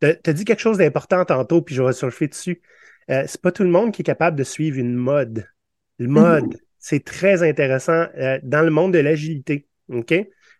Tu 0.00 0.08
as 0.08 0.32
dit 0.32 0.44
quelque 0.44 0.60
chose 0.60 0.78
d'important 0.78 1.24
tantôt, 1.24 1.62
puis 1.62 1.74
je 1.74 1.82
vais 1.82 1.92
surfer 1.92 2.28
dessus. 2.28 2.60
C'est 3.08 3.40
pas 3.40 3.52
tout 3.52 3.62
le 3.62 3.70
monde 3.70 3.92
qui 3.92 4.02
est 4.02 4.04
capable 4.04 4.36
de 4.36 4.44
suivre 4.44 4.78
une 4.78 4.94
mode. 4.94 5.46
Le 5.98 6.08
mode, 6.08 6.56
c'est 6.82 7.04
très 7.04 7.48
intéressant 7.48 8.08
euh, 8.18 8.38
dans 8.42 8.62
le 8.62 8.70
monde 8.70 8.92
de 8.92 8.98
l'agilité. 8.98 9.68
OK? 9.88 10.12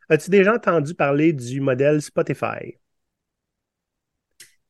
As-tu 0.09 0.31
déjà 0.31 0.55
entendu 0.55 0.95
parler 0.95 1.33
du 1.33 1.61
modèle 1.61 2.01
Spotify? 2.01 2.79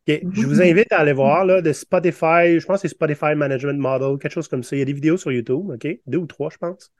Je 0.08 0.46
vous 0.46 0.60
invite 0.60 0.90
à 0.92 0.98
aller 0.98 1.12
voir 1.12 1.44
là, 1.44 1.60
de 1.60 1.72
Spotify, 1.72 2.58
je 2.58 2.66
pense 2.66 2.82
que 2.82 2.88
c'est 2.88 2.94
Spotify 2.94 3.34
Management 3.36 3.78
Model, 3.78 4.18
quelque 4.18 4.32
chose 4.32 4.48
comme 4.48 4.64
ça. 4.64 4.74
Il 4.74 4.80
y 4.80 4.82
a 4.82 4.86
des 4.86 4.94
vidéos 4.94 5.16
sur 5.16 5.30
YouTube, 5.30 5.70
OK? 5.70 5.86
Deux 6.06 6.18
ou 6.18 6.26
trois, 6.26 6.50
je 6.50 6.56
pense. 6.56 6.90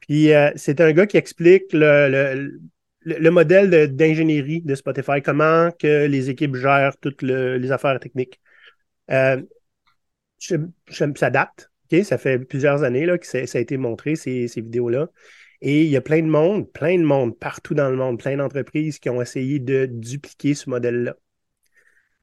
Puis 0.00 0.32
euh, 0.32 0.50
c'est 0.56 0.80
un 0.80 0.92
gars 0.92 1.06
qui 1.06 1.16
explique 1.16 1.72
le, 1.72 2.60
le, 3.00 3.30
modèle 3.30 3.96
d'ingénierie 3.96 4.60
de, 4.60 4.74
Spotify, 4.74 5.22
comment 5.24 5.70
que 5.72 6.06
les 6.06 6.28
équipes 6.28 6.54
gèrent 6.54 6.96
toutes 6.98 7.22
les 7.22 7.72
affaires 7.72 7.98
techniques. 7.98 8.40
Euh, 9.10 9.42
je, 10.38 10.56
ça 11.14 11.30
date, 11.30 11.70
ça 12.04 12.18
fait 12.18 12.38
plusieurs 12.38 12.82
années 12.82 13.06
là, 13.06 13.18
que 13.18 13.26
ça, 13.26 13.38
a 13.38 13.60
été 13.60 13.76
montré, 13.76 14.16
ces, 14.16 14.46
vidéos-là. 14.56 15.08
Et 15.62 15.84
il 15.84 15.90
y 15.90 15.96
a 15.96 16.00
plein 16.00 16.20
de 16.20 16.26
monde, 16.26 16.70
plein 16.70 16.98
de 16.98 17.04
monde, 17.04 17.38
partout 17.38 17.74
dans 17.74 17.88
le 17.88 17.96
monde, 17.96 18.18
plein 18.18 18.36
d'entreprises 18.36 18.98
qui 18.98 19.08
ont 19.08 19.22
essayé 19.22 19.58
de 19.58 19.86
dupliquer 19.86 20.54
ce 20.54 20.68
modèle-là. 20.68 21.16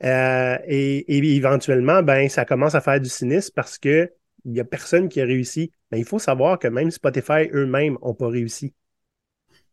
Euh, 0.04 0.58
et, 0.68 1.36
éventuellement, 1.36 2.04
ben, 2.04 2.30
ça 2.30 2.46
commence 2.46 2.76
à 2.76 2.82
faire 2.82 3.00
du 3.00 3.10
cynisme 3.10 3.52
parce 3.56 3.78
qu'il 3.78 4.10
n'y 4.46 4.60
a 4.60 4.66
personne 4.66 5.10
qui 5.10 5.22
a 5.22 5.26
réussi. 5.26 5.72
Ben, 5.92 5.98
il 5.98 6.06
faut 6.06 6.20
savoir 6.20 6.60
que 6.60 6.68
même 6.68 6.92
Spotify 6.92 7.50
eux-mêmes 7.54 7.98
n'ont 8.02 8.14
pas 8.14 8.28
réussi. 8.28 8.74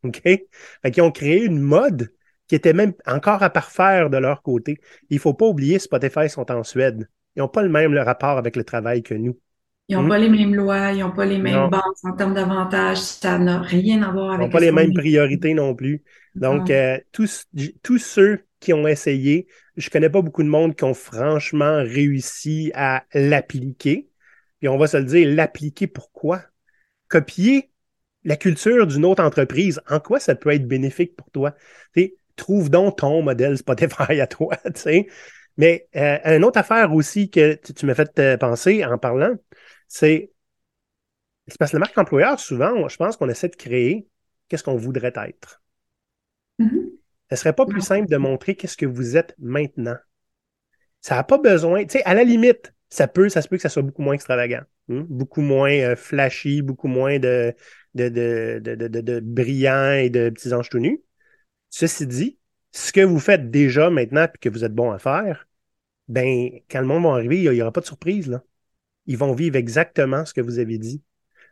OK? 0.03 0.21
Qu'ils 0.91 1.03
ont 1.03 1.11
créé 1.11 1.43
une 1.43 1.59
mode 1.59 2.11
qui 2.47 2.55
était 2.55 2.73
même 2.73 2.93
encore 3.05 3.43
à 3.43 3.49
parfaire 3.49 4.09
de 4.09 4.17
leur 4.17 4.41
côté. 4.41 4.79
Il 5.09 5.15
ne 5.15 5.21
faut 5.21 5.33
pas 5.33 5.45
oublier, 5.45 5.79
Spotify 5.79 6.29
sont 6.29 6.51
en 6.51 6.63
Suède. 6.63 7.07
Ils 7.35 7.39
n'ont 7.39 7.47
pas 7.47 7.63
le 7.63 7.69
même 7.69 7.97
rapport 7.97 8.37
avec 8.37 8.55
le 8.55 8.63
travail 8.63 9.03
que 9.03 9.13
nous. 9.13 9.39
Ils 9.91 9.97
n'ont 9.97 10.03
hmm? 10.03 10.09
pas 10.09 10.17
les 10.19 10.29
mêmes 10.29 10.55
lois, 10.55 10.91
ils 10.93 10.99
n'ont 10.99 11.11
pas 11.11 11.25
les 11.25 11.37
mêmes 11.37 11.69
bases 11.69 11.81
en 12.05 12.13
termes 12.13 12.33
d'avantages, 12.33 12.99
ça 12.99 13.37
n'a 13.37 13.59
rien 13.59 14.01
à 14.03 14.11
voir 14.11 14.31
avec. 14.31 14.39
Ils 14.39 14.45
n'ont 14.45 14.51
pas 14.51 14.59
les 14.61 14.71
mêmes 14.71 14.93
priorités 14.93 15.53
non 15.53 15.75
plus. 15.75 16.01
Donc, 16.33 16.69
euh, 16.69 16.97
tous, 17.11 17.45
tous 17.83 17.97
ceux 17.97 18.45
qui 18.61 18.71
ont 18.71 18.87
essayé, 18.87 19.47
je 19.75 19.89
connais 19.89 20.09
pas 20.09 20.21
beaucoup 20.21 20.43
de 20.43 20.47
monde 20.47 20.77
qui 20.77 20.85
ont 20.85 20.93
franchement 20.93 21.83
réussi 21.83 22.71
à 22.73 23.03
l'appliquer. 23.13 24.07
Puis 24.59 24.69
on 24.69 24.77
va 24.77 24.87
se 24.87 24.95
le 24.95 25.03
dire, 25.03 25.27
l'appliquer 25.27 25.87
pourquoi? 25.87 26.41
Copier 27.09 27.69
la 28.23 28.37
culture 28.37 28.87
d'une 28.87 29.03
autre 29.03 29.21
entreprise, 29.21 29.81
en 29.89 29.99
quoi 29.99 30.21
ça 30.21 30.35
peut 30.35 30.51
être 30.51 30.69
bénéfique 30.69 31.17
pour 31.17 31.29
toi? 31.31 31.53
trouve 32.37 32.69
donc 32.71 32.97
ton 32.97 33.21
modèle 33.21 33.57
Spotify 33.57 34.21
à 34.21 34.25
toi. 34.25 34.55
Mais 35.57 35.87
euh, 35.95 36.17
une 36.37 36.43
autre 36.43 36.59
affaire 36.59 36.93
aussi 36.93 37.29
que 37.29 37.55
tu, 37.55 37.85
m'as 37.85 37.93
fait 37.93 38.17
euh, 38.19 38.37
penser 38.37 38.83
en 38.85 38.97
parlant, 38.97 39.35
c'est 39.91 40.31
C'est 41.47 41.57
parce 41.57 41.71
que 41.71 41.75
la 41.75 41.81
marque 41.81 41.97
employeur, 41.97 42.39
souvent, 42.39 42.87
je 42.87 42.95
pense 42.95 43.17
qu'on 43.17 43.27
essaie 43.27 43.49
de 43.49 43.57
créer 43.57 44.07
qu'est-ce 44.47 44.63
qu'on 44.63 44.77
voudrait 44.77 45.11
être. 45.15 45.61
Mhm. 46.59 46.91
Ce 47.29 47.35
serait 47.35 47.53
pas 47.53 47.65
plus 47.65 47.81
simple 47.81 48.07
de 48.09 48.17
montrer 48.17 48.55
qu'est-ce 48.55 48.77
que 48.77 48.85
vous 48.85 49.17
êtes 49.17 49.35
maintenant. 49.37 49.97
Ça 51.01 51.15
n'a 51.15 51.23
pas 51.23 51.37
besoin, 51.37 51.83
tu 51.83 51.97
sais, 51.97 52.03
à 52.03 52.13
la 52.13 52.23
limite, 52.23 52.73
ça 52.89 53.07
peut, 53.07 53.27
ça 53.27 53.41
se 53.41 53.49
peut 53.49 53.57
que 53.57 53.61
ça 53.61 53.69
soit 53.69 53.81
beaucoup 53.81 54.01
moins 54.01 54.13
extravagant, 54.13 54.61
hein, 54.89 55.05
beaucoup 55.09 55.41
moins 55.41 55.71
euh, 55.71 55.95
flashy, 55.95 56.61
beaucoup 56.61 56.87
moins 56.87 57.19
de, 57.19 57.53
de, 57.95 58.07
de, 58.09 58.59
de, 58.59 58.87
de, 58.87 59.19
brillants 59.19 59.93
et 59.93 60.09
de 60.09 60.29
petits 60.29 60.53
anges 60.53 60.69
tout 60.69 60.79
nus. 60.79 61.01
Ceci 61.69 62.07
dit, 62.07 62.39
ce 62.71 62.93
que 62.93 63.01
vous 63.01 63.19
faites 63.19 63.49
déjà 63.51 63.89
maintenant 63.89 64.25
et 64.25 64.37
que 64.39 64.49
vous 64.49 64.63
êtes 64.63 64.73
bon 64.73 64.91
à 64.91 64.99
faire, 64.99 65.47
ben, 66.07 66.49
quand 66.69 66.81
le 66.81 66.87
monde 66.87 67.03
va 67.03 67.11
arriver, 67.11 67.41
il 67.41 67.51
n'y 67.51 67.61
aura 67.61 67.71
pas 67.73 67.81
de 67.81 67.85
surprise, 67.85 68.29
là. 68.29 68.43
Ils 69.07 69.17
vont 69.17 69.33
vivre 69.33 69.55
exactement 69.55 70.25
ce 70.25 70.33
que 70.33 70.41
vous 70.41 70.59
avez 70.59 70.77
dit. 70.77 71.01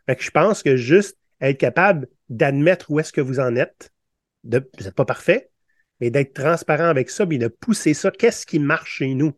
Fait 0.06 0.16
que 0.16 0.22
je 0.22 0.30
pense 0.30 0.62
que 0.62 0.76
juste 0.76 1.18
être 1.40 1.58
capable 1.58 2.08
d'admettre 2.28 2.90
où 2.90 3.00
est-ce 3.00 3.12
que 3.12 3.20
vous 3.20 3.40
en 3.40 3.56
êtes, 3.56 3.90
de, 4.44 4.58
vous 4.78 4.84
n'êtes 4.84 4.94
pas 4.94 5.04
parfait, 5.04 5.50
mais 6.00 6.10
d'être 6.10 6.34
transparent 6.34 6.84
avec 6.84 7.10
ça, 7.10 7.26
puis 7.26 7.38
de 7.38 7.48
pousser 7.48 7.94
ça, 7.94 8.10
qu'est-ce 8.10 8.46
qui 8.46 8.58
marche 8.58 8.98
chez 8.98 9.14
nous? 9.14 9.32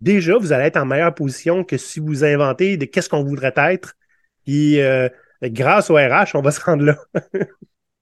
Déjà, 0.00 0.36
vous 0.38 0.52
allez 0.52 0.64
être 0.64 0.76
en 0.76 0.86
meilleure 0.86 1.14
position 1.14 1.64
que 1.64 1.76
si 1.76 2.00
vous 2.00 2.24
inventez 2.24 2.76
de 2.76 2.84
qu'est-ce 2.84 3.08
qu'on 3.08 3.24
voudrait 3.24 3.52
être, 3.56 3.94
puis 4.44 4.80
euh, 4.80 5.08
grâce 5.42 5.90
au 5.90 5.94
RH, 5.94 6.34
on 6.34 6.42
va 6.42 6.50
se 6.50 6.60
rendre 6.60 6.84
là. 6.84 6.98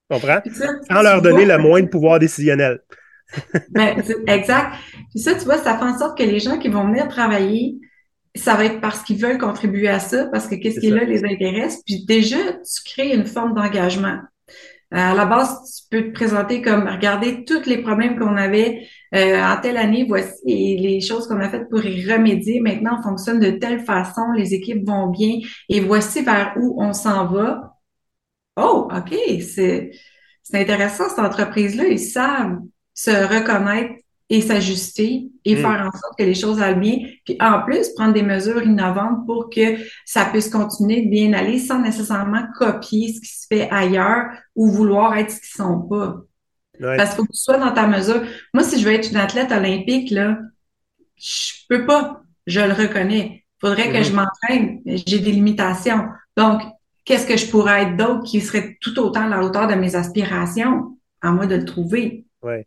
comprends? 0.09 0.41
Sans 0.89 1.01
leur 1.01 1.21
donner 1.21 1.45
le 1.45 1.57
moins 1.57 1.81
de 1.81 1.87
pouvoir 1.87 2.19
décisionnel. 2.19 2.79
ben, 3.69 4.01
exact. 4.27 4.75
Puis 5.09 5.19
ça, 5.19 5.35
tu 5.35 5.45
vois, 5.45 5.57
ça 5.57 5.77
fait 5.77 5.85
en 5.85 5.97
sorte 5.97 6.17
que 6.17 6.23
les 6.23 6.39
gens 6.39 6.59
qui 6.59 6.69
vont 6.69 6.87
venir 6.87 7.07
travailler, 7.07 7.75
ça 8.35 8.55
va 8.55 8.65
être 8.65 8.81
parce 8.81 9.03
qu'ils 9.03 9.17
veulent 9.17 9.37
contribuer 9.37 9.87
à 9.87 9.99
ça, 9.99 10.25
parce 10.25 10.47
que 10.47 10.55
qu'est-ce 10.55 10.79
qui 10.79 10.87
est 10.87 10.91
là 10.91 11.03
les 11.03 11.23
intéresse. 11.23 11.81
Puis 11.85 12.05
déjà, 12.05 12.37
tu 12.53 12.83
crées 12.85 13.13
une 13.13 13.25
forme 13.25 13.53
d'engagement. 13.53 14.19
Euh, 14.93 14.97
à 14.97 15.13
la 15.13 15.25
base, 15.25 15.49
tu 15.65 15.89
peux 15.89 16.07
te 16.07 16.13
présenter 16.13 16.61
comme 16.61 16.87
regarder 16.87 17.45
tous 17.45 17.65
les 17.65 17.79
problèmes 17.79 18.17
qu'on 18.17 18.35
avait 18.35 18.87
euh, 19.15 19.41
en 19.41 19.59
telle 19.59 19.77
année, 19.77 20.05
voici 20.07 20.77
les 20.77 21.01
choses 21.01 21.27
qu'on 21.27 21.39
a 21.39 21.49
faites 21.49 21.69
pour 21.69 21.83
y 21.85 22.11
remédier. 22.11 22.59
Maintenant, 22.59 22.97
on 22.99 23.03
fonctionne 23.03 23.39
de 23.39 23.51
telle 23.51 23.83
façon, 23.83 24.31
les 24.35 24.53
équipes 24.53 24.85
vont 24.87 25.07
bien 25.07 25.39
et 25.69 25.79
voici 25.79 26.23
vers 26.23 26.53
où 26.59 26.81
on 26.81 26.93
s'en 26.93 27.27
va. 27.27 27.75
Oh, 28.55 28.87
OK, 28.95 29.15
c'est 29.41 29.91
c'est 30.43 30.59
intéressant, 30.59 31.09
cette 31.09 31.19
entreprise-là. 31.19 31.85
Ils 31.87 31.99
savent 31.99 32.59
se 32.93 33.11
reconnaître 33.11 34.02
et 34.29 34.41
s'ajuster 34.41 35.29
et 35.45 35.55
mm. 35.55 35.57
faire 35.57 35.91
en 35.93 35.97
sorte 35.97 36.17
que 36.17 36.23
les 36.23 36.33
choses 36.33 36.61
aillent 36.61 36.79
bien. 36.79 36.97
Puis 37.25 37.37
en 37.39 37.61
plus, 37.63 37.89
prendre 37.89 38.13
des 38.13 38.23
mesures 38.23 38.63
innovantes 38.63 39.25
pour 39.25 39.49
que 39.49 39.77
ça 40.05 40.25
puisse 40.25 40.49
continuer 40.49 41.03
de 41.03 41.09
bien 41.09 41.33
aller 41.33 41.59
sans 41.59 41.79
nécessairement 41.79 42.43
copier 42.57 43.13
ce 43.13 43.19
qui 43.19 43.27
se 43.27 43.47
fait 43.47 43.69
ailleurs 43.69 44.25
ou 44.55 44.71
vouloir 44.71 45.15
être 45.17 45.31
ce 45.31 45.39
qu'ils 45.39 45.55
sont 45.55 45.81
pas. 45.81 46.21
Parce 46.79 47.09
qu'il 47.09 47.17
faut 47.17 47.25
que 47.25 47.31
tu 47.31 47.39
sois 47.39 47.57
dans 47.57 47.71
ta 47.71 47.87
mesure. 47.87 48.23
Moi, 48.53 48.63
si 48.63 48.79
je 48.79 48.85
veux 48.85 48.93
être 48.93 49.11
une 49.11 49.17
athlète 49.17 49.51
olympique, 49.51 50.09
là, 50.09 50.39
je 51.17 51.53
peux 51.69 51.85
pas. 51.85 52.21
Je 52.47 52.59
le 52.59 52.73
reconnais. 52.73 53.45
Faudrait 53.61 53.89
que 53.89 53.97
mm-hmm. 53.97 54.03
je 54.03 54.13
m'entraîne. 54.13 54.81
J'ai 54.85 55.19
des 55.19 55.31
limitations. 55.31 56.07
Donc, 56.35 56.61
qu'est-ce 57.05 57.27
que 57.27 57.37
je 57.37 57.49
pourrais 57.49 57.83
être 57.83 57.97
d'autre 57.97 58.23
qui 58.23 58.41
serait 58.41 58.77
tout 58.81 58.99
autant 58.99 59.25
à 59.25 59.29
la 59.29 59.43
hauteur 59.43 59.67
de 59.67 59.75
mes 59.75 59.95
aspirations? 59.95 60.97
À 61.21 61.31
moi 61.31 61.45
de 61.45 61.55
le 61.55 61.65
trouver. 61.65 62.25
Oui. 62.41 62.65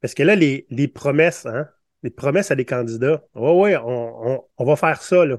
Parce 0.00 0.14
que 0.14 0.22
là, 0.22 0.34
les, 0.34 0.66
les 0.70 0.88
promesses, 0.88 1.46
hein, 1.46 1.68
les 2.02 2.10
promesses 2.10 2.50
à 2.50 2.56
des 2.56 2.64
candidats, 2.64 3.24
oui, 3.34 3.72
oui, 3.72 3.76
on, 3.76 4.28
on, 4.28 4.44
on, 4.56 4.64
va 4.64 4.76
faire 4.76 5.02
ça, 5.02 5.24
là. 5.24 5.38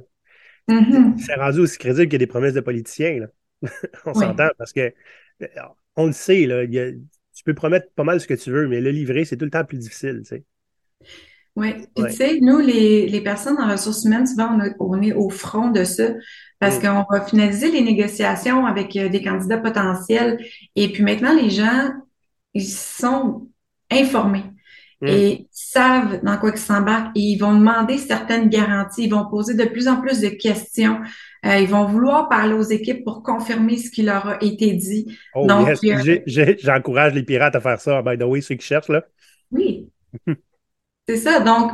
Mm-hmm. 0.69 1.17
C'est 1.17 1.35
rendu 1.35 1.59
aussi 1.59 1.77
crédible 1.77 2.05
qu'il 2.05 2.13
y 2.13 2.15
a 2.15 2.19
des 2.19 2.27
promesses 2.27 2.53
de 2.53 2.61
politiciens, 2.61 3.19
là. 3.19 3.27
on 4.05 4.13
s'entend 4.13 4.49
parce 4.57 4.73
que 4.73 4.93
euh, 5.41 5.47
on 5.95 6.07
le 6.07 6.13
sait, 6.13 6.45
là, 6.45 6.63
il 6.63 6.73
y 6.73 6.79
a, 6.79 6.91
tu 6.91 7.43
peux 7.43 7.53
promettre 7.53 7.91
pas 7.95 8.03
mal 8.03 8.19
ce 8.19 8.27
que 8.27 8.33
tu 8.33 8.51
veux, 8.51 8.67
mais 8.67 8.81
le 8.81 8.91
livrer, 8.91 9.25
c'est 9.25 9.37
tout 9.37 9.45
le 9.45 9.51
temps 9.51 9.65
plus 9.65 9.77
difficile, 9.77 10.21
tu 10.23 10.35
sais. 10.35 10.43
Oui, 11.55 11.73
puis 11.95 12.05
tu 12.05 12.11
sais, 12.13 12.39
nous, 12.39 12.59
les, 12.59 13.07
les 13.09 13.21
personnes 13.21 13.57
en 13.59 13.69
ressources 13.69 14.05
humaines, 14.05 14.25
souvent, 14.25 14.57
on, 14.79 15.01
est 15.01 15.11
au 15.11 15.29
front 15.29 15.69
de 15.69 15.83
ça 15.83 16.13
parce 16.59 16.77
mm. 16.77 16.81
qu'on 16.81 17.05
va 17.11 17.25
finaliser 17.25 17.71
les 17.71 17.81
négociations 17.81 18.65
avec 18.65 18.95
euh, 18.95 19.09
des 19.09 19.21
candidats 19.21 19.57
potentiels. 19.57 20.39
Et 20.75 20.93
puis 20.93 21.03
maintenant, 21.03 21.35
les 21.35 21.49
gens, 21.49 21.89
ils 22.53 22.63
sont 22.63 23.49
informés 23.89 24.43
mm. 25.01 25.07
et 25.07 25.47
savent 25.51 26.21
dans 26.23 26.37
quoi 26.37 26.51
ils 26.51 26.57
s'embarquent 26.57 27.15
et 27.15 27.21
ils 27.21 27.37
vont 27.37 27.53
demander 27.53 27.97
certaines 27.97 28.49
garanties. 28.49 29.05
Ils 29.05 29.11
vont 29.11 29.29
poser 29.29 29.55
de 29.55 29.65
plus 29.65 29.87
en 29.87 30.01
plus 30.01 30.21
de 30.21 30.29
questions. 30.29 30.99
Euh, 31.45 31.57
ils 31.57 31.67
vont 31.67 31.85
vouloir 31.85 32.29
parler 32.29 32.53
aux 32.53 32.61
équipes 32.61 33.03
pour 33.03 33.23
confirmer 33.23 33.77
ce 33.77 33.89
qui 33.89 34.03
leur 34.03 34.27
a 34.27 34.43
été 34.43 34.73
dit. 34.73 35.17
Oh, 35.33 35.47
Donc, 35.47 35.69
euh, 35.69 36.55
j'encourage 36.59 37.13
les 37.13 37.23
pirates 37.23 37.55
à 37.55 37.61
faire 37.61 37.79
ça, 37.81 38.01
by 38.01 38.17
the 38.17 38.23
way, 38.23 38.41
ceux 38.41 38.55
qui 38.55 38.65
cherchent, 38.65 38.89
là. 38.89 39.03
Oui. 39.51 39.89
C'est 41.07 41.17
ça. 41.17 41.39
Donc, 41.39 41.71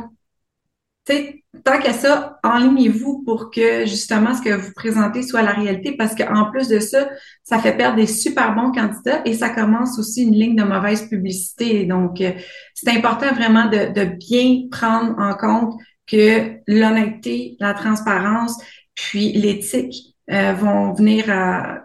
sais, 1.12 1.44
tant 1.64 1.78
qu'à 1.80 1.92
ça, 1.92 2.38
enlignez-vous 2.42 3.22
pour 3.24 3.50
que 3.50 3.86
justement 3.86 4.34
ce 4.34 4.42
que 4.42 4.54
vous 4.54 4.72
présentez 4.74 5.22
soit 5.22 5.42
la 5.42 5.52
réalité 5.52 5.96
parce 5.96 6.14
qu'en 6.14 6.50
plus 6.50 6.68
de 6.68 6.78
ça, 6.78 7.08
ça 7.44 7.58
fait 7.58 7.76
perdre 7.76 7.96
des 7.96 8.06
super 8.06 8.54
bons 8.54 8.72
candidats 8.72 9.22
et 9.24 9.34
ça 9.34 9.50
commence 9.50 9.98
aussi 9.98 10.22
une 10.22 10.34
ligne 10.34 10.56
de 10.56 10.62
mauvaise 10.62 11.08
publicité. 11.08 11.84
Donc, 11.84 12.20
euh, 12.20 12.32
c'est 12.74 12.90
important 12.90 13.32
vraiment 13.34 13.66
de, 13.66 13.92
de, 13.92 14.04
bien 14.04 14.68
prendre 14.70 15.14
en 15.18 15.34
compte 15.34 15.80
que 16.06 16.58
l'honnêteté, 16.66 17.56
la 17.60 17.74
transparence, 17.74 18.56
puis 18.94 19.32
l'éthique 19.32 20.16
euh, 20.30 20.52
vont 20.52 20.92
venir 20.94 21.30
à 21.30 21.80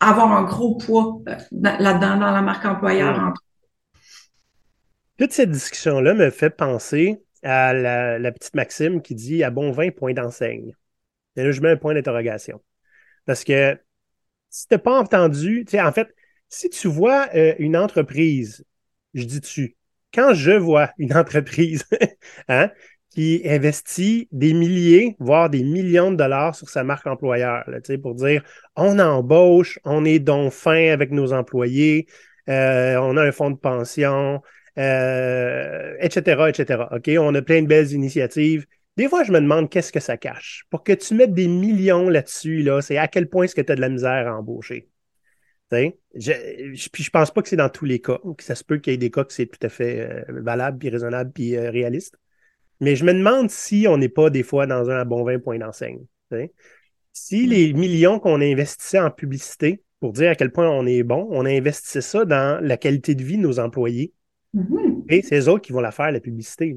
avoir 0.00 0.32
un 0.32 0.44
gros 0.44 0.76
poids 0.76 1.20
euh, 1.28 1.36
là-dedans 1.52 2.16
dans 2.16 2.30
la 2.30 2.42
marque 2.42 2.64
employeur. 2.64 3.18
Entre 3.18 3.42
toute 5.18 5.32
cette 5.32 5.50
discussion-là 5.50 6.14
me 6.14 6.30
fait 6.30 6.48
penser 6.48 7.22
à 7.42 7.72
la, 7.72 8.32
petite 8.32 8.54
Maxime 8.54 9.02
qui 9.02 9.14
dit 9.14 9.42
à 9.42 9.50
bon 9.50 9.72
vin, 9.72 9.90
point 9.90 10.12
d'enseigne. 10.12 10.74
Et 11.36 11.44
là, 11.44 11.52
je 11.52 11.60
mets 11.60 11.70
un 11.70 11.76
point 11.76 11.94
d'interrogation. 11.94 12.60
Parce 13.26 13.44
que 13.44 13.78
si 14.50 14.66
tu 14.66 14.74
n'as 14.74 14.78
pas 14.78 14.98
entendu, 14.98 15.64
tu 15.64 15.72
sais, 15.72 15.80
en 15.80 15.92
fait, 15.92 16.08
si 16.48 16.68
tu 16.70 16.88
vois 16.88 17.28
euh, 17.34 17.54
une 17.58 17.76
entreprise, 17.76 18.64
je 19.14 19.24
dis 19.24 19.40
tu, 19.40 19.76
quand 20.12 20.34
je 20.34 20.52
vois 20.52 20.90
une 20.98 21.16
entreprise 21.16 21.84
hein, 22.48 22.70
qui 23.10 23.42
investit 23.44 24.28
des 24.32 24.52
milliers, 24.52 25.16
voire 25.18 25.50
des 25.50 25.64
millions 25.64 26.10
de 26.10 26.16
dollars 26.16 26.54
sur 26.54 26.68
sa 26.68 26.84
marque 26.84 27.06
employeur, 27.06 27.64
là, 27.68 27.78
pour 28.02 28.14
dire 28.14 28.44
on 28.76 28.98
embauche, 28.98 29.78
on 29.84 30.04
est 30.04 30.18
donc 30.18 30.52
fin 30.52 30.90
avec 30.90 31.10
nos 31.10 31.32
employés, 31.32 32.06
euh, 32.48 32.96
on 32.96 33.16
a 33.16 33.22
un 33.24 33.32
fonds 33.32 33.50
de 33.50 33.56
pension, 33.56 34.42
euh, 34.78 35.94
etc. 36.00 36.88
OK, 36.92 37.10
on 37.18 37.34
a 37.34 37.42
plein 37.42 37.62
de 37.62 37.66
belles 37.66 37.92
initiatives. 37.92 38.66
Des 38.96 39.08
fois, 39.08 39.24
je 39.24 39.32
me 39.32 39.40
demande 39.40 39.70
qu'est-ce 39.70 39.92
que 39.92 40.00
ça 40.00 40.16
cache. 40.16 40.64
Pour 40.70 40.82
que 40.82 40.92
tu 40.92 41.14
mettes 41.14 41.34
des 41.34 41.48
millions 41.48 42.08
là-dessus, 42.08 42.62
là, 42.62 42.82
c'est 42.82 42.98
à 42.98 43.08
quel 43.08 43.28
point 43.28 43.44
est-ce 43.44 43.54
que 43.54 43.60
tu 43.60 43.72
as 43.72 43.76
de 43.76 43.80
la 43.80 43.88
misère 43.88 44.28
à 44.28 44.36
embaucher? 44.36 44.88
Je, 45.72 45.92
je, 46.14 46.88
puis 46.88 47.04
je 47.04 47.10
pense 47.10 47.30
pas 47.30 47.42
que 47.42 47.48
c'est 47.48 47.56
dans 47.56 47.68
tous 47.68 47.84
les 47.84 48.00
cas. 48.00 48.18
Ça 48.40 48.54
se 48.54 48.64
peut 48.64 48.78
qu'il 48.78 48.92
y 48.92 48.94
ait 48.94 48.98
des 48.98 49.10
cas 49.10 49.24
que 49.24 49.32
c'est 49.32 49.46
tout 49.46 49.64
à 49.64 49.68
fait 49.68 50.00
euh, 50.00 50.24
valable, 50.28 50.78
puis 50.78 50.88
raisonnable, 50.88 51.30
puis 51.32 51.56
euh, 51.56 51.70
réaliste. 51.70 52.16
Mais 52.80 52.96
je 52.96 53.04
me 53.04 53.12
demande 53.12 53.50
si 53.50 53.86
on 53.88 53.98
n'est 53.98 54.08
pas 54.08 54.30
des 54.30 54.42
fois 54.42 54.66
dans 54.66 54.90
un 54.90 55.04
bon 55.04 55.22
20 55.24 55.38
point 55.38 55.58
d'enseigne. 55.58 56.04
Si 57.12 57.46
mm. 57.46 57.50
les 57.50 57.72
millions 57.72 58.18
qu'on 58.18 58.40
investissait 58.40 58.98
en 58.98 59.10
publicité 59.10 59.82
pour 60.00 60.12
dire 60.12 60.30
à 60.30 60.34
quel 60.34 60.50
point 60.50 60.68
on 60.68 60.86
est 60.86 61.02
bon, 61.02 61.28
on 61.30 61.44
a 61.44 61.50
investi 61.50 62.02
ça 62.02 62.24
dans 62.24 62.62
la 62.64 62.76
qualité 62.76 63.14
de 63.14 63.22
vie 63.22 63.36
de 63.36 63.42
nos 63.42 63.60
employés, 63.60 64.12
Mm-hmm. 64.54 65.04
Et 65.08 65.22
c'est 65.22 65.38
eux 65.38 65.48
autres 65.48 65.62
qui 65.62 65.72
vont 65.72 65.80
la 65.80 65.92
faire, 65.92 66.10
la 66.10 66.20
publicité. 66.20 66.76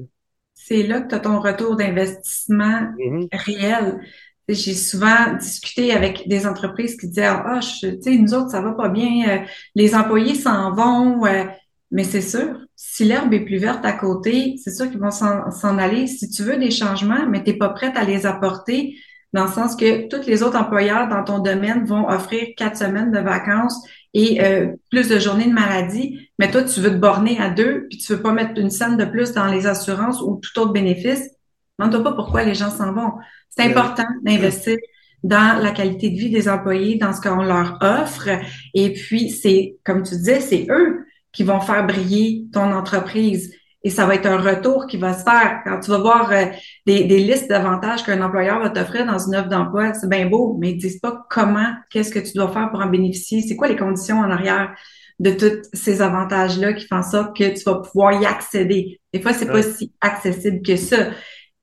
C'est 0.54 0.84
là 0.84 1.00
que 1.00 1.08
tu 1.08 1.14
as 1.14 1.20
ton 1.20 1.40
retour 1.40 1.76
d'investissement 1.76 2.92
mm-hmm. 2.98 3.28
réel. 3.32 4.00
J'ai 4.48 4.74
souvent 4.74 5.34
discuté 5.38 5.92
avec 5.92 6.28
des 6.28 6.46
entreprises 6.46 6.96
qui 6.96 7.08
disaient 7.08 7.24
Ah, 7.26 7.60
tu 7.60 8.00
sais, 8.00 8.16
nous 8.16 8.34
autres, 8.34 8.50
ça 8.50 8.60
va 8.60 8.72
pas 8.72 8.88
bien, 8.88 9.28
euh, 9.28 9.38
les 9.74 9.94
employés 9.94 10.34
s'en 10.34 10.72
vont. 10.72 11.24
Euh, 11.24 11.44
mais 11.90 12.04
c'est 12.04 12.20
sûr, 12.20 12.58
si 12.76 13.04
l'herbe 13.04 13.32
est 13.32 13.44
plus 13.44 13.58
verte 13.58 13.84
à 13.84 13.92
côté, 13.92 14.56
c'est 14.62 14.72
sûr 14.72 14.90
qu'ils 14.90 15.00
vont 15.00 15.10
s'en 15.10 15.78
aller. 15.78 16.06
Si 16.06 16.28
tu 16.28 16.42
veux 16.42 16.56
des 16.56 16.70
changements, 16.70 17.26
mais 17.28 17.42
tu 17.42 17.50
n'es 17.50 17.56
pas 17.56 17.68
prête 17.68 17.96
à 17.96 18.04
les 18.04 18.26
apporter, 18.26 18.96
dans 19.32 19.44
le 19.44 19.50
sens 19.50 19.76
que 19.76 20.08
tous 20.08 20.26
les 20.26 20.42
autres 20.42 20.56
employeurs 20.56 21.08
dans 21.08 21.24
ton 21.24 21.40
domaine 21.40 21.84
vont 21.84 22.08
offrir 22.08 22.48
quatre 22.56 22.76
semaines 22.76 23.10
de 23.10 23.18
vacances 23.18 23.84
et 24.14 24.42
euh, 24.42 24.68
plus 24.90 25.08
de 25.08 25.18
journées 25.18 25.46
de 25.46 25.52
maladie, 25.52 26.30
mais 26.38 26.50
toi, 26.50 26.62
tu 26.62 26.80
veux 26.80 26.90
te 26.90 26.96
borner 26.96 27.38
à 27.38 27.50
deux, 27.50 27.86
puis 27.90 27.98
tu 27.98 28.12
veux 28.12 28.22
pas 28.22 28.32
mettre 28.32 28.58
une 28.60 28.70
scène 28.70 28.96
de 28.96 29.04
plus 29.04 29.32
dans 29.32 29.46
les 29.46 29.66
assurances 29.66 30.22
ou 30.22 30.40
tout 30.40 30.60
autre 30.60 30.72
bénéfice, 30.72 31.30
demande-toi 31.78 32.02
pas 32.04 32.12
pourquoi 32.12 32.44
les 32.44 32.54
gens 32.54 32.70
s'en 32.70 32.92
vont. 32.92 33.12
C'est 33.50 33.64
important 33.64 34.06
d'investir 34.22 34.76
dans 35.24 35.60
la 35.60 35.72
qualité 35.72 36.10
de 36.10 36.16
vie 36.16 36.30
des 36.30 36.48
employés, 36.48 36.96
dans 36.96 37.12
ce 37.12 37.20
qu'on 37.20 37.42
leur 37.42 37.78
offre. 37.80 38.28
Et 38.74 38.92
puis, 38.92 39.30
c'est, 39.30 39.76
comme 39.84 40.02
tu 40.02 40.14
disais, 40.16 40.40
c'est 40.40 40.66
eux 40.70 41.06
qui 41.32 41.42
vont 41.42 41.60
faire 41.60 41.86
briller 41.86 42.46
ton 42.52 42.72
entreprise. 42.72 43.52
Et 43.84 43.90
ça 43.90 44.06
va 44.06 44.14
être 44.14 44.26
un 44.26 44.38
retour 44.38 44.86
qui 44.86 44.96
va 44.96 45.12
se 45.12 45.22
faire. 45.22 45.60
Quand 45.62 45.78
tu 45.78 45.90
vas 45.90 45.98
voir 45.98 46.32
euh, 46.32 46.46
des, 46.86 47.04
des, 47.04 47.18
listes 47.18 47.48
d'avantages 47.48 48.02
qu'un 48.02 48.22
employeur 48.22 48.58
va 48.58 48.70
t'offrir 48.70 49.04
dans 49.04 49.18
une 49.18 49.36
offre 49.36 49.48
d'emploi, 49.48 49.92
c'est 49.92 50.08
bien 50.08 50.26
beau, 50.26 50.56
mais 50.58 50.70
ils 50.70 50.78
disent 50.78 51.00
pas 51.00 51.24
comment, 51.28 51.70
qu'est-ce 51.90 52.10
que 52.10 52.18
tu 52.18 52.32
dois 52.32 52.50
faire 52.50 52.70
pour 52.70 52.80
en 52.80 52.86
bénéficier, 52.86 53.42
c'est 53.42 53.56
quoi 53.56 53.68
les 53.68 53.76
conditions 53.76 54.18
en 54.18 54.30
arrière 54.30 54.74
de 55.20 55.30
tous 55.30 55.68
ces 55.74 56.00
avantages-là 56.00 56.72
qui 56.72 56.86
font 56.86 57.02
ça 57.02 57.30
que 57.36 57.56
tu 57.56 57.62
vas 57.64 57.76
pouvoir 57.76 58.20
y 58.20 58.24
accéder? 58.24 59.00
Des 59.12 59.20
fois, 59.20 59.34
c'est 59.34 59.46
pas 59.46 59.62
si 59.62 59.92
accessible 60.00 60.62
que 60.62 60.76
ça. 60.76 61.10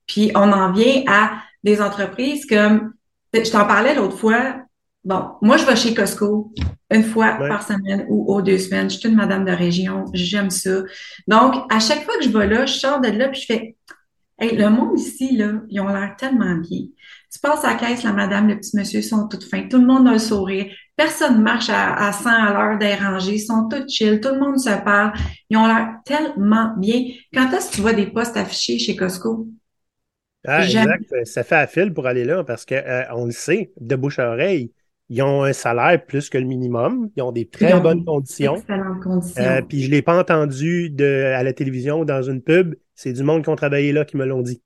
Puis 0.06 0.32
on 0.36 0.52
en 0.52 0.72
vient 0.72 1.04
à 1.08 1.32
des 1.64 1.82
entreprises 1.82 2.46
comme, 2.46 2.94
je 3.34 3.52
t'en 3.52 3.66
parlais 3.66 3.96
l'autre 3.96 4.18
fois, 4.18 4.58
bon, 5.04 5.32
moi 5.42 5.58
je 5.58 5.66
vais 5.66 5.76
chez 5.76 5.94
Costco 5.94 6.54
une 6.92 7.04
fois 7.04 7.38
par 7.48 7.66
semaine 7.66 8.06
ou 8.10 8.34
aux 8.34 8.42
deux 8.42 8.58
semaines. 8.58 8.90
Je 8.90 8.98
suis 8.98 9.10
une 9.10 9.16
madame 9.16 9.46
de 9.46 9.52
région, 9.52 10.06
j'aime 10.14 10.50
ça. 10.50 10.84
Donc, 11.28 11.56
à 11.70 11.80
chaque 11.80 12.04
fois 12.04 12.18
que 12.18 12.26
je 12.26 12.30
vais 12.30 12.48
là, 12.48 12.66
je 12.66 12.74
sors 12.74 13.00
de 13.00 13.10
là 13.10 13.30
puis 13.30 13.42
je 13.42 13.46
fais, 13.46 13.76
hey, 14.40 14.56
le 14.56 14.70
monde 14.70 15.00
ici, 15.00 15.38
là, 15.38 15.54
ils 15.70 15.80
ont 15.80 15.88
l'air 15.88 16.16
tellement 16.18 16.56
bien. 16.56 16.82
Tu 17.32 17.40
passes 17.40 17.64
à 17.64 17.74
la 17.74 17.76
caisse, 17.76 18.04
la 18.04 18.12
madame, 18.12 18.50
le 18.50 18.58
petit 18.58 18.76
monsieur 18.76 19.02
sont 19.02 19.30
toutes 19.30 19.46
fins. 19.46 19.68
Tout 19.70 19.78
le 19.78 19.86
monde 19.86 20.06
a 20.10 20.12
le 20.12 20.20
sourire. 20.20 20.66
Personne 20.98 21.42
marche 21.42 21.70
à, 21.70 21.94
à 21.94 22.12
100 22.12 22.30
à 22.30 22.54
l'heure 22.54 22.78
dérangé. 22.78 23.36
Ils 23.36 23.40
sont 23.40 23.70
tous 23.70 23.88
chill. 23.88 24.20
Tout 24.20 24.34
le 24.34 24.40
monde 24.40 24.60
se 24.60 24.84
parle. 24.84 25.14
Ils 25.50 25.56
ont 25.56 25.66
l'air 25.66 25.96
tellement 26.04 26.74
bien. 26.78 27.06
Quand 27.34 27.50
est-ce 27.54 27.70
que 27.72 27.76
tu 27.76 27.82
vois 27.82 27.94
des 27.94 28.08
postes 28.08 28.36
affichés 28.36 28.80
chez 28.80 28.98
Costco? 28.98 29.48
Ah, 30.46 30.66
exact. 30.66 31.06
Ça 31.24 31.44
fait 31.44 31.56
à 31.56 31.68
fil 31.68 31.94
pour 31.94 32.06
aller 32.06 32.26
là 32.26 32.44
parce 32.44 32.66
qu'on 32.66 32.76
euh, 32.76 33.26
le 33.26 33.32
sait, 33.32 33.72
de 33.80 33.96
bouche 33.96 34.20
à 34.20 34.30
oreille, 34.30 34.74
ils 35.14 35.22
ont 35.22 35.44
un 35.44 35.52
salaire 35.52 36.06
plus 36.06 36.30
que 36.30 36.38
le 36.38 36.46
minimum. 36.46 37.10
Ils 37.18 37.22
ont 37.22 37.34
des 37.34 37.46
très 37.46 37.78
bonnes 37.82 38.06
conditions. 38.06 38.56
Excellentes 38.56 39.04
conditions. 39.04 39.44
Euh, 39.44 39.62
puis 39.62 39.82
je 39.82 39.88
ne 39.88 39.92
l'ai 39.92 40.02
pas 40.02 40.18
entendu 40.18 40.90
de, 40.90 41.34
à 41.36 41.44
la 41.44 41.52
télévision 41.52 42.00
ou 42.00 42.06
dans 42.06 42.24
une 42.24 42.42
pub. 42.42 42.76
C'est 42.96 43.12
du 43.12 43.22
monde 43.22 43.44
qui 43.44 43.50
ont 43.50 43.58
travaillé 43.58 43.92
là 43.92 44.06
qui 44.06 44.16
me 44.16 44.26
l'ont 44.26 44.42
dit. 44.42 44.62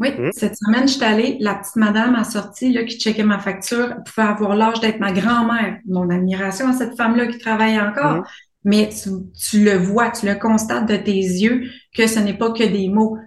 Oui, 0.00 0.08
hum? 0.18 0.30
cette 0.32 0.56
semaine, 0.56 0.88
je 0.88 0.94
suis 0.94 1.04
allée, 1.04 1.36
la 1.38 1.56
petite 1.56 1.76
madame 1.76 2.14
a 2.14 2.24
sorti 2.24 2.72
là, 2.72 2.84
qui 2.84 2.98
checkait 2.98 3.24
ma 3.24 3.38
facture, 3.38 3.90
elle 3.94 4.02
pouvait 4.04 4.26
avoir 4.26 4.56
l'âge 4.56 4.80
d'être 4.80 5.00
ma 5.00 5.12
grand-mère. 5.12 5.80
Mon 5.86 6.08
admiration 6.08 6.68
à 6.68 6.72
cette 6.72 6.96
femme-là 6.96 7.26
qui 7.26 7.36
travaille 7.36 7.78
encore. 7.78 8.16
Hum? 8.16 8.24
Mais 8.64 8.88
tu, 8.88 9.10
tu, 9.38 9.64
le 9.64 9.76
vois, 9.76 10.10
tu 10.12 10.24
le 10.24 10.34
constates 10.36 10.88
de 10.88 10.96
tes 10.96 11.12
yeux 11.12 11.64
que 11.94 12.06
ce 12.06 12.20
n'est 12.20 12.38
pas 12.38 12.52
que 12.52 12.64
des 12.64 12.88
mots. 12.88 13.18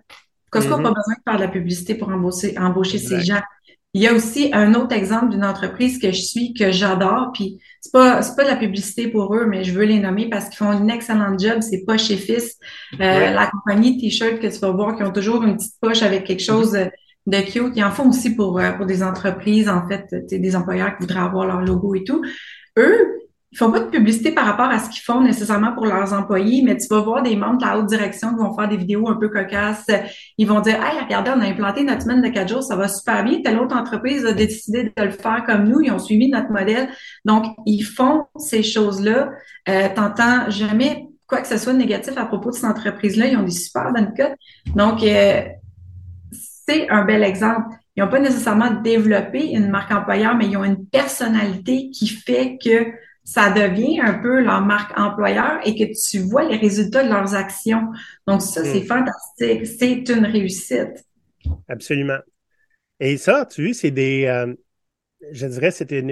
Costco 0.50 0.78
n'a 0.78 0.82
pas 0.82 0.90
mm-hmm. 0.90 0.96
besoin 0.96 1.14
de 1.14 1.22
faire 1.24 1.36
de 1.36 1.44
la 1.44 1.52
publicité 1.52 1.94
pour 1.94 2.10
embaucher, 2.10 2.58
embaucher 2.58 2.98
ces 2.98 3.22
gens. 3.22 3.42
Il 3.96 4.02
y 4.02 4.08
a 4.08 4.14
aussi 4.14 4.50
un 4.52 4.74
autre 4.74 4.94
exemple 4.94 5.30
d'une 5.30 5.46
entreprise 5.46 6.00
que 6.00 6.12
je 6.12 6.22
suis, 6.22 6.54
que 6.54 6.70
j'adore, 6.70 7.32
puis 7.34 7.62
c'est 7.80 7.94
pas 7.94 8.22
c'est 8.22 8.36
pas 8.36 8.44
de 8.44 8.50
la 8.50 8.58
publicité 8.58 9.08
pour 9.08 9.34
eux, 9.34 9.46
mais 9.46 9.64
je 9.64 9.72
veux 9.72 9.86
les 9.86 10.00
nommer 10.00 10.28
parce 10.30 10.50
qu'ils 10.50 10.58
font 10.58 10.74
une 10.74 10.90
excellente 10.90 11.40
job. 11.40 11.62
C'est 11.62 11.86
pas 11.86 11.98
chez 11.98 12.18
Fils, 12.18 12.58
euh, 12.96 13.32
la 13.32 13.48
compagnie 13.48 13.98
t-shirt 13.98 14.40
que 14.40 14.48
tu 14.48 14.60
vas 14.60 14.72
voir 14.72 14.98
qui 14.98 15.04
ont 15.04 15.14
toujours 15.14 15.44
une 15.44 15.56
petite 15.56 15.80
poche 15.80 16.04
avec 16.04 16.26
quelque 16.26 16.42
mm-hmm. 16.42 16.46
chose 16.46 16.78
de 17.26 17.38
cute. 17.40 17.72
Ils 17.78 17.86
en 17.86 17.92
font 17.92 18.10
aussi 18.10 18.36
pour 18.36 18.60
euh, 18.60 18.74
pour 18.74 18.86
des 18.86 19.02
entreprises, 19.02 19.70
en 19.70 19.88
fait, 19.88 20.14
des 20.30 20.56
employeurs 20.58 20.98
qui 20.98 21.04
voudraient 21.04 21.22
avoir 21.22 21.48
leur 21.48 21.62
logo 21.62 21.96
et 21.96 22.04
tout. 22.04 22.22
Eux, 22.78 23.00
ils 23.56 23.58
font 23.58 23.72
pas 23.72 23.80
de 23.80 23.86
publicité 23.86 24.34
par 24.34 24.46
rapport 24.46 24.66
à 24.66 24.80
ce 24.80 24.90
qu'ils 24.90 25.02
font 25.02 25.22
nécessairement 25.22 25.72
pour 25.72 25.86
leurs 25.86 26.12
employés, 26.12 26.62
mais 26.62 26.76
tu 26.76 26.88
vas 26.90 27.00
voir 27.00 27.24
des 27.24 27.38
membres 27.38 27.58
de 27.58 27.66
la 27.66 27.80
haute 27.80 27.86
direction 27.86 28.32
qui 28.32 28.36
vont 28.36 28.54
faire 28.54 28.68
des 28.68 28.76
vidéos 28.76 29.08
un 29.08 29.16
peu 29.16 29.30
cocasses. 29.30 29.90
Ils 30.38 30.46
vont 30.46 30.60
dire, 30.60 30.76
hey, 30.84 31.02
regardez, 31.02 31.32
on 31.34 31.40
a 31.40 31.46
implanté 31.46 31.86
notre 31.86 32.02
semaine 32.02 32.22
de 32.22 32.28
quatre 32.28 32.50
jours, 32.50 32.64
ça 32.64 32.76
va 32.76 32.90
super 32.90 33.24
bien. 33.24 33.40
Telle 33.42 33.58
autre 33.58 33.74
entreprise 33.74 34.26
a 34.26 34.34
décidé 34.34 34.92
de 34.98 35.04
le 35.04 35.12
faire 35.12 35.46
comme 35.46 35.70
nous, 35.70 35.80
ils 35.80 35.90
ont 35.90 36.00
suivi 36.00 36.30
notre 36.30 36.52
modèle. 36.52 36.90
Donc, 37.24 37.46
ils 37.66 37.84
font 37.84 38.26
ces 38.38 38.62
choses-là. 38.62 39.30
Euh, 39.70 39.88
T'entends 39.96 40.50
jamais 40.50 41.08
quoi 41.26 41.40
que 41.40 41.48
ce 41.48 41.58
soit 41.58 41.72
de 41.72 41.78
négatif 41.78 42.18
à 42.18 42.26
propos 42.26 42.50
de 42.50 42.56
cette 42.56 42.66
entreprise-là. 42.66 43.28
Ils 43.28 43.38
ont 43.38 43.44
des 43.44 43.52
super 43.52 43.94
bonnes. 43.94 44.12
Donc, 44.76 45.02
euh, 45.02 45.44
c'est 46.68 46.90
un 46.90 47.06
bel 47.06 47.24
exemple. 47.24 47.70
Ils 47.96 48.04
n'ont 48.04 48.10
pas 48.10 48.20
nécessairement 48.20 48.82
développé 48.84 49.52
une 49.52 49.70
marque 49.70 49.94
employeur, 49.94 50.36
mais 50.36 50.48
ils 50.48 50.58
ont 50.58 50.66
une 50.66 50.86
personnalité 50.88 51.90
qui 51.92 52.10
fait 52.10 52.58
que 52.62 52.92
ça 53.26 53.52
devient 53.52 54.00
un 54.00 54.14
peu 54.14 54.42
leur 54.42 54.62
marque 54.62 54.98
employeur 54.98 55.60
et 55.66 55.76
que 55.76 55.92
tu 56.00 56.20
vois 56.20 56.48
les 56.48 56.58
résultats 56.58 57.04
de 57.04 57.10
leurs 57.10 57.34
actions. 57.34 57.92
Donc 58.28 58.42
ça, 58.42 58.64
c'est 58.64 58.82
hmm. 58.82 58.86
fantastique. 58.86 59.66
C'est 59.66 60.10
une 60.10 60.26
réussite. 60.26 61.04
Absolument. 61.68 62.20
Et 63.00 63.18
ça, 63.18 63.46
tu 63.46 63.66
vois, 63.66 63.74
c'est 63.74 63.92
des, 63.92 64.26
euh, 64.26 64.54
je 65.32 65.48
dirais, 65.48 65.72
c'est 65.72 65.92
une, 65.92 66.12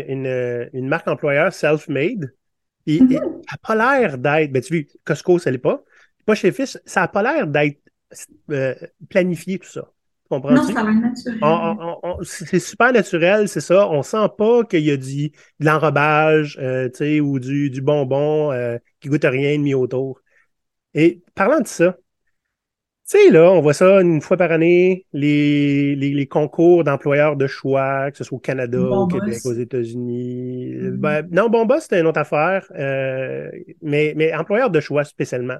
une, 0.73 0.87
marque 0.87 1.07
employeur 1.07 1.53
self-made. 1.53 2.33
Et, 2.85 2.99
mm-hmm. 2.99 3.19
elle 3.21 3.29
n'a 3.29 3.57
pas 3.61 3.75
l'air 3.75 4.17
d'être, 4.17 4.51
ben, 4.51 4.61
tu 4.61 4.75
vois, 4.75 4.91
Costco, 5.05 5.39
ça 5.39 5.51
l'est 5.51 5.57
pas. 5.57 5.83
Pas 6.25 6.35
chez 6.35 6.51
Fils, 6.51 6.79
ça 6.85 7.01
n'a 7.01 7.07
pas 7.07 7.23
l'air 7.23 7.47
d'être 7.47 7.79
euh, 8.51 8.75
planifié 9.09 9.59
tout 9.59 9.69
ça. 9.69 9.92
Non, 10.39 10.63
ça 10.63 10.83
va 10.83 10.93
naturel. 10.93 11.39
c'est 12.23 12.59
super 12.59 12.93
naturel, 12.93 13.47
c'est 13.47 13.61
ça. 13.61 13.89
On 13.89 14.03
sent 14.03 14.27
pas 14.37 14.63
qu'il 14.63 14.83
y 14.83 14.91
a 14.91 14.97
du, 14.97 15.29
de 15.59 15.65
l'enrobage 15.65 16.57
euh, 16.61 16.89
ou 17.21 17.39
du, 17.39 17.69
du 17.69 17.81
bonbon 17.81 18.51
euh, 18.51 18.77
qui 18.99 19.09
goûte 19.09 19.25
rien 19.25 19.57
de 19.57 19.63
mis 19.63 19.73
autour. 19.73 20.21
Et 20.93 21.21
parlant 21.35 21.59
de 21.59 21.67
ça, 21.67 21.97
tu 23.09 23.17
sais, 23.17 23.31
là, 23.31 23.51
on 23.51 23.59
voit 23.61 23.73
ça 23.73 24.01
une 24.01 24.21
fois 24.21 24.37
par 24.37 24.51
année, 24.53 25.05
les, 25.11 25.93
les, 25.95 26.27
concours 26.27 26.85
d'employeurs 26.85 27.35
de 27.35 27.47
choix, 27.47 28.09
que 28.11 28.17
ce 28.17 28.23
soit 28.23 28.37
au 28.37 28.39
Canada, 28.39 28.79
au 28.79 29.07
Québec, 29.07 29.39
aux 29.43 29.53
États-Unis. 29.53 30.73
Mm-hmm. 30.73 30.91
Ben, 30.91 31.27
non, 31.29 31.49
bon 31.49 31.65
boss, 31.65 31.83
c'était 31.83 31.99
une 31.99 32.07
autre 32.07 32.21
affaire, 32.21 32.65
euh, 32.75 33.51
mais, 33.81 34.13
mais 34.15 34.33
employeurs 34.33 34.69
de 34.69 34.79
choix 34.79 35.03
spécialement. 35.03 35.57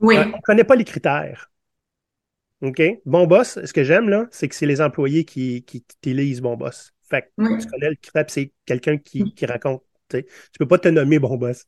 Oui. 0.00 0.16
on 0.18 0.26
ne 0.26 0.42
connaît 0.42 0.64
pas 0.64 0.74
les 0.74 0.84
critères. 0.84 1.50
OK? 2.62 2.82
Bon 3.06 3.26
boss, 3.26 3.58
ce 3.64 3.72
que 3.72 3.84
j'aime, 3.84 4.08
là, 4.08 4.26
c'est 4.30 4.48
que 4.48 4.54
c'est 4.54 4.66
les 4.66 4.80
employés 4.80 5.24
qui, 5.24 5.62
qui, 5.62 5.84
utilisent 6.02 6.40
bon 6.40 6.56
boss. 6.56 6.92
Fait 7.08 7.22
que 7.22 7.58
tu 7.58 7.66
connais 7.66 7.90
le 7.90 7.96
critère, 7.96 8.24
c'est 8.28 8.52
quelqu'un 8.66 8.98
qui, 8.98 9.34
qui 9.34 9.46
raconte. 9.46 9.82
Tu 10.08 10.24
peux 10.58 10.68
pas 10.68 10.78
te 10.78 10.88
nommer 10.88 11.18
bon 11.18 11.36
boss. 11.36 11.66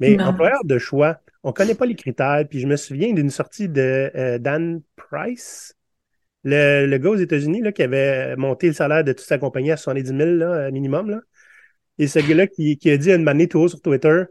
Mais 0.00 0.20
employeur 0.20 0.64
de 0.64 0.78
choix, 0.78 1.20
on 1.42 1.52
connaît 1.52 1.74
pas 1.74 1.86
les 1.86 1.94
critères. 1.94 2.44
Puis 2.48 2.60
je 2.60 2.66
me 2.66 2.76
souviens 2.76 3.12
d'une 3.12 3.30
sortie 3.30 3.68
de 3.68 4.10
euh, 4.14 4.38
Dan 4.38 4.82
Price, 4.96 5.76
le, 6.42 6.86
le, 6.86 6.98
gars 6.98 7.10
aux 7.10 7.16
États-Unis 7.16 7.62
là, 7.62 7.72
qui 7.72 7.82
avait 7.82 8.36
monté 8.36 8.66
le 8.66 8.72
salaire 8.72 9.04
de 9.04 9.12
toute 9.12 9.26
sa 9.26 9.38
compagnie 9.38 9.70
à 9.70 9.76
70 9.76 10.08
000 10.08 10.18
là, 10.36 10.70
minimum. 10.70 11.10
Là. 11.10 11.20
Et 11.98 12.06
ce 12.06 12.18
gars-là 12.18 12.46
qui, 12.46 12.76
qui, 12.76 12.90
a 12.90 12.96
dit 12.96 13.12
à 13.12 13.14
une 13.14 13.22
manée 13.22 13.48
tout 13.48 13.68
sur 13.68 13.80
Twitter 13.80 14.24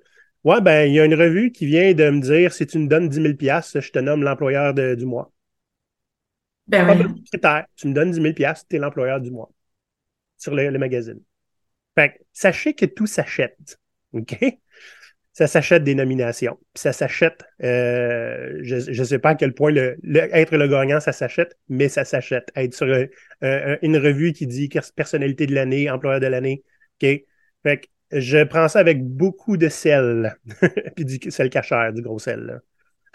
Ouais, 0.44 0.60
ben, 0.60 0.84
il 0.84 0.94
y 0.94 1.00
a 1.00 1.06
une 1.06 1.16
revue 1.16 1.52
qui 1.52 1.66
vient 1.66 1.94
de 1.94 2.10
me 2.10 2.20
dire 2.20 2.52
si 2.52 2.68
tu 2.68 2.78
me 2.78 2.88
donnes 2.88 3.08
10 3.08 3.16
000 3.16 3.28
je 3.76 3.92
te 3.92 4.00
nomme 4.00 4.24
l'employeur 4.24 4.74
du 4.74 5.06
mois. 5.06 5.32
Ben 6.68 6.86
pas 7.42 7.66
Tu 7.76 7.88
me 7.88 7.94
donnes 7.94 8.12
10 8.12 8.22
000 8.22 8.34
tu 8.34 8.76
es 8.76 8.80
l'employeur 8.80 9.20
du 9.20 9.32
mois 9.32 9.52
sur 10.38 10.54
le, 10.56 10.78
magazine. 10.78 11.20
Fait 11.96 12.20
sachez 12.32 12.74
que 12.74 12.86
tout 12.86 13.08
s'achète. 13.08 13.80
OK? 14.14 14.38
Ça 15.32 15.48
s'achète 15.48 15.84
des 15.84 15.96
nominations. 15.96 16.60
ça 16.76 16.94
s'achète, 16.94 17.44
euh, 17.64 18.60
je 18.62 18.92
ne 18.92 19.04
sais 19.04 19.18
pas 19.18 19.30
à 19.30 19.36
quel 19.36 19.54
point 19.54 19.72
le, 19.72 19.98
être 20.04 20.56
le 20.56 20.68
gagnant, 20.68 21.00
ça 21.00 21.12
s'achète, 21.12 21.58
mais 21.70 21.90
ça 21.90 22.06
s'achète. 22.06 22.52
Être 22.56 22.76
sur 22.76 22.88
une 23.42 23.98
revue 23.98 24.34
qui 24.34 24.46
dit 24.46 24.70
personnalité 24.96 25.48
de 25.48 25.56
l'année, 25.56 25.90
employeur 25.90 26.20
de 26.20 26.28
l'année. 26.28 26.64
OK? 27.02 27.10
Fait 27.64 27.90
je 28.12 28.44
prends 28.44 28.68
ça 28.68 28.80
avec 28.80 29.04
beaucoup 29.04 29.58
de 29.58 29.70
sel. 29.70 30.38
Puis 30.96 31.06
du 31.06 31.32
sel 31.32 31.50
cachère, 31.50 31.94
du 31.94 32.02
gros 32.02 32.20
sel. 32.20 32.42
Là. 32.42 32.60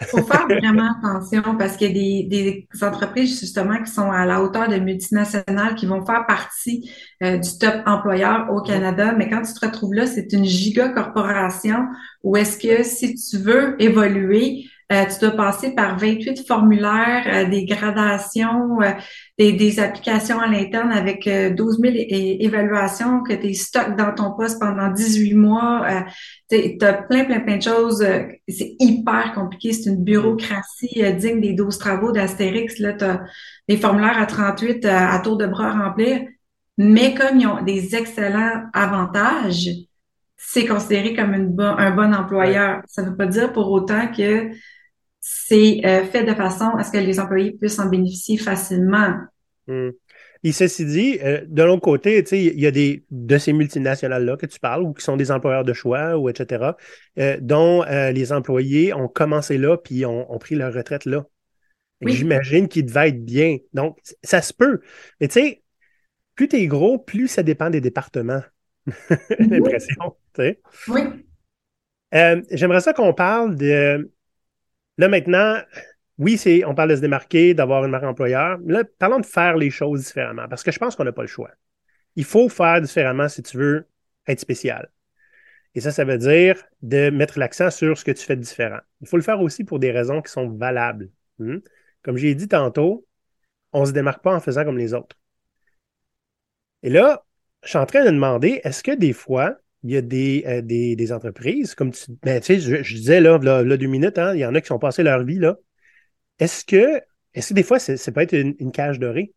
Il 0.01 0.07
faut 0.07 0.23
faire 0.23 0.47
vraiment 0.47 0.91
attention 0.97 1.57
parce 1.57 1.75
qu'il 1.75 1.87
y 1.87 2.21
a 2.21 2.27
des, 2.27 2.65
des, 2.73 2.83
entreprises 2.83 3.37
justement 3.37 3.83
qui 3.83 3.91
sont 3.91 4.09
à 4.09 4.25
la 4.25 4.41
hauteur 4.41 4.69
de 4.69 4.77
multinationales 4.77 5.75
qui 5.75 5.87
vont 5.87 6.05
faire 6.05 6.25
partie 6.25 6.89
euh, 7.21 7.37
du 7.37 7.49
top 7.59 7.75
employeur 7.85 8.47
au 8.49 8.61
Canada. 8.61 9.13
Mais 9.17 9.29
quand 9.29 9.41
tu 9.41 9.53
te 9.53 9.65
retrouves 9.65 9.93
là, 9.93 10.07
c'est 10.07 10.31
une 10.31 10.45
giga 10.45 10.89
corporation 10.89 11.85
où 12.23 12.37
est-ce 12.37 12.57
que 12.57 12.83
si 12.83 13.15
tu 13.15 13.37
veux 13.37 13.75
évoluer, 13.81 14.65
euh, 14.91 15.05
tu 15.05 15.19
dois 15.19 15.35
passer 15.35 15.75
par 15.75 15.99
28 15.99 16.47
formulaires, 16.47 17.23
euh, 17.27 17.45
des 17.47 17.65
gradations, 17.65 18.81
euh, 18.81 18.91
des, 19.37 19.51
des, 19.51 19.79
applications 19.79 20.39
à 20.39 20.47
l'interne 20.47 20.91
avec 20.91 21.29
12 21.29 21.79
000 21.79 21.93
évaluations, 22.39 23.21
que 23.21 23.33
tu 23.33 23.53
stockes 23.53 23.95
dans 23.95 24.15
ton 24.15 24.31
poste 24.31 24.59
pendant 24.59 24.91
18 24.91 25.35
mois. 25.35 26.05
tu 26.49 26.77
as 26.81 26.93
plein, 26.93 27.25
plein, 27.25 27.39
plein 27.41 27.57
de 27.57 27.61
choses. 27.61 28.03
c'est 28.47 28.75
hyper 28.79 29.33
compliqué. 29.33 29.73
C'est 29.73 29.91
une 29.91 30.03
bureaucratie 30.03 31.03
digne 31.17 31.39
des 31.39 31.53
12 31.53 31.77
travaux 31.77 32.11
d'Astérix. 32.11 32.75
Tu 32.75 32.85
as 32.85 33.21
des 33.67 33.77
formulaires 33.77 34.19
à 34.19 34.25
38 34.25 34.85
à 34.85 35.19
tour 35.19 35.37
de 35.37 35.45
bras 35.45 35.69
à 35.69 35.83
remplir. 35.85 36.21
Mais 36.77 37.13
comme 37.13 37.39
ils 37.39 37.47
ont 37.47 37.61
des 37.61 37.95
excellents 37.95 38.63
avantages, 38.73 39.69
c'est 40.35 40.65
considéré 40.65 41.13
comme 41.13 41.33
une 41.33 41.55
un 41.59 41.91
bon 41.91 42.13
employeur. 42.13 42.81
Ça 42.87 43.03
ne 43.03 43.09
veut 43.09 43.17
pas 43.17 43.27
dire 43.27 43.53
pour 43.53 43.71
autant 43.71 44.07
que 44.07 44.49
c'est 45.31 45.81
euh, 45.85 46.03
fait 46.05 46.23
de 46.23 46.33
façon 46.33 46.69
à 46.75 46.83
ce 46.83 46.91
que 46.91 46.97
les 46.97 47.19
employés 47.19 47.51
puissent 47.51 47.77
en 47.77 47.87
bénéficier 47.87 48.37
facilement. 48.37 49.13
Hmm. 49.67 49.89
Et 50.43 50.51
ceci 50.51 50.85
dit, 50.85 51.19
euh, 51.21 51.45
de 51.47 51.61
l'autre 51.61 51.83
côté, 51.83 52.23
il 52.31 52.59
y 52.59 52.65
a 52.65 52.71
des 52.71 53.05
de 53.11 53.37
ces 53.37 53.53
multinationales-là 53.53 54.37
que 54.37 54.47
tu 54.47 54.59
parles, 54.59 54.81
ou 54.81 54.91
qui 54.91 55.03
sont 55.03 55.17
des 55.17 55.29
employeurs 55.29 55.63
de 55.63 55.73
choix, 55.73 56.17
ou 56.17 56.29
etc., 56.29 56.71
euh, 57.19 57.37
dont 57.41 57.83
les 57.83 58.33
employés 58.33 58.91
ont 58.93 59.07
commencé 59.07 59.59
là, 59.59 59.77
puis 59.77 60.03
ont, 60.05 60.37
pris 60.39 60.55
leur 60.55 60.73
retraite 60.73 61.05
là. 61.05 61.25
J'imagine 62.01 62.67
qu'il 62.67 62.85
devait 62.85 63.09
être 63.09 63.23
bien. 63.23 63.57
Donc, 63.73 63.99
ça 64.23 64.41
se 64.41 64.53
peut. 64.53 64.79
Mais 65.19 65.27
tu 65.27 65.41
sais, 65.41 65.61
plus 66.33 66.47
tu 66.47 66.55
es 66.55 66.65
gros, 66.65 66.97
plus 66.97 67.27
ça 67.27 67.43
dépend 67.43 67.69
des 67.69 67.81
départements. 67.81 68.41
L'impression. 69.37 70.15
Oui. 70.87 71.01
J'aimerais 72.49 72.81
ça 72.81 72.93
qu'on 72.93 73.13
parle 73.13 73.55
de. 73.55 74.09
Là, 74.99 75.07
maintenant, 75.07 75.61
oui, 76.17 76.37
c'est, 76.37 76.65
on 76.65 76.75
parle 76.75 76.89
de 76.89 76.97
se 76.97 77.01
démarquer, 77.01 77.53
d'avoir 77.53 77.85
une 77.85 77.91
marque 77.91 78.03
employeur. 78.03 78.57
Là, 78.65 78.83
parlons 78.83 79.21
de 79.21 79.25
faire 79.25 79.55
les 79.55 79.69
choses 79.69 80.03
différemment, 80.07 80.49
parce 80.49 80.61
que 80.61 80.71
je 80.73 80.77
pense 80.77 80.97
qu'on 80.97 81.05
n'a 81.05 81.13
pas 81.13 81.21
le 81.21 81.29
choix. 81.29 81.51
Il 82.17 82.25
faut 82.25 82.49
faire 82.49 82.81
différemment 82.81 83.29
si 83.29 83.41
tu 83.41 83.55
veux 83.55 83.87
être 84.27 84.41
spécial. 84.41 84.91
Et 85.73 85.79
ça, 85.79 85.91
ça 85.91 86.03
veut 86.03 86.17
dire 86.17 86.61
de 86.81 87.11
mettre 87.11 87.39
l'accent 87.39 87.71
sur 87.71 87.97
ce 87.97 88.03
que 88.03 88.11
tu 88.11 88.25
fais 88.25 88.35
de 88.35 88.41
différent. 88.41 88.79
Il 88.99 89.07
faut 89.07 89.15
le 89.15 89.23
faire 89.23 89.39
aussi 89.39 89.63
pour 89.63 89.79
des 89.79 89.91
raisons 89.91 90.21
qui 90.21 90.33
sont 90.33 90.49
valables. 90.49 91.09
Hmm? 91.37 91.59
Comme 92.03 92.17
j'ai 92.17 92.35
dit 92.35 92.49
tantôt, 92.49 93.07
on 93.71 93.81
ne 93.81 93.85
se 93.85 93.91
démarque 93.93 94.21
pas 94.21 94.35
en 94.35 94.41
faisant 94.41 94.65
comme 94.65 94.77
les 94.77 94.93
autres. 94.93 95.15
Et 96.83 96.89
là, 96.89 97.23
je 97.63 97.69
suis 97.69 97.77
en 97.77 97.85
train 97.85 98.03
de 98.03 98.09
demander, 98.09 98.59
est-ce 98.65 98.83
que 98.83 98.91
des 98.91 99.13
fois, 99.13 99.55
il 99.83 99.91
y 99.91 99.97
a 99.97 100.01
des, 100.01 100.43
euh, 100.45 100.61
des, 100.61 101.11
entreprises, 101.11 101.73
comme 101.75 101.91
tu, 101.91 102.05
ben, 102.21 102.39
tu 102.41 102.59
sais, 102.59 102.83
je, 102.83 102.95
disais 102.95 103.21
là, 103.21 103.37
là, 103.37 103.77
deux 103.77 103.87
minutes, 103.87 104.17
hein, 104.17 104.33
il 104.33 104.39
y 104.39 104.45
en 104.45 104.53
a 104.55 104.61
qui 104.61 104.67
sont 104.67 104.79
passés 104.79 105.03
leur 105.03 105.23
vie 105.23 105.39
là. 105.39 105.55
Est-ce 106.37 106.65
que, 106.65 107.01
est-ce 107.33 107.49
que 107.49 107.53
des 107.53 107.63
fois, 107.63 107.79
c'est 107.79 108.11
peut 108.11 108.21
être 108.21 108.33
une, 108.33 108.71
cage 108.71 108.99
dorée? 108.99 109.33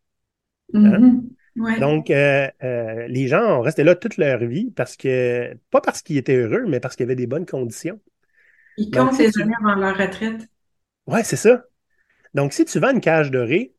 Hein? 0.75 1.21
Mm-hmm. 1.57 1.81
Donc, 1.81 2.11
euh, 2.11 2.49
euh, 2.63 3.07
les 3.09 3.29
gens 3.29 3.59
ont 3.59 3.61
resté 3.61 3.85
là 3.85 3.95
toute 3.95 4.17
leur 4.17 4.39
vie 4.39 4.71
parce 4.71 4.97
que, 4.97 5.55
pas 5.71 5.81
parce 5.81 6.03
qu'ils 6.03 6.17
étaient 6.17 6.37
heureux, 6.37 6.65
mais 6.67 6.81
parce 6.81 6.97
qu'il 6.97 7.05
y 7.05 7.09
avait 7.09 7.17
des 7.17 7.27
bonnes 7.27 7.47
conditions. 7.47 8.01
Ils 8.79 8.91
comptent 8.91 9.19
les 9.19 9.39
années 9.39 9.55
avant 9.61 9.75
leur 9.75 9.97
retraite. 9.97 10.49
Ouais, 11.07 11.23
c'est 11.25 11.37
ça. 11.37 11.65
Donc, 12.35 12.53
si 12.53 12.65
tu 12.65 12.79
vends 12.79 12.93
une 12.93 13.01
cage 13.01 13.31
dorée, 13.31 13.75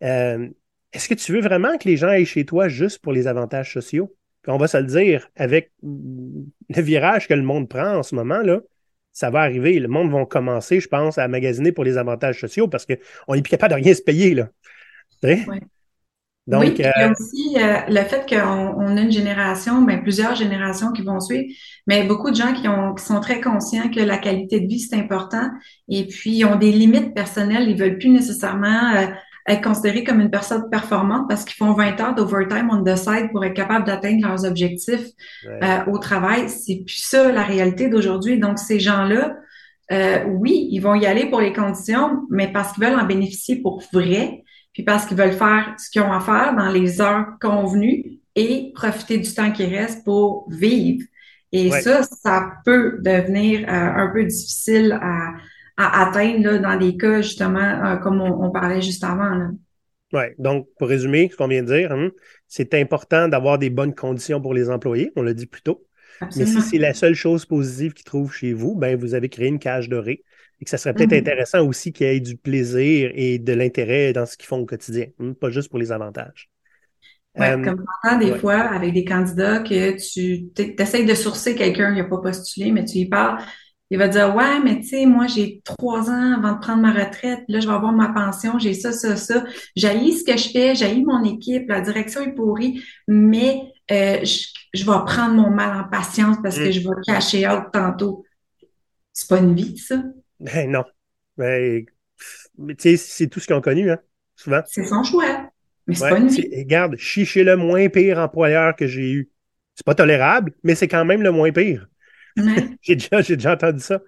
est-ce 0.00 1.08
que 1.08 1.14
tu 1.14 1.32
veux 1.32 1.40
vraiment 1.40 1.78
que 1.78 1.88
les 1.88 1.96
gens 1.96 2.08
aillent 2.08 2.26
chez 2.26 2.44
toi 2.44 2.68
juste 2.68 2.98
pour 2.98 3.12
les 3.12 3.28
avantages 3.28 3.72
sociaux? 3.72 4.14
Puis 4.42 4.52
on 4.52 4.56
va 4.56 4.68
se 4.68 4.76
le 4.78 4.84
dire, 4.84 5.28
avec 5.36 5.72
le 5.82 6.82
virage 6.82 7.28
que 7.28 7.34
le 7.34 7.42
monde 7.42 7.68
prend 7.68 7.96
en 7.96 8.02
ce 8.02 8.14
moment, 8.14 8.40
là, 8.40 8.60
ça 9.12 9.30
va 9.30 9.40
arriver. 9.40 9.78
Le 9.78 9.88
monde 9.88 10.10
va 10.10 10.24
commencer, 10.24 10.80
je 10.80 10.88
pense, 10.88 11.18
à 11.18 11.28
magasiner 11.28 11.72
pour 11.72 11.84
les 11.84 11.98
avantages 11.98 12.40
sociaux 12.40 12.68
parce 12.68 12.86
qu'on 12.86 13.34
n'est 13.34 13.42
plus 13.42 13.50
capable 13.50 13.74
de 13.74 13.84
rien 13.84 13.94
se 13.94 14.02
payer. 14.02 14.34
Là. 14.34 14.48
Donc, 16.46 16.62
oui, 16.62 16.74
il 16.78 16.80
y 16.80 16.84
a 16.84 17.06
euh, 17.06 17.12
aussi 17.12 17.56
euh, 17.58 17.80
le 17.88 18.02
fait 18.08 18.28
qu'on 18.28 18.96
a 18.96 19.00
une 19.00 19.12
génération, 19.12 19.82
ben, 19.82 20.02
plusieurs 20.02 20.34
générations 20.34 20.90
qui 20.90 21.02
vont 21.02 21.20
suivre, 21.20 21.46
mais 21.86 22.04
beaucoup 22.04 22.30
de 22.30 22.34
gens 22.34 22.54
qui, 22.54 22.66
ont, 22.66 22.94
qui 22.94 23.04
sont 23.04 23.20
très 23.20 23.40
conscients 23.40 23.88
que 23.90 24.00
la 24.00 24.18
qualité 24.18 24.58
de 24.60 24.66
vie, 24.66 24.80
c'est 24.80 24.96
important 24.96 25.48
et 25.88 26.06
puis 26.06 26.38
ils 26.38 26.44
ont 26.44 26.56
des 26.56 26.72
limites 26.72 27.14
personnelles. 27.14 27.68
Ils 27.68 27.78
veulent 27.78 27.98
plus 27.98 28.08
nécessairement 28.08 28.94
euh, 28.96 29.06
être 29.46 29.62
considérés 29.62 30.04
comme 30.04 30.20
une 30.20 30.30
personne 30.30 30.68
performante 30.70 31.28
parce 31.28 31.44
qu'ils 31.44 31.56
font 31.56 31.72
20 31.72 32.00
heures 32.00 32.14
d'overtime 32.14 32.70
on 32.70 32.82
the 32.82 32.96
side 32.96 33.30
pour 33.32 33.44
être 33.44 33.54
capable 33.54 33.86
d'atteindre 33.86 34.26
leurs 34.26 34.44
objectifs 34.44 35.08
au 35.86 35.98
travail. 35.98 36.48
C'est 36.48 36.82
plus 36.86 37.02
ça 37.02 37.32
la 37.32 37.42
réalité 37.42 37.88
d'aujourd'hui. 37.88 38.38
Donc, 38.38 38.58
ces 38.58 38.78
gens-là, 38.78 39.36
oui, 40.28 40.68
ils 40.70 40.80
vont 40.80 40.94
y 40.94 41.06
aller 41.06 41.26
pour 41.26 41.40
les 41.40 41.52
conditions, 41.52 42.26
mais 42.30 42.52
parce 42.52 42.72
qu'ils 42.72 42.84
veulent 42.84 43.00
en 43.00 43.06
bénéficier 43.06 43.56
pour 43.62 43.82
vrai 43.92 44.44
puis 44.72 44.82
parce 44.82 45.06
qu'ils 45.06 45.16
veulent 45.16 45.32
faire 45.32 45.74
ce 45.78 45.90
qu'ils 45.90 46.02
ont 46.02 46.12
à 46.12 46.20
faire 46.20 46.54
dans 46.56 46.70
les 46.70 47.00
heures 47.00 47.26
convenues 47.40 48.20
et 48.36 48.72
profiter 48.74 49.18
du 49.18 49.32
temps 49.32 49.50
qui 49.50 49.64
reste 49.64 50.04
pour 50.04 50.48
vivre. 50.50 51.04
Et 51.52 51.70
ça, 51.70 52.04
ça 52.04 52.52
peut 52.64 52.98
devenir 53.00 53.68
euh, 53.68 53.72
un 53.72 54.08
peu 54.12 54.24
difficile 54.24 54.96
à, 55.02 55.32
atteindre 55.82 56.44
là, 56.44 56.58
dans 56.58 56.76
des 56.76 56.96
cas, 56.96 57.20
justement, 57.20 57.58
euh, 57.58 57.96
comme 57.96 58.20
on, 58.20 58.50
parlait 58.50 58.82
juste 58.82 59.04
avant. 59.04 59.50
Oui, 60.12 60.22
donc 60.38 60.66
pour 60.78 60.88
résumer 60.88 61.28
ce 61.30 61.36
qu'on 61.36 61.48
vient 61.48 61.62
de 61.62 61.72
dire, 61.72 61.92
hein, 61.92 62.10
c'est 62.48 62.74
important 62.74 63.28
d'avoir 63.28 63.58
des 63.58 63.70
bonnes 63.70 63.94
conditions 63.94 64.40
pour 64.40 64.54
les 64.54 64.68
employés, 64.70 65.12
on 65.16 65.22
l'a 65.22 65.34
dit 65.34 65.46
plus 65.46 65.62
tôt. 65.62 65.84
Mais 66.36 66.44
si 66.44 66.60
c'est 66.60 66.78
la 66.78 66.92
seule 66.92 67.14
chose 67.14 67.46
positive 67.46 67.94
qu'ils 67.94 68.04
trouvent 68.04 68.32
chez 68.32 68.52
vous, 68.52 68.74
ben 68.74 68.98
vous 68.98 69.14
avez 69.14 69.30
créé 69.30 69.48
une 69.48 69.58
cage 69.58 69.88
dorée 69.88 70.22
et 70.60 70.64
que 70.64 70.70
ça 70.70 70.76
serait 70.76 70.92
peut-être 70.92 71.12
mhm. 71.12 71.18
intéressant 71.18 71.66
aussi 71.66 71.92
qu'il 71.92 72.06
y 72.06 72.10
ait 72.10 72.20
du 72.20 72.36
plaisir 72.36 73.10
et 73.14 73.38
de 73.38 73.52
l'intérêt 73.54 74.12
dans 74.12 74.26
ce 74.26 74.36
qu'ils 74.36 74.46
font 74.46 74.58
au 74.58 74.66
quotidien, 74.66 75.06
hein, 75.18 75.32
pas 75.40 75.50
juste 75.50 75.70
pour 75.70 75.78
les 75.78 75.92
avantages. 75.92 76.50
Oui, 77.38 77.46
euh, 77.46 77.62
comme 77.62 77.84
on 78.04 78.18
des 78.18 78.34
fois 78.34 78.58
avec 78.58 78.92
des 78.92 79.04
candidats 79.04 79.60
que 79.60 79.96
tu 79.96 80.50
essayes 80.78 81.06
de 81.06 81.14
sourcer 81.14 81.54
quelqu'un 81.54 81.94
qui 81.94 82.00
n'a 82.00 82.08
pas 82.08 82.18
postulé, 82.18 82.72
mais 82.72 82.84
tu 82.84 82.98
y 82.98 83.08
parles, 83.08 83.40
il 83.90 83.98
va 83.98 84.08
dire 84.08 84.34
Ouais, 84.34 84.60
mais 84.64 84.80
tu 84.80 84.88
sais, 84.88 85.06
moi, 85.06 85.26
j'ai 85.26 85.60
trois 85.64 86.10
ans 86.10 86.34
avant 86.38 86.54
de 86.54 86.60
prendre 86.60 86.82
ma 86.82 86.92
retraite, 86.92 87.40
là, 87.48 87.60
je 87.60 87.66
vais 87.66 87.74
avoir 87.74 87.92
ma 87.92 88.08
pension, 88.08 88.58
j'ai 88.58 88.74
ça, 88.74 88.92
ça, 88.92 89.16
ça. 89.16 89.44
J'haïs 89.76 90.18
ce 90.18 90.24
que 90.24 90.36
je 90.36 90.48
fais, 90.48 90.74
j'haïs 90.74 91.04
mon 91.04 91.24
équipe, 91.24 91.68
la 91.68 91.80
direction 91.80 92.22
est 92.22 92.32
pourrie, 92.32 92.82
mais 93.08 93.60
euh, 93.90 94.24
je, 94.24 94.84
vais 94.84 95.04
prendre 95.06 95.34
mon 95.34 95.50
mal 95.50 95.76
en 95.76 95.88
patience 95.88 96.36
parce 96.42 96.56
que 96.56 96.68
mm. 96.68 96.72
je 96.72 96.80
vais 96.80 96.94
cacher 97.04 97.48
out 97.48 97.64
tantôt. 97.72 98.24
C'est 99.12 99.28
pas 99.28 99.38
une 99.38 99.54
vie, 99.54 99.76
ça. 99.76 100.02
Ben 100.38 100.70
non. 100.70 100.84
Ben, 101.36 101.84
tu 102.56 102.74
sais, 102.78 102.96
c'est 102.96 103.26
tout 103.26 103.40
ce 103.40 103.46
qu'ils 103.46 103.56
ont 103.56 103.60
connu, 103.60 103.90
hein, 103.90 103.98
souvent. 104.36 104.62
C'est 104.66 104.84
son 104.84 105.02
choix. 105.02 105.50
Mais 105.86 105.96
c'est 105.96 106.08
pas 106.08 106.18
une 106.18 106.28
vie. 106.28 106.48
Regarde, 106.56 106.96
chicher 106.96 107.42
le 107.42 107.56
moins 107.56 107.88
pire 107.88 108.18
employeur 108.18 108.76
que 108.76 108.86
j'ai 108.86 109.10
eu. 109.10 109.30
C'est 109.74 109.84
pas 109.84 109.94
tolérable, 109.94 110.52
mais 110.62 110.74
c'est 110.74 110.88
quand 110.88 111.04
même 111.04 111.22
le 111.22 111.32
moins 111.32 111.50
pire. 111.50 111.89
j'ai 112.82 112.96
déjà, 112.96 113.22
déjà 113.22 113.52
entendu 113.52 113.80
ça. 113.80 114.00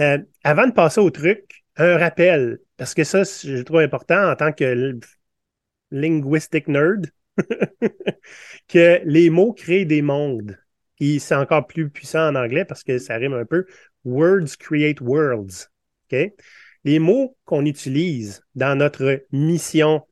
Euh, 0.00 0.18
avant 0.44 0.66
de 0.66 0.72
passer 0.72 1.00
au 1.00 1.10
truc, 1.10 1.64
un 1.76 1.98
rappel, 1.98 2.58
parce 2.76 2.94
que 2.94 3.04
ça, 3.04 3.22
je 3.24 3.62
trouve 3.62 3.80
important 3.80 4.30
en 4.30 4.36
tant 4.36 4.52
que 4.52 4.98
linguistic 5.90 6.68
nerd, 6.68 7.10
que 8.68 9.00
les 9.04 9.30
mots 9.30 9.52
créent 9.52 9.84
des 9.84 10.02
mondes. 10.02 10.58
Et 10.98 11.18
c'est 11.18 11.34
encore 11.34 11.66
plus 11.66 11.88
puissant 11.88 12.28
en 12.28 12.34
anglais 12.34 12.64
parce 12.64 12.82
que 12.84 12.98
ça 12.98 13.16
rime 13.16 13.32
un 13.32 13.44
peu. 13.44 13.66
Words 14.04 14.56
create 14.58 15.00
worlds. 15.00 15.70
Les 16.84 16.98
mots 16.98 17.36
qu'on 17.44 17.64
utilise 17.64 18.42
dans 18.54 18.76
notre 18.76 19.24
mission 19.32 20.06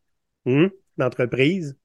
hmm, 0.44 0.68
d'entreprise, 0.96 1.76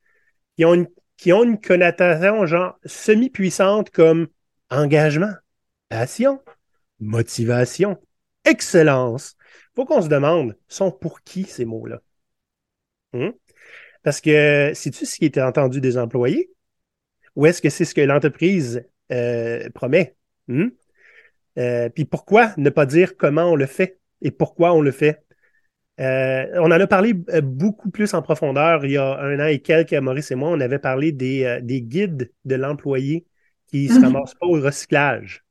qui 0.56 0.66
ont, 0.66 0.74
une, 0.74 0.88
qui 1.18 1.34
ont 1.34 1.44
une 1.44 1.60
connotation 1.60 2.46
genre 2.46 2.78
semi-puissante 2.86 3.90
comme 3.90 4.28
engagement, 4.74 5.34
passion, 5.90 6.42
motivation, 7.00 7.98
excellence. 8.46 9.36
Il 9.40 9.76
faut 9.76 9.86
qu'on 9.86 10.02
se 10.02 10.10
demande, 10.10 10.58
sont 10.68 10.92
pour 10.92 11.22
qui 11.22 11.44
ces 11.44 11.66
mots-là? 11.66 12.02
Hmm? 13.14 13.32
Parce 14.04 14.20
que, 14.20 14.72
sais-tu 14.74 15.06
ce 15.06 15.16
qui 15.16 15.26
était 15.26 15.42
entendu 15.42 15.80
des 15.80 15.98
employés? 15.98 16.52
Ou 17.36 17.46
est-ce 17.46 17.62
que 17.62 17.70
c'est 17.70 17.86
ce 17.86 17.96
que 17.96 18.02
l'entreprise 18.02 18.86
euh, 19.12 19.70
promet? 19.74 20.16
Hmm? 20.48 20.70
Euh, 21.58 21.90
puis 21.90 22.06
pourquoi 22.06 22.54
ne 22.58 22.70
pas 22.70 22.86
dire 22.86 23.16
comment 23.16 23.52
on 23.52 23.56
le 23.56 23.66
fait 23.66 24.00
et 24.22 24.32
pourquoi 24.32 24.74
on 24.74 24.82
le 24.82 24.92
fait? 24.92 25.24
Euh, 26.00 26.48
on 26.56 26.66
en 26.66 26.72
a 26.72 26.88
parlé 26.88 27.14
beaucoup 27.14 27.92
plus 27.92 28.16
en 28.16 28.24
profondeur 28.24 28.84
il 28.84 28.94
y 28.94 28.98
a 28.98 29.20
un 29.20 29.40
an 29.40 29.46
et 29.46 29.60
quelques, 29.60 29.94
Maurice 29.94 30.32
et 30.32 30.36
moi, 30.36 30.50
on 30.50 30.60
avait 30.60 30.80
parlé 30.80 31.12
des 31.12 31.82
guides 31.84 32.32
de 32.46 32.56
l'employé 32.56 33.28
qui 33.74 33.88
ne 33.88 33.94
se 33.94 33.98
mhm. 33.98 34.06
ramassent 34.06 34.36
pas 34.36 34.46
au 34.46 34.62
recyclage 34.62 35.44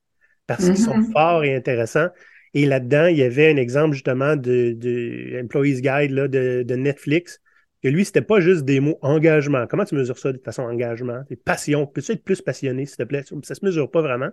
parce 0.46 0.64
qu'ils 0.64 0.78
sont 0.78 0.96
mhm. 0.96 1.10
forts 1.10 1.42
et 1.42 1.56
intéressants. 1.56 2.08
Et 2.54 2.66
là-dedans, 2.66 3.06
il 3.06 3.16
y 3.16 3.22
avait 3.22 3.50
un 3.50 3.56
exemple 3.56 3.94
justement 3.94 4.36
de, 4.36 4.76
de 4.78 5.40
Employees 5.42 5.80
Guide 5.80 6.12
là, 6.12 6.28
de, 6.28 6.62
de 6.62 6.74
Netflix, 6.76 7.40
que 7.82 7.88
lui, 7.88 8.04
c'était 8.04 8.22
pas 8.22 8.38
juste 8.38 8.64
des 8.64 8.78
mots 8.78 8.98
engagement. 9.02 9.66
Comment 9.66 9.84
tu 9.84 9.96
mesures 9.96 10.18
ça 10.18 10.32
de 10.32 10.38
façon 10.38 10.62
engagement? 10.62 11.24
passion. 11.44 11.84
Peux-tu 11.84 12.12
être 12.12 12.22
plus 12.22 12.40
passionné, 12.40 12.86
s'il 12.86 12.98
te 12.98 13.02
plaît? 13.02 13.24
Ça 13.42 13.56
se 13.56 13.64
mesure 13.64 13.90
pas 13.90 14.02
vraiment. 14.02 14.30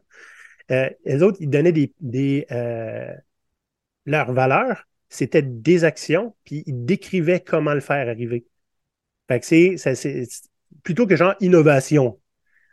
Euh, 0.69 0.87
les 1.05 1.23
autres, 1.23 1.37
ils 1.39 1.49
donnaient 1.49 1.71
des, 1.71 1.91
des 1.99 2.45
euh, 2.51 3.11
leurs 4.05 4.33
valeurs, 4.33 4.87
c'était 5.07 5.41
des 5.41 5.83
actions, 5.83 6.35
puis 6.43 6.63
ils 6.67 6.85
décrivaient 6.85 7.39
comment 7.39 7.73
le 7.73 7.79
faire 7.79 8.07
arriver. 8.07 8.45
Fait 9.27 9.39
que 9.39 9.45
c'est, 9.47 9.77
c'est 9.77 10.27
plutôt 10.83 11.07
que 11.07 11.15
genre 11.15 11.33
innovation. 11.39 12.18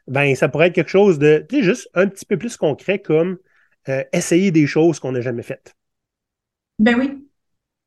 Ben, 0.09 0.35
ça 0.37 0.49
pourrait 0.49 0.69
être 0.69 0.75
quelque 0.75 0.91
chose 0.91 1.19
de, 1.19 1.45
tu 1.49 1.57
sais, 1.57 1.63
juste 1.63 1.89
un 1.95 2.07
petit 2.07 2.25
peu 2.25 2.37
plus 2.37 2.57
concret 2.57 3.01
comme 3.01 3.39
euh, 3.89 4.03
essayer 4.13 4.51
des 4.51 4.67
choses 4.67 5.01
qu'on 5.01 5.13
n'a 5.13 5.21
jamais 5.21 5.43
faites. 5.43 5.75
Ben 6.79 6.99
oui. 6.99 7.27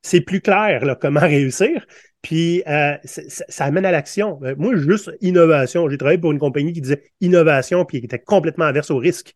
C'est 0.01 0.21
plus 0.21 0.41
clair, 0.41 0.85
là, 0.85 0.95
comment 0.95 1.19
réussir. 1.21 1.85
Puis 2.21 2.63
euh, 2.67 2.97
ça 3.05 3.65
amène 3.65 3.85
à 3.85 3.91
l'action. 3.91 4.39
Euh, 4.43 4.55
moi, 4.57 4.75
juste 4.75 5.11
innovation. 5.21 5.89
J'ai 5.89 5.97
travaillé 5.97 6.17
pour 6.17 6.31
une 6.31 6.39
compagnie 6.39 6.73
qui 6.73 6.81
disait 6.81 7.03
innovation, 7.21 7.85
puis 7.85 7.99
qui 7.99 8.05
était 8.05 8.19
complètement 8.19 8.65
averse 8.65 8.91
au 8.91 8.97
risque. 8.97 9.35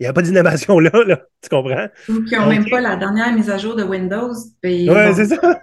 Il 0.00 0.04
n'y 0.04 0.08
a 0.08 0.12
pas 0.12 0.22
d'innovation 0.22 0.78
là, 0.78 0.90
là, 1.06 1.22
tu 1.42 1.48
comprends? 1.48 1.86
Ou 2.08 2.24
qui 2.24 2.34
n'ont 2.34 2.48
même 2.48 2.68
pas 2.68 2.80
la 2.80 2.96
dernière 2.96 3.32
mise 3.34 3.50
à 3.50 3.58
jour 3.58 3.76
de 3.76 3.84
Windows. 3.84 4.32
Oui, 4.64 4.88
c'est 5.14 5.26
ça. 5.26 5.60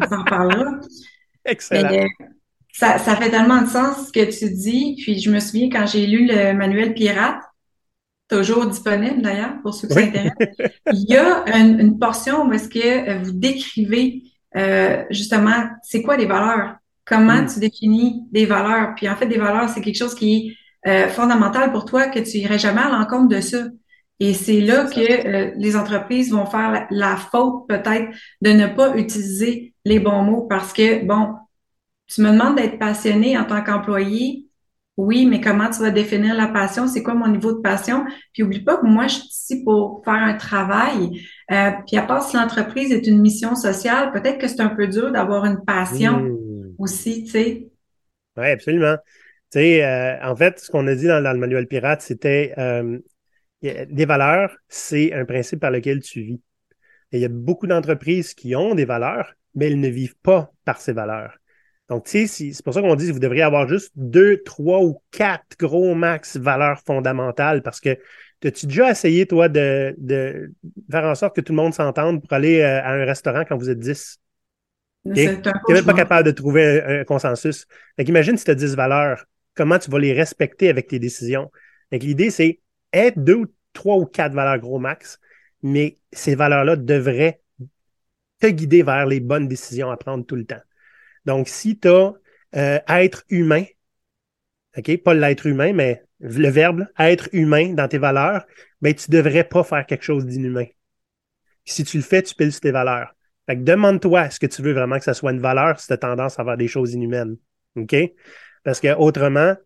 on 0.00 0.08
s'en 0.08 0.24
parlera. 0.24 0.78
Excellent. 1.44 2.06
Ça, 2.72 2.98
ça, 2.98 3.16
fait 3.16 3.30
tellement 3.30 3.62
de 3.62 3.68
sens 3.68 4.08
ce 4.08 4.12
que 4.12 4.24
tu 4.30 4.52
dis. 4.52 4.96
Puis 5.02 5.20
je 5.20 5.30
me 5.30 5.40
souviens 5.40 5.68
quand 5.70 5.86
j'ai 5.86 6.06
lu 6.06 6.26
le 6.26 6.52
manuel 6.52 6.94
pirate, 6.94 7.40
toujours 8.28 8.66
disponible 8.66 9.20
d'ailleurs 9.20 9.60
pour 9.62 9.74
ceux 9.74 9.88
qui 9.88 9.94
s'intéressent. 9.94 10.36
Il 10.92 11.10
y 11.10 11.16
a 11.16 11.44
une, 11.56 11.98
portion 11.98 12.46
où 12.46 12.52
est-ce 12.52 12.68
que 12.68 13.22
vous 13.24 13.32
décrivez 13.32 14.22
euh, 14.56 15.04
justement 15.10 15.68
c'est 15.82 16.02
quoi 16.02 16.16
les 16.16 16.26
valeurs, 16.26 16.76
comment 17.04 17.42
mm. 17.42 17.46
tu 17.52 17.60
définis 17.60 18.22
des 18.30 18.46
valeurs? 18.46 18.94
Puis 18.96 19.08
en 19.08 19.16
fait, 19.16 19.26
des 19.26 19.38
valeurs, 19.38 19.68
c'est 19.68 19.80
quelque 19.80 19.98
chose 19.98 20.14
qui 20.14 20.56
est 20.86 20.88
euh, 20.88 21.08
fondamental 21.08 21.72
pour 21.72 21.84
toi, 21.84 22.06
que 22.06 22.20
tu 22.20 22.38
irais 22.38 22.58
jamais 22.58 22.80
à 22.80 22.88
l'encontre 22.88 23.28
de 23.28 23.40
ça. 23.40 23.64
Et 24.20 24.34
c'est 24.34 24.60
là 24.60 24.84
que 24.84 25.00
euh, 25.00 25.52
les 25.56 25.76
entreprises 25.76 26.30
vont 26.30 26.46
faire 26.46 26.86
la 26.90 27.16
faute 27.16 27.66
peut-être 27.68 28.10
de 28.42 28.50
ne 28.50 28.66
pas 28.66 28.96
utiliser 28.96 29.74
les 29.84 29.98
bons 29.98 30.22
mots 30.22 30.46
parce 30.48 30.72
que, 30.72 31.04
bon, 31.04 31.34
tu 32.10 32.22
me 32.22 32.32
demandes 32.32 32.56
d'être 32.56 32.78
passionné 32.78 33.38
en 33.38 33.44
tant 33.44 33.62
qu'employé, 33.62 34.50
oui, 34.96 35.26
mais 35.26 35.40
comment 35.40 35.70
tu 35.70 35.80
vas 35.80 35.90
définir 35.90 36.34
la 36.34 36.48
passion? 36.48 36.86
C'est 36.86 37.02
quoi 37.02 37.14
mon 37.14 37.28
niveau 37.28 37.52
de 37.52 37.60
passion? 37.60 38.04
Puis 38.32 38.42
oublie 38.42 38.62
pas 38.62 38.76
que 38.76 38.86
moi, 38.86 39.06
je 39.06 39.14
suis 39.14 39.28
ici 39.28 39.64
pour 39.64 40.02
faire 40.04 40.14
un 40.14 40.34
travail. 40.34 41.22
Euh, 41.50 41.70
puis 41.86 41.96
à 41.96 42.02
part 42.02 42.22
si 42.22 42.36
l'entreprise 42.36 42.92
est 42.92 43.06
une 43.06 43.20
mission 43.20 43.54
sociale, 43.54 44.12
peut-être 44.12 44.38
que 44.38 44.48
c'est 44.48 44.60
un 44.60 44.68
peu 44.68 44.88
dur 44.88 45.10
d'avoir 45.12 45.46
une 45.46 45.64
passion 45.64 46.20
hmm. 46.20 46.74
aussi, 46.78 47.24
tu 47.24 47.30
sais. 47.30 47.68
Oui, 48.36 48.46
absolument. 48.46 48.96
Tu 49.50 49.58
sais, 49.58 49.84
euh, 49.84 50.22
en 50.22 50.36
fait, 50.36 50.58
ce 50.58 50.70
qu'on 50.70 50.86
a 50.86 50.94
dit 50.94 51.06
dans, 51.06 51.20
le 51.20 51.38
manuel 51.38 51.66
pirate, 51.66 52.02
c'était 52.02 52.52
euh, 52.58 52.98
des 53.62 54.04
valeurs, 54.04 54.54
c'est 54.68 55.12
un 55.12 55.24
principe 55.24 55.60
par 55.60 55.70
lequel 55.70 56.00
tu 56.00 56.22
vis. 56.22 56.42
Et 57.12 57.18
il 57.18 57.20
y 57.20 57.24
a 57.24 57.28
beaucoup 57.28 57.66
d'entreprises 57.66 58.34
qui 58.34 58.54
ont 58.54 58.74
des 58.74 58.84
valeurs, 58.84 59.32
mais 59.54 59.66
elles 59.66 59.80
ne 59.80 59.88
vivent 59.88 60.18
pas 60.22 60.52
par 60.64 60.80
ces 60.80 60.92
valeurs. 60.92 61.39
Donc, 61.90 62.04
tu 62.04 62.28
sais, 62.28 62.52
c'est 62.52 62.64
pour 62.64 62.72
ça 62.72 62.82
qu'on 62.82 62.94
dit 62.94 63.08
que 63.08 63.12
vous 63.12 63.18
devriez 63.18 63.42
avoir 63.42 63.68
juste 63.68 63.90
deux, 63.96 64.40
trois 64.44 64.80
ou 64.80 65.02
quatre 65.10 65.58
gros 65.58 65.96
max 65.96 66.36
valeurs 66.36 66.80
fondamentales 66.86 67.62
parce 67.62 67.80
que 67.80 67.98
as-tu 68.44 68.66
déjà 68.66 68.92
essayé, 68.92 69.26
toi, 69.26 69.48
de, 69.48 69.94
de, 69.98 70.52
faire 70.88 71.04
en 71.04 71.16
sorte 71.16 71.34
que 71.34 71.40
tout 71.40 71.52
le 71.52 71.56
monde 71.56 71.74
s'entende 71.74 72.22
pour 72.22 72.32
aller 72.32 72.60
euh, 72.60 72.80
à 72.80 72.92
un 72.92 73.04
restaurant 73.04 73.44
quand 73.44 73.56
vous 73.56 73.68
êtes 73.70 73.80
dix? 73.80 74.20
Tu 75.04 75.10
n'es 75.10 75.42
même 75.68 75.84
pas 75.84 75.94
capable 75.94 76.26
de 76.26 76.30
trouver 76.30 76.80
un, 76.80 77.04
consensus. 77.04 77.66
Donc, 77.98 78.08
imagine 78.08 78.36
si 78.36 78.44
tu 78.44 78.52
as 78.52 78.54
dix 78.54 78.76
valeurs, 78.76 79.24
comment 79.56 79.78
tu 79.78 79.90
vas 79.90 79.98
les 79.98 80.12
respecter 80.12 80.68
avec 80.68 80.86
tes 80.86 81.00
décisions? 81.00 81.50
Donc, 81.90 82.04
l'idée, 82.04 82.30
c'est 82.30 82.60
être 82.92 83.18
deux, 83.18 83.52
trois 83.72 83.96
ou 83.96 84.06
quatre 84.06 84.32
valeurs 84.32 84.58
gros 84.58 84.78
max, 84.78 85.18
mais 85.64 85.96
ces 86.12 86.36
valeurs-là 86.36 86.76
devraient 86.76 87.40
te 88.40 88.46
guider 88.46 88.84
vers 88.84 89.06
les 89.06 89.18
bonnes 89.18 89.48
décisions 89.48 89.90
à 89.90 89.96
prendre 89.96 90.24
tout 90.24 90.36
le 90.36 90.44
temps. 90.44 90.62
Donc, 91.24 91.48
si 91.48 91.78
tu 91.78 91.88
as 91.88 92.14
euh, 92.56 92.78
être 92.88 93.24
humain, 93.28 93.64
OK, 94.76 94.96
pas 95.02 95.14
l'être 95.14 95.46
humain, 95.46 95.72
mais 95.72 96.02
le 96.20 96.48
verbe 96.48 96.86
être 96.98 97.28
humain 97.32 97.74
dans 97.74 97.88
tes 97.88 97.98
valeurs, 97.98 98.44
ben, 98.80 98.94
tu 98.94 99.10
devrais 99.10 99.44
pas 99.44 99.64
faire 99.64 99.86
quelque 99.86 100.04
chose 100.04 100.26
d'inhumain. 100.26 100.66
Si 101.64 101.84
tu 101.84 101.96
le 101.96 102.02
fais, 102.02 102.22
tu 102.22 102.34
piles 102.34 102.52
sur 102.52 102.60
tes 102.60 102.70
valeurs. 102.70 103.14
Fait 103.46 103.56
que 103.56 103.62
demande-toi, 103.62 104.26
est-ce 104.26 104.38
que 104.38 104.46
tu 104.46 104.62
veux 104.62 104.72
vraiment 104.72 104.98
que 104.98 105.04
ça 105.04 105.14
soit 105.14 105.32
une 105.32 105.40
valeur 105.40 105.80
si 105.80 105.86
tu 105.88 105.92
as 105.92 105.98
tendance 105.98 106.38
à 106.38 106.42
avoir 106.42 106.56
des 106.56 106.68
choses 106.68 106.94
inhumaines? 106.94 107.36
OK? 107.76 107.96
Parce 108.64 108.80
que 108.80 108.94
autrement, 108.94 109.56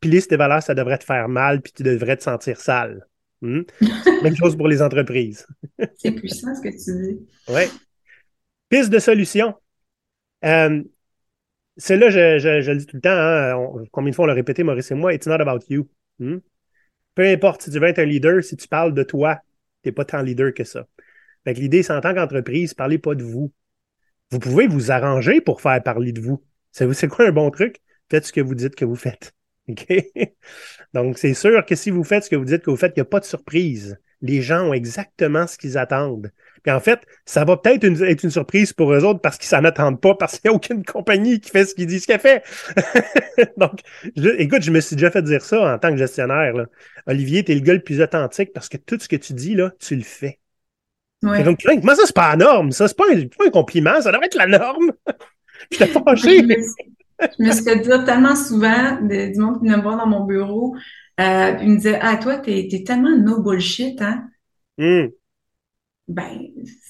piler 0.00 0.20
sur 0.20 0.28
tes 0.28 0.36
valeurs, 0.36 0.62
ça 0.62 0.74
devrait 0.74 0.98
te 0.98 1.04
faire 1.04 1.28
mal, 1.28 1.60
puis 1.60 1.72
tu 1.72 1.82
devrais 1.82 2.16
te 2.16 2.22
sentir 2.22 2.60
sale. 2.60 3.06
Hmm? 3.42 3.62
Même 4.22 4.36
chose 4.36 4.56
pour 4.56 4.68
les 4.68 4.80
entreprises. 4.80 5.46
C'est 5.96 6.12
puissant 6.12 6.54
ce 6.54 6.62
que 6.62 6.68
tu 6.70 7.02
dis. 7.02 7.28
Oui. 7.48 7.64
Piste 8.68 8.90
de 8.90 8.98
solution. 8.98 9.54
Euh, 10.44 10.82
Celle-là, 11.78 12.08
je, 12.10 12.70
le 12.70 12.76
dis 12.76 12.86
tout 12.86 12.96
le 12.96 13.02
temps, 13.02 13.10
hein, 13.10 13.84
combien 13.92 14.10
de 14.10 14.14
fois 14.14 14.24
on 14.24 14.28
l'a 14.28 14.34
répété, 14.34 14.62
Maurice 14.62 14.90
et 14.90 14.94
moi, 14.94 15.12
it's 15.12 15.26
not 15.26 15.40
about 15.40 15.64
you. 15.68 15.88
Hmm? 16.18 16.38
Peu 17.14 17.24
importe 17.26 17.62
si 17.62 17.70
tu 17.70 17.78
veux 17.78 17.86
être 17.86 17.98
un 17.98 18.06
leader, 18.06 18.42
si 18.42 18.56
tu 18.56 18.66
parles 18.68 18.94
de 18.94 19.02
toi, 19.02 19.40
tu 19.82 19.88
n'es 19.88 19.92
pas 19.92 20.04
tant 20.04 20.22
leader 20.22 20.54
que 20.54 20.64
ça. 20.64 20.86
l'idée, 21.44 21.82
c'est 21.82 21.92
en 21.92 22.00
tant 22.00 22.14
qu'entreprise, 22.14 22.72
parlez 22.74 22.98
pas 22.98 23.14
de 23.14 23.22
vous. 23.22 23.52
Vous 24.30 24.38
pouvez 24.38 24.66
vous 24.66 24.90
arranger 24.90 25.40
pour 25.40 25.60
faire 25.60 25.82
parler 25.82 26.12
de 26.12 26.20
vous. 26.20 26.42
C'est 26.72 27.08
quoi 27.08 27.26
un 27.26 27.32
bon 27.32 27.50
truc? 27.50 27.80
Faites 28.10 28.26
ce 28.26 28.32
que 28.32 28.40
vous 28.40 28.54
dites 28.54 28.74
que 28.74 28.84
vous 28.84 28.96
faites. 28.96 29.34
Donc, 30.94 31.18
c'est 31.18 31.34
sûr 31.34 31.64
que 31.64 31.74
si 31.74 31.90
vous 31.90 32.04
faites 32.04 32.24
ce 32.24 32.30
que 32.30 32.36
vous 32.36 32.44
dites 32.44 32.62
que 32.62 32.70
vous 32.70 32.76
faites, 32.76 32.92
il 32.96 33.00
n'y 33.00 33.02
a 33.02 33.06
pas 33.06 33.20
de 33.20 33.24
surprise. 33.24 33.98
Les 34.26 34.42
gens 34.42 34.68
ont 34.68 34.72
exactement 34.72 35.46
ce 35.46 35.56
qu'ils 35.56 35.78
attendent. 35.78 36.30
Puis 36.66 36.74
en 36.74 36.80
fait, 36.80 37.00
ça 37.24 37.44
va 37.44 37.56
peut-être 37.56 37.84
être 37.84 38.24
une 38.24 38.30
surprise 38.30 38.72
pour 38.72 38.92
eux 38.92 39.04
autres 39.04 39.20
parce 39.20 39.38
qu'ils 39.38 39.46
s'en 39.46 39.62
attendent 39.62 40.00
pas, 40.00 40.16
parce 40.16 40.38
qu'il 40.38 40.50
n'y 40.50 40.54
a 40.54 40.56
aucune 40.56 40.84
compagnie 40.84 41.40
qui 41.40 41.50
fait 41.50 41.64
ce 41.64 41.76
qu'ils 41.76 41.86
disent 41.86 42.06
qu'elle 42.06 42.18
fait. 42.18 42.42
Donc, 43.56 43.80
écoute, 44.16 44.62
je 44.62 44.72
me 44.72 44.80
suis 44.80 44.96
déjà 44.96 45.12
fait 45.12 45.22
dire 45.22 45.42
ça 45.42 45.74
en 45.74 45.78
tant 45.78 45.90
que 45.90 45.96
gestionnaire. 45.96 46.54
Là. 46.54 46.66
Olivier, 47.06 47.44
tu 47.44 47.52
es 47.52 47.54
le 47.54 47.60
gars 47.60 47.74
le 47.74 47.82
plus 47.82 48.02
authentique 48.02 48.52
parce 48.52 48.68
que 48.68 48.78
tout 48.78 48.98
ce 48.98 49.08
que 49.08 49.14
tu 49.14 49.32
dis, 49.32 49.54
là, 49.54 49.70
tu 49.78 49.94
le 49.94 50.02
fais. 50.02 50.40
Ouais. 51.22 51.44
Donc, 51.44 51.60
moi, 51.84 51.94
ça, 51.94 52.02
c'est 52.04 52.14
pas 52.14 52.30
la 52.30 52.36
norme. 52.36 52.72
Ça, 52.72 52.88
c'est 52.88 52.96
pas, 52.96 53.04
pas, 53.38 53.46
un 53.46 53.50
compliment. 53.50 54.00
Ça 54.00 54.10
devrait 54.10 54.26
être 54.26 54.34
la 54.34 54.46
norme. 54.46 54.90
je 55.70 55.78
t'ai 55.78 55.86
fâché. 55.86 56.40
je 56.40 57.44
me 57.44 57.52
suis 57.52 57.64
fait 57.64 57.78
dire 57.78 58.04
tellement 58.04 58.34
souvent 58.34 59.00
de, 59.02 59.32
du 59.32 59.38
monde 59.38 59.60
qui 59.60 59.66
vient 59.66 59.76
me 59.76 59.82
voir 59.82 59.96
dans 59.96 60.06
mon 60.06 60.24
bureau, 60.24 60.74
euh, 61.20 61.56
il 61.62 61.70
me 61.70 61.76
disait, 61.76 61.98
ah, 62.00 62.16
toi, 62.16 62.38
t'es, 62.38 62.68
es 62.70 62.84
tellement 62.84 63.16
no 63.16 63.40
bullshit, 63.42 64.00
hein? 64.02 64.28
Hmm. 64.78 65.06
Ben, 66.08 66.48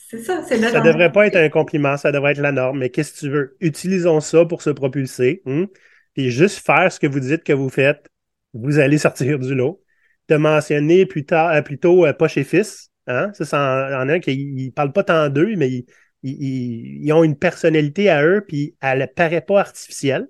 c'est 0.09 0.23
ça, 0.23 0.43
c'est 0.47 0.59
là. 0.59 0.71
Ça 0.71 0.81
devrait 0.81 1.13
pas 1.13 1.27
être 1.27 1.37
un 1.37 1.49
compliment, 1.49 1.97
ça 1.97 2.13
devrait 2.13 2.33
être 2.33 2.41
la 2.41 2.53
norme. 2.53 2.79
Mais 2.79 2.91
qu'est-ce 2.91 3.15
que 3.15 3.19
tu 3.19 3.31
veux? 3.31 3.57
Utilisons 3.61 4.21
ça 4.21 4.45
pour 4.45 4.63
se 4.63 4.71
propulser. 4.71 5.43
Hein? 5.47 5.67
Puis 6.15 6.31
juste 6.31 6.65
faire 6.65 6.93
ce 6.93 7.01
que 7.01 7.07
vous 7.07 7.21
dites 7.21 7.45
que 7.45 7.53
vous 7.53 7.71
faites, 7.71 8.09
vous 8.53 8.79
allez 8.79 8.99
sortir 8.99 9.39
du 9.39 9.55
lot. 9.55 9.83
De 10.29 10.37
mentionner 10.37 11.07
plus 11.07 11.25
tard, 11.25 11.53
euh, 11.53 11.63
plutôt 11.63 12.05
euh, 12.05 12.13
pas 12.13 12.29
chez 12.29 12.43
fils. 12.43 12.91
Hein? 13.07 13.31
Ça, 13.33 13.45
c'est 13.45 13.57
en, 13.57 14.03
en 14.03 14.09
un 14.09 14.19
qui 14.19 14.73
parle 14.75 14.93
pas 14.93 15.05
tant 15.05 15.29
d'eux, 15.29 15.55
mais 15.57 15.71
ils, 15.71 15.87
ils, 16.23 17.13
ont 17.13 17.23
une 17.23 17.39
personnalité 17.39 18.11
à 18.11 18.25
eux, 18.25 18.45
puis 18.47 18.77
elle 18.81 18.99
ne 18.99 19.07
paraît 19.07 19.41
pas 19.41 19.61
artificielle. 19.61 20.27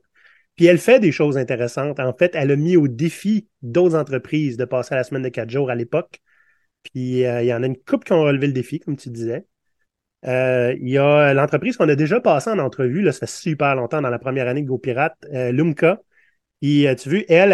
Puis 0.56 0.66
elle 0.66 0.78
fait 0.78 1.00
des 1.00 1.12
choses 1.12 1.36
intéressantes. 1.36 2.00
En 2.00 2.14
fait, 2.14 2.32
elle 2.34 2.50
a 2.50 2.56
mis 2.56 2.76
au 2.76 2.88
défi 2.88 3.48
d'autres 3.62 3.94
entreprises 3.94 4.56
de 4.56 4.64
passer 4.64 4.94
à 4.94 4.98
la 4.98 5.04
semaine 5.04 5.22
de 5.22 5.28
quatre 5.28 5.50
jours 5.50 5.70
à 5.70 5.74
l'époque. 5.74 6.20
Puis 6.82 7.24
euh, 7.26 7.42
il 7.42 7.46
y 7.46 7.54
en 7.54 7.62
a 7.62 7.66
une 7.66 7.76
couple 7.76 8.06
qui 8.06 8.12
ont 8.12 8.22
relevé 8.22 8.46
le 8.46 8.52
défi, 8.52 8.80
comme 8.80 8.96
tu 8.96 9.10
disais. 9.10 9.46
Euh, 10.26 10.74
il 10.80 10.88
y 10.88 10.98
a 10.98 11.34
l'entreprise 11.34 11.76
qu'on 11.76 11.88
a 11.88 11.94
déjà 11.94 12.20
passée 12.20 12.50
en 12.50 12.58
entrevue, 12.58 13.02
là, 13.02 13.12
ça 13.12 13.20
fait 13.20 13.32
super 13.32 13.76
longtemps 13.76 14.02
dans 14.02 14.10
la 14.10 14.18
première 14.18 14.48
année 14.48 14.62
de 14.62 14.66
GoPirate, 14.66 15.16
euh, 15.32 15.52
Lumka. 15.52 16.00
Et 16.62 16.88
tu 16.96 17.10
vu, 17.10 17.24
elle, 17.28 17.52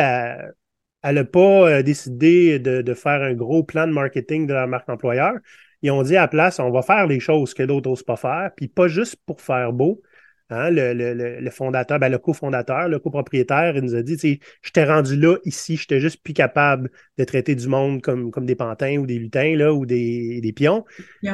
elle 1.03 1.15
n'a 1.17 1.25
pas 1.25 1.83
décidé 1.83 2.59
de, 2.61 2.83
de, 2.83 2.95
faire 2.95 3.23
un 3.23 3.35
gros 3.35 3.65
plan 3.65 3.87
de 3.87 3.93
marketing 3.93 4.47
de 4.47 4.55
la 4.55 4.67
marque 4.67 4.89
employeur. 4.89 5.35
Ils 5.83 5.91
ont 5.91 6.03
dit 6.03 6.17
à 6.17 6.23
la 6.23 6.29
place, 6.29 6.61
on 6.61 6.71
va 6.71 6.83
faire 6.83 7.07
les 7.09 7.21
choses 7.21 7.53
que 7.53 7.65
d'autres 7.65 7.91
n'osent 7.91 8.05
pas 8.05 8.17
faire, 8.17 8.53
puis 8.57 8.69
pas 8.69 8.87
juste 8.89 9.17
pour 9.27 9.41
faire 9.41 9.73
beau, 9.73 10.01
Hein, 10.51 10.71
le, 10.71 10.93
le, 10.93 11.41
le, 11.41 11.51
fondateur, 11.51 11.99
ben, 11.99 12.11
le 12.11 12.19
cofondateur, 12.19 12.89
le 12.89 12.99
copropriétaire, 12.99 13.77
il 13.77 13.83
nous 13.83 13.95
a 13.95 14.03
dit, 14.03 14.41
je 14.63 14.71
t'ai 14.71 14.85
rendu 14.85 15.17
là, 15.17 15.37
ici, 15.45 15.77
je 15.77 15.83
j'étais 15.83 16.01
juste 16.01 16.23
plus 16.23 16.35
capable 16.35 16.91
de 17.17 17.25
traiter 17.25 17.55
du 17.55 17.69
monde 17.69 18.03
comme, 18.03 18.31
comme 18.31 18.45
des 18.45 18.55
pantins 18.55 18.99
ou 18.99 19.07
des 19.07 19.19
lutins 19.19 19.57
là, 19.57 19.73
ou 19.73 19.87
des, 19.87 20.41
des 20.43 20.53
pions. 20.53 20.85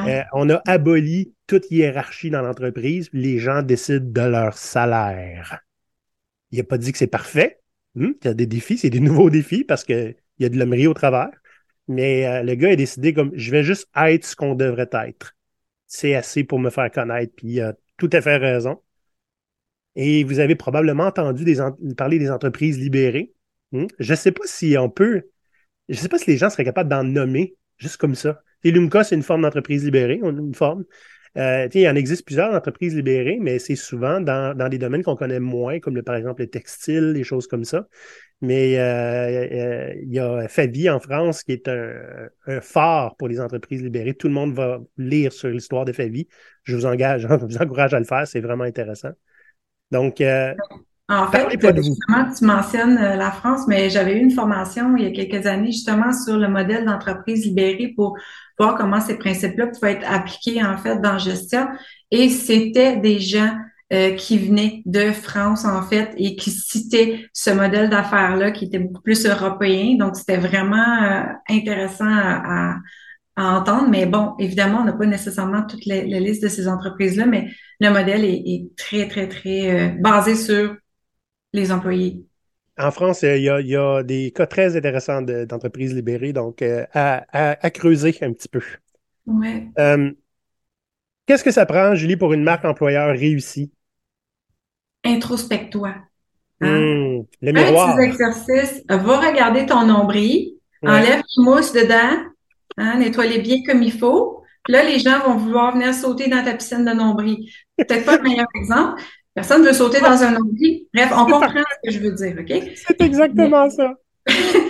Euh, 0.05 0.21
on 0.33 0.49
a 0.49 0.61
aboli 0.65 1.33
toute 1.47 1.69
hiérarchie 1.71 2.29
dans 2.29 2.41
l'entreprise, 2.41 3.09
les 3.13 3.39
gens 3.39 3.61
décident 3.61 4.05
de 4.05 4.29
leur 4.29 4.57
salaire. 4.57 5.59
Il 6.51 6.57
n'a 6.59 6.63
pas 6.63 6.77
dit 6.77 6.91
que 6.91 6.97
c'est 6.97 7.07
parfait. 7.07 7.61
Hmm, 7.95 8.11
il 8.21 8.27
y 8.27 8.29
a 8.29 8.33
des 8.33 8.47
défis, 8.47 8.77
c'est 8.77 8.89
des 8.89 8.99
nouveaux 8.99 9.29
défis 9.29 9.63
parce 9.63 9.83
qu'il 9.83 10.15
y 10.39 10.45
a 10.45 10.49
de 10.49 10.57
l'hommerie 10.57 10.87
au 10.87 10.93
travers. 10.93 11.31
Mais 11.87 12.25
euh, 12.27 12.43
le 12.43 12.55
gars 12.55 12.69
a 12.69 12.75
décidé 12.75 13.13
comme 13.13 13.31
je 13.35 13.51
vais 13.51 13.63
juste 13.63 13.87
être 13.95 14.25
ce 14.25 14.35
qu'on 14.35 14.55
devrait 14.55 14.89
être. 14.93 15.35
C'est 15.87 16.15
assez 16.15 16.43
pour 16.43 16.59
me 16.59 16.69
faire 16.69 16.91
connaître. 16.91 17.33
Puis 17.35 17.47
il 17.47 17.61
a 17.61 17.73
tout 17.97 18.09
à 18.13 18.21
fait 18.21 18.37
raison. 18.37 18.81
Et 20.01 20.23
vous 20.23 20.39
avez 20.39 20.55
probablement 20.55 21.07
entendu 21.07 21.43
parler 21.97 22.19
des 22.19 22.31
entreprises 22.31 22.79
libérées. 22.79 23.33
Hmm? 23.73 23.87
Je 23.99 24.13
ne 24.13 24.15
sais 24.15 24.31
pas 24.31 24.45
si 24.45 24.77
on 24.77 24.89
peut. 24.89 25.23
Je 25.89 25.95
ne 25.95 25.99
sais 25.99 26.07
pas 26.07 26.17
si 26.17 26.31
les 26.31 26.37
gens 26.37 26.49
seraient 26.49 26.63
capables 26.63 26.89
d'en 26.89 27.03
nommer 27.03 27.57
juste 27.77 27.97
comme 27.97 28.15
ça. 28.15 28.41
Et 28.63 28.71
Lumca, 28.71 29.03
c'est 29.03 29.15
une 29.15 29.23
forme 29.23 29.41
d'entreprise 29.41 29.83
libérée, 29.83 30.21
une 30.23 30.55
forme. 30.55 30.85
Euh, 31.37 31.67
il 31.73 31.85
en 31.89 31.95
existe 31.95 32.25
plusieurs 32.25 32.53
entreprises 32.55 32.95
libérées, 32.95 33.39
mais 33.41 33.59
c'est 33.59 33.75
souvent 33.75 34.21
dans, 34.21 34.57
dans, 34.57 34.69
des 34.69 34.77
domaines 34.77 35.03
qu'on 35.03 35.17
connaît 35.17 35.41
moins, 35.41 35.81
comme 35.81 36.01
par 36.01 36.15
exemple 36.15 36.43
le 36.43 36.49
textile, 36.49 37.11
des 37.11 37.25
choses 37.25 37.47
comme 37.47 37.65
ça. 37.65 37.85
Mais 38.39 38.79
euh, 38.79 39.47
euh, 39.51 39.93
il 40.01 40.13
y 40.13 40.19
a 40.19 40.47
Fabi 40.47 40.89
en 40.89 41.01
France 41.01 41.43
qui 41.43 41.51
est 41.51 41.67
un, 41.67 42.29
un, 42.47 42.61
phare 42.61 43.17
pour 43.17 43.27
les 43.27 43.41
entreprises 43.41 43.83
libérées. 43.83 44.13
Tout 44.13 44.29
le 44.29 44.33
monde 44.33 44.53
va 44.53 44.79
lire 44.97 45.33
sur 45.33 45.49
l'histoire 45.49 45.83
de 45.83 45.91
Fabi. 45.91 46.29
Je 46.63 46.77
vous 46.77 46.85
engage, 46.85 47.21
je 47.29 47.45
vous 47.45 47.57
encourage 47.57 47.93
à 47.93 47.99
le 47.99 48.05
faire, 48.05 48.25
c'est 48.25 48.39
vraiment 48.39 48.63
intéressant. 48.63 49.11
Donc, 49.91 50.21
euh, 50.21 50.53
en 51.07 51.27
fait, 51.27 51.49
justement, 51.51 52.31
tu 52.37 52.45
mentionnes 52.45 52.97
euh, 52.97 53.15
la 53.15 53.31
France, 53.31 53.61
mais 53.67 53.89
j'avais 53.89 54.13
eu 54.13 54.19
une 54.19 54.31
formation 54.31 54.95
il 54.95 55.03
y 55.03 55.07
a 55.07 55.11
quelques 55.11 55.47
années 55.47 55.71
justement 55.71 56.13
sur 56.13 56.37
le 56.37 56.47
modèle 56.47 56.85
d'entreprise 56.85 57.45
libérée 57.45 57.93
pour 57.95 58.17
voir 58.59 58.75
comment 58.75 59.01
ces 59.01 59.17
principes-là 59.17 59.67
pouvaient 59.67 59.93
être 59.93 60.07
appliqués 60.11 60.63
en 60.63 60.77
fait 60.77 61.01
dans 61.01 61.17
gestion. 61.17 61.67
Et 62.11 62.29
c'était 62.29 62.97
des 62.97 63.19
gens 63.19 63.55
euh, 63.91 64.11
qui 64.11 64.37
venaient 64.37 64.83
de 64.85 65.11
France, 65.11 65.65
en 65.65 65.81
fait, 65.81 66.13
et 66.15 66.35
qui 66.35 66.51
citaient 66.51 67.27
ce 67.33 67.49
modèle 67.49 67.89
d'affaires-là 67.89 68.51
qui 68.51 68.65
était 68.65 68.77
beaucoup 68.77 69.01
plus 69.01 69.25
européen. 69.25 69.95
Donc, 69.97 70.15
c'était 70.15 70.37
vraiment 70.37 71.01
euh, 71.01 71.23
intéressant 71.49 72.05
à, 72.07 72.75
entendre. 73.43 73.89
Mais 73.89 74.05
bon, 74.05 74.35
évidemment, 74.39 74.79
on 74.79 74.85
n'a 74.85 74.93
pas 74.93 75.05
nécessairement 75.05 75.65
toute 75.65 75.85
la, 75.85 76.01
liste 76.01 76.43
de 76.43 76.47
ces 76.47 76.67
entreprises-là, 76.67 77.25
mais 77.25 77.49
le 77.79 77.89
modèle 77.89 78.25
est, 78.25 78.69
très, 78.77 79.07
très, 79.07 79.27
très 79.27 79.89
basé 79.99 80.35
sur 80.35 80.75
les 81.53 81.71
employés. 81.71 82.25
En 82.77 82.91
France, 82.91 83.23
il 83.23 83.41
y, 83.41 83.75
a, 83.75 84.03
des 84.03 84.31
cas 84.31 84.47
très 84.47 84.77
intéressants 84.77 85.21
d'entreprises 85.21 85.93
libérées, 85.93 86.33
donc 86.33 86.63
à, 86.93 87.69
creuser 87.73 88.15
un 88.21 88.33
petit 88.33 88.47
peu. 88.47 88.61
Ouais. 89.25 89.67
Qu'est-ce 91.29 91.43
que 91.43 91.51
ça 91.51 91.67
prend, 91.67 91.93
Julie, 91.93 92.17
pour 92.17 92.33
une 92.33 92.41
marque 92.41 92.65
employeur 92.65 93.09
réussie? 93.09 93.71
Introspecte-toi. 95.05 95.93
Hein? 96.61 96.79
Hmm, 96.79 97.23
le 97.41 97.51
miroir. 97.51 97.89
Un 97.89 97.97
petit 97.97 98.09
exercice, 98.09 98.83
va 98.89 99.29
regarder 99.29 99.67
ton 99.67 99.85
nombril, 99.85 100.55
enlève 100.81 101.21
les 101.21 101.43
mousses 101.43 101.71
dedans, 101.71 102.25
hein, 102.77 102.99
nettoie-les 102.99 103.39
bien 103.39 103.57
comme 103.65 103.83
il 103.83 103.91
faut. 103.91 104.43
Puis 104.63 104.73
là, 104.73 104.83
les 104.83 104.99
gens 104.99 105.19
vont 105.25 105.37
vouloir 105.37 105.73
venir 105.73 105.93
sauter 105.93 106.29
dans 106.29 106.43
ta 106.43 106.53
piscine 106.53 106.85
de 106.85 106.91
nombril. 106.91 107.49
Peut-être 107.77 108.05
pas 108.05 108.17
le 108.17 108.23
meilleur 108.23 108.47
exemple. 108.55 109.01
Personne 109.33 109.61
ne 109.61 109.67
veut 109.67 109.73
sauter 109.73 110.01
dans 110.01 110.21
un 110.21 110.31
nombril. 110.31 110.87
Bref, 110.93 111.11
on 111.13 111.25
comprend 111.25 111.49
ce 111.49 111.89
que 111.89 111.95
je 111.95 111.99
veux 111.99 112.11
dire, 112.11 112.35
OK? 112.39 112.71
C'est 112.75 113.01
exactement 113.01 113.69
ça. 113.69 113.93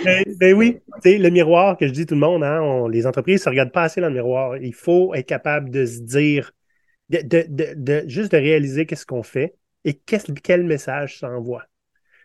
ben, 0.04 0.24
ben, 0.38 0.54
oui, 0.54 0.78
tu 1.02 1.18
le 1.18 1.28
miroir 1.30 1.76
que 1.76 1.86
je 1.86 1.92
dis 1.92 2.06
tout 2.06 2.14
le 2.14 2.20
monde, 2.20 2.44
hein, 2.44 2.88
les 2.88 3.06
entreprises 3.06 3.40
ne 3.40 3.44
se 3.44 3.48
regardent 3.48 3.72
pas 3.72 3.82
assez 3.82 4.00
dans 4.00 4.08
le 4.08 4.14
miroir. 4.14 4.56
Il 4.56 4.74
faut 4.74 5.12
être 5.14 5.26
capable 5.26 5.70
de 5.70 5.84
se 5.84 6.00
dire, 6.00 6.52
de, 7.08 8.04
juste 8.06 8.32
de 8.32 8.36
réaliser 8.36 8.86
qu'est-ce 8.86 9.04
qu'on 9.04 9.22
fait 9.22 9.54
et 9.84 9.94
quel 9.94 10.64
message 10.64 11.18
ça 11.18 11.28
envoie. 11.28 11.64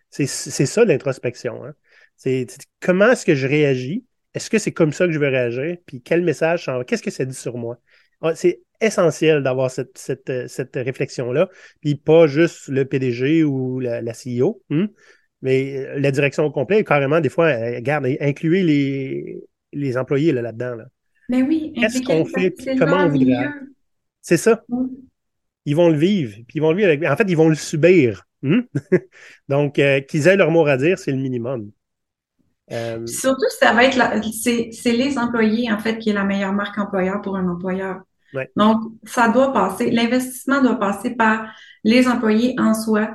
C'est 0.10 0.28
ça 0.28 0.86
l'introspection. 0.86 1.66
Hein. 1.66 1.74
C'est 2.16 2.48
comment 2.80 3.12
est-ce 3.12 3.26
que 3.26 3.36
je 3.36 3.48
réagis? 3.48 4.06
Est-ce 4.36 4.50
que 4.50 4.60
c'est 4.60 4.74
comme 4.74 4.92
ça 4.92 5.08
que 5.08 5.14
je 5.14 5.20
veux 5.20 5.30
réagir? 5.30 5.78
Puis 5.86 6.02
quel 6.02 6.22
message? 6.22 6.70
Qu'est-ce 6.86 7.02
que 7.02 7.10
ça 7.10 7.24
dit 7.24 7.34
sur 7.34 7.58
moi? 7.58 7.80
Ah, 8.22 8.36
c'est 8.36 8.62
essentiel 8.82 9.42
d'avoir 9.42 9.72
cette, 9.72 9.98
cette, 9.98 10.76
réflexion-là, 10.76 11.50
puis 11.80 11.96
pas 11.96 12.28
juste 12.28 12.68
le 12.68 12.84
PDG 12.84 13.44
ou 13.46 13.80
la, 13.80 14.12
CEO. 14.14 14.62
Hein. 14.70 14.88
Mais 15.42 15.78
euh, 15.78 16.00
la 16.00 16.12
direction 16.12 16.44
au 16.44 16.52
complet, 16.52 16.84
carrément, 16.84 17.22
des 17.22 17.30
fois, 17.30 17.80
garde, 17.80 18.08
incluez 18.20 18.64
les, 18.64 19.42
les 19.72 19.98
employés 19.98 20.34
là-dedans. 20.34 20.76
Là 20.76 20.86
Mais 21.30 21.42
oui, 21.42 21.74
qu'est-ce 21.80 22.02
qu'on 22.02 22.26
fait, 22.26 22.54
comment 22.78 23.06
on 23.06 23.10
voudrait. 23.10 23.48
C'est 24.22 24.38
ça. 24.38 24.66
Ils 25.66 25.76
vont 25.76 25.90
le 25.90 25.98
vivre, 25.98 26.34
puis 26.48 26.58
ils 26.58 26.62
vont 26.62 26.72
le 26.72 26.78
vivre 26.78 26.90
avec. 26.90 27.04
En 27.06 27.16
fait, 27.16 27.26
ils 27.28 27.38
vont 27.38 27.50
le 27.50 27.56
subir. 27.56 28.28
Hmm? 28.42 28.62
Donc, 29.50 29.80
euh, 29.80 30.02
qu'ils 30.02 30.28
aient 30.28 30.36
leur 30.36 30.52
mot 30.52 30.66
à 30.66 30.78
dire, 30.78 31.00
c'est 31.00 31.12
le 31.12 31.18
minimum. 31.18 31.72
Euh, 32.72 33.06
surtout, 33.06 33.46
ça 33.60 33.74
va 33.74 33.84
être 33.84 33.98
c'est 34.32 34.92
les 34.92 35.18
employés, 35.18 35.72
en 35.72 35.78
fait, 35.78 35.98
qui 36.00 36.10
est 36.10 36.14
la 36.14 36.24
meilleure 36.24 36.54
marque 36.54 36.78
employeur 36.78 37.22
pour 37.22 37.38
un 37.38 37.48
employeur. 37.48 38.02
Donc, 38.56 38.82
ça 39.06 39.30
doit 39.30 39.54
passer, 39.54 39.92
l'investissement 39.92 40.62
doit 40.62 40.78
passer 40.78 41.12
par 41.12 41.48
les 41.86 42.08
employés 42.08 42.54
en 42.60 42.74
soi, 42.74 43.10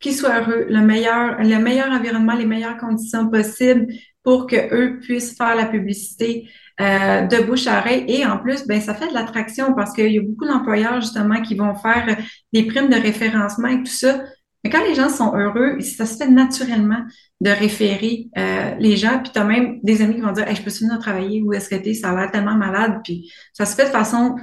qu'ils 0.00 0.14
soient 0.14 0.40
heureux, 0.40 0.66
le 0.68 0.80
meilleur, 0.80 1.36
le 1.38 1.58
meilleur 1.58 1.88
environnement, 1.90 2.34
les 2.34 2.46
meilleures 2.46 2.76
conditions 2.76 3.28
possibles 3.28 3.86
pour 4.24 4.46
que 4.48 4.56
eux 4.74 4.98
puissent 4.98 5.36
faire 5.36 5.54
la 5.54 5.66
publicité 5.66 6.48
euh, 6.80 7.22
de 7.22 7.42
bouche 7.44 7.66
à 7.68 7.78
oreille. 7.78 8.04
Et 8.08 8.26
en 8.26 8.38
plus, 8.38 8.66
ben 8.66 8.80
ça 8.80 8.94
fait 8.94 9.08
de 9.08 9.14
l'attraction 9.14 9.72
parce 9.74 9.92
qu'il 9.92 10.12
y 10.12 10.18
a 10.18 10.22
beaucoup 10.22 10.46
d'employeurs 10.46 11.00
justement 11.00 11.40
qui 11.42 11.54
vont 11.54 11.74
faire 11.76 12.16
des 12.52 12.64
primes 12.64 12.88
de 12.88 12.96
référencement 12.96 13.68
et 13.68 13.78
tout 13.78 13.92
ça. 13.92 14.20
Mais 14.66 14.72
quand 14.72 14.84
les 14.84 14.96
gens 14.96 15.08
sont 15.08 15.32
heureux, 15.36 15.78
ça 15.78 16.06
se 16.06 16.16
fait 16.16 16.28
naturellement 16.28 17.04
de 17.40 17.50
référer 17.50 18.26
euh, 18.36 18.74
les 18.80 18.96
gens. 18.96 19.22
Puis 19.22 19.30
tu 19.32 19.38
as 19.38 19.44
même 19.44 19.78
des 19.84 20.02
amis 20.02 20.16
qui 20.16 20.22
vont 20.22 20.32
dire 20.32 20.44
je 20.52 20.60
peux 20.60 20.70
venir 20.70 20.98
travailler 20.98 21.40
ou 21.40 21.52
est-ce 21.52 21.68
que 21.68 21.76
tu 21.76 21.94
ça 21.94 22.10
a 22.10 22.16
l'air 22.16 22.32
tellement 22.32 22.56
malade. 22.56 22.98
Puis 23.04 23.32
ça 23.52 23.64
se 23.64 23.76
fait 23.76 23.84
de 23.84 23.90
façon 23.90 24.34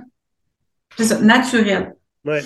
naturelle. 1.21 1.97
Oui. 2.23 2.37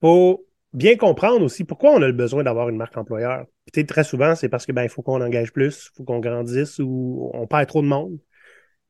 Faut 0.00 0.44
bien 0.72 0.96
comprendre 0.96 1.44
aussi 1.44 1.62
pourquoi 1.62 1.92
on 1.92 2.02
a 2.02 2.08
le 2.08 2.12
besoin 2.12 2.42
d'avoir 2.42 2.68
une 2.68 2.76
marque 2.76 2.96
employeur. 2.96 3.46
Peut-être 3.72 3.86
très 3.86 4.02
souvent, 4.02 4.34
c'est 4.34 4.48
parce 4.48 4.66
que 4.66 4.72
ben, 4.72 4.88
faut 4.88 5.02
qu'on 5.02 5.22
engage 5.22 5.52
plus, 5.52 5.92
il 5.92 5.96
faut 5.96 6.02
qu'on 6.02 6.18
grandisse 6.18 6.80
ou 6.80 7.30
on 7.34 7.46
perd 7.46 7.68
trop 7.68 7.82
de 7.82 7.86
monde. 7.86 8.18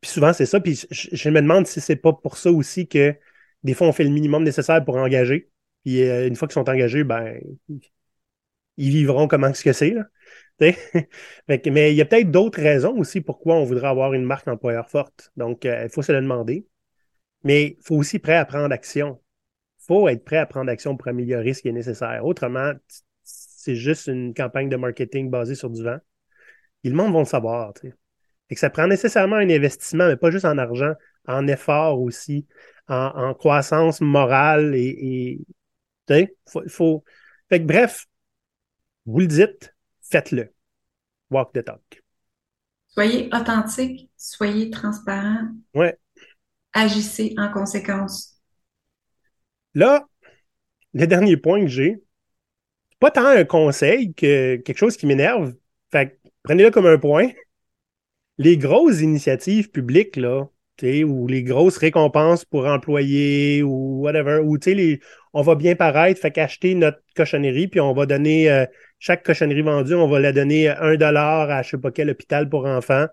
Puis 0.01 0.11
souvent, 0.11 0.33
c'est 0.33 0.47
ça. 0.47 0.59
Puis 0.59 0.87
je, 0.91 1.29
me 1.29 1.43
demande 1.43 1.67
si 1.67 1.83
c'est 1.83 1.97
pas 1.97 2.15
pour 2.15 2.39
ça 2.39 2.51
aussi 2.51 2.89
que 2.89 3.15
des 3.63 3.75
fois, 3.75 3.87
on 3.87 3.93
fait 3.93 4.05
le 4.05 4.11
minimum 4.11 4.43
nécessaire 4.43 4.83
pour 4.83 4.97
engager. 4.97 5.51
Puis 5.85 6.03
euh, 6.03 6.27
une 6.27 6.37
fois 6.37 6.49
qu'ils 6.49 6.55
sont 6.55 6.69
engagés, 6.69 7.05
ben 7.05 7.39
ils 8.77 8.91
vivront 8.91 9.29
comment 9.29 9.53
ce 9.55 9.63
que 9.63 9.73
c'est. 9.73 9.95
mais 11.49 11.93
il 11.93 11.97
y 11.97 12.01
a 12.01 12.05
peut-être 12.05 12.31
d'autres 12.31 12.61
raisons 12.61 12.97
aussi 12.97 13.21
pourquoi 13.21 13.57
on 13.57 13.65
voudrait 13.65 13.89
avoir 13.89 14.15
une 14.15 14.25
marque 14.25 14.49
employeur 14.49 14.89
forte. 14.89 15.33
Donc, 15.37 15.67
euh, 15.67 15.85
il 15.85 15.91
faut 15.91 16.03
se 16.03 16.13
le 16.13 16.21
demander. 16.21 16.67
Mais 17.45 17.77
il 17.79 17.85
faut 17.85 17.97
aussi 17.97 18.19
prêt 18.19 18.37
à 18.37 18.45
prendre 18.45 18.73
action 18.73 19.21
faut 19.87 20.09
être 20.09 20.25
prêt 20.25 20.39
à 20.39 20.47
prendre 20.47 20.71
action 20.71 20.97
pour 20.97 21.09
améliorer 21.09 21.53
ce 21.55 21.63
qui 21.63 21.69
est 21.69 21.73
nécessaire. 21.73 22.25
Autrement, 22.25 22.73
c'est 23.23 23.75
juste 23.75 24.07
une 24.07 24.35
campagne 24.35 24.69
de 24.69 24.77
marketing 24.77 25.31
basée 25.31 25.55
sur 25.55 25.71
du 25.71 25.83
vent. 25.83 25.99
Et 26.85 26.91
le 26.91 26.95
monde 26.95 27.13
va 27.13 27.21
le 27.21 27.25
savoir. 27.25 27.73
Et 28.51 28.55
que 28.55 28.61
ça 28.61 28.71
prend 28.71 28.87
nécessairement 28.87 29.37
un 29.37 29.49
investissement, 29.49 30.07
mais 30.07 30.17
pas 30.17 30.31
juste 30.31 30.45
en 30.45 30.59
argent, 30.59 30.93
en 31.27 31.47
effort 31.47 32.01
aussi, 32.01 32.47
en, 32.89 33.35
croissance 33.35 34.01
morale 34.01 34.75
et 34.75 35.41
faut, 36.47 36.69
faut... 36.69 37.05
Fait 37.49 37.61
que, 37.61 37.67
bref, 37.67 38.07
vous 39.07 39.21
le 39.21 39.27
dites, 39.27 39.75
faites-le. 40.03 40.53
Walk 41.31 41.53
the 41.53 41.65
talk. 41.65 42.03
Soyez 42.89 43.29
authentique, 43.33 44.11
soyez 44.17 44.71
transparent. 44.71 45.49
Ouais. 45.75 45.99
Agissez 46.73 47.35
en 47.39 47.51
conséquence. 47.51 48.41
Là, 49.75 50.07
le 50.93 51.07
dernier 51.07 51.37
point 51.37 51.61
que 51.61 51.67
j'ai, 51.67 52.03
pas 53.01 53.11
tant 53.11 53.27
un 53.27 53.45
conseil 53.45 54.15
que 54.15 54.57
quelque 54.57 54.79
chose 54.79 54.97
qui 54.97 55.07
m'énerve. 55.07 55.55
Fait 55.91 56.21
prenez-le 56.43 56.71
comme 56.71 56.87
un 56.87 56.99
point. 56.99 57.29
Les 58.39 58.57
grosses 58.57 59.01
initiatives 59.01 59.71
publiques, 59.71 60.17
là, 60.17 60.49
ou 60.83 61.27
les 61.27 61.43
grosses 61.43 61.77
récompenses 61.77 62.45
pour 62.45 62.67
employés 62.67 63.63
ou 63.63 64.03
whatever, 64.03 64.39
ou 64.39 64.57
les, 64.67 65.01
on 65.35 65.43
va 65.43 65.57
bien 65.57 65.75
paraître, 65.75 66.21
fait 66.21 66.31
qu'acheter 66.31 66.75
notre 66.75 67.01
cochonnerie, 67.17 67.69
puis 67.69 67.81
on 67.81 67.93
va 67.93 68.07
donner 68.07 68.51
euh, 68.51 68.67
chaque 69.01 69.25
cochonnerie 69.25 69.63
vendue, 69.63 69.95
on 69.95 70.09
va 70.09 70.21
la 70.21 70.33
donner 70.33 70.69
un 70.69 70.95
dollar 70.97 71.51
à 71.51 71.63
je 71.63 71.71
sais 71.71 71.79
pas 71.79 71.91
quel 71.91 72.09
hôpital 72.11 72.49
pour 72.49 72.67
enfants. 72.67 73.07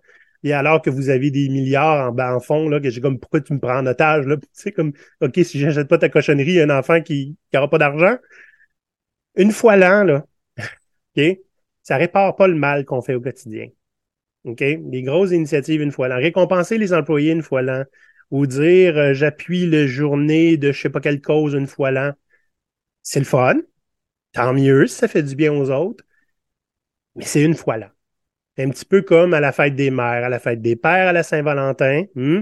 Et 0.44 0.54
alors 0.54 0.82
que 0.82 0.90
vous 0.90 1.10
avez 1.10 1.32
des 1.32 1.50
milliards 1.50 2.10
en, 2.10 2.12
ben, 2.12 2.36
en 2.36 2.40
fond, 2.40 2.70
là, 2.70 2.80
que 2.80 2.90
j'ai 2.90 3.02
comme 3.02 3.20
pourquoi 3.20 3.42
tu 3.42 3.54
me 3.54 3.60
prends 3.60 3.80
en 3.80 3.86
otage, 3.88 4.26
là, 4.26 4.38
tu 4.42 4.48
sais, 4.54 4.72
comme 4.72 4.94
OK, 5.22 5.40
si 5.44 5.60
j'achète 5.60 5.88
pas 5.88 5.98
ta 5.98 6.10
cochonnerie, 6.10 6.54
y 6.54 6.62
a 6.62 6.64
un 6.64 6.70
enfant 6.70 7.02
qui 7.02 7.38
n'aura 7.54 7.70
pas 7.70 7.78
d'argent. 7.80 8.18
Une 9.36 9.52
fois 9.52 9.76
l'an, 9.76 10.04
là, 10.04 10.26
OK, 11.18 11.40
ça 11.84 11.98
répare 11.98 12.36
pas 12.36 12.48
le 12.48 12.56
mal 12.56 12.86
qu'on 12.86 13.02
fait 13.02 13.16
au 13.16 13.22
quotidien. 13.22 13.68
OK? 14.46 14.60
Des 14.60 15.04
grosses 15.04 15.32
initiatives 15.32 15.82
une 15.82 15.92
fois 15.92 16.08
l'an. 16.08 16.18
Récompenser 16.18 16.78
les 16.78 16.94
employés 16.94 17.32
une 17.32 17.44
fois 17.44 17.62
l'an. 17.62 17.84
Ou 18.32 18.48
dire 18.48 18.98
euh, 18.98 19.14
j'appuie 19.14 19.66
le 19.68 19.88
journée 19.88 20.58
de 20.58 20.72
je 20.72 20.82
sais 20.82 20.90
pas 20.90 21.02
quelle 21.02 21.22
cause 21.22 21.54
une 21.54 21.68
fois 21.68 21.92
l'an. 21.92 22.14
C'est 23.04 23.20
le 23.20 23.26
fun. 23.26 23.56
Tant 24.34 24.54
mieux 24.54 24.88
si 24.88 24.96
ça 24.96 25.08
fait 25.08 25.24
du 25.24 25.36
bien 25.36 25.54
aux 25.54 25.70
autres. 25.70 26.04
Mais 27.16 27.26
c'est 27.26 27.44
une 27.44 27.56
fois 27.56 27.78
l'an. 27.78 27.90
Un 28.58 28.70
petit 28.70 28.86
peu 28.86 29.02
comme 29.02 29.34
à 29.34 29.40
la 29.40 29.52
fête 29.52 29.76
des 29.76 29.92
mères, 29.92 30.26
à 30.26 30.30
la 30.30 30.40
fête 30.40 30.62
des 30.62 30.76
pères, 30.76 31.10
à 31.10 31.14
la 31.14 31.24
Saint-Valentin. 31.24 32.06
Hmm? 32.16 32.42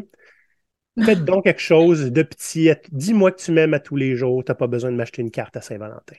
Faites 1.04 1.24
donc 1.24 1.46
quelque 1.46 1.62
chose 1.62 2.12
de 2.12 2.24
petit. 2.24 2.72
Dis-moi 2.92 3.32
que 3.32 3.42
tu 3.42 3.52
m'aimes 3.52 3.74
à 3.74 3.80
tous 3.80 3.96
les 3.96 4.16
jours. 4.16 4.44
Tu 4.44 4.52
n'as 4.52 4.56
pas 4.56 4.68
besoin 4.68 4.92
de 4.92 4.98
m'acheter 4.98 5.22
une 5.22 5.32
carte 5.32 5.56
à 5.58 5.62
Saint-Valentin. 5.62 6.16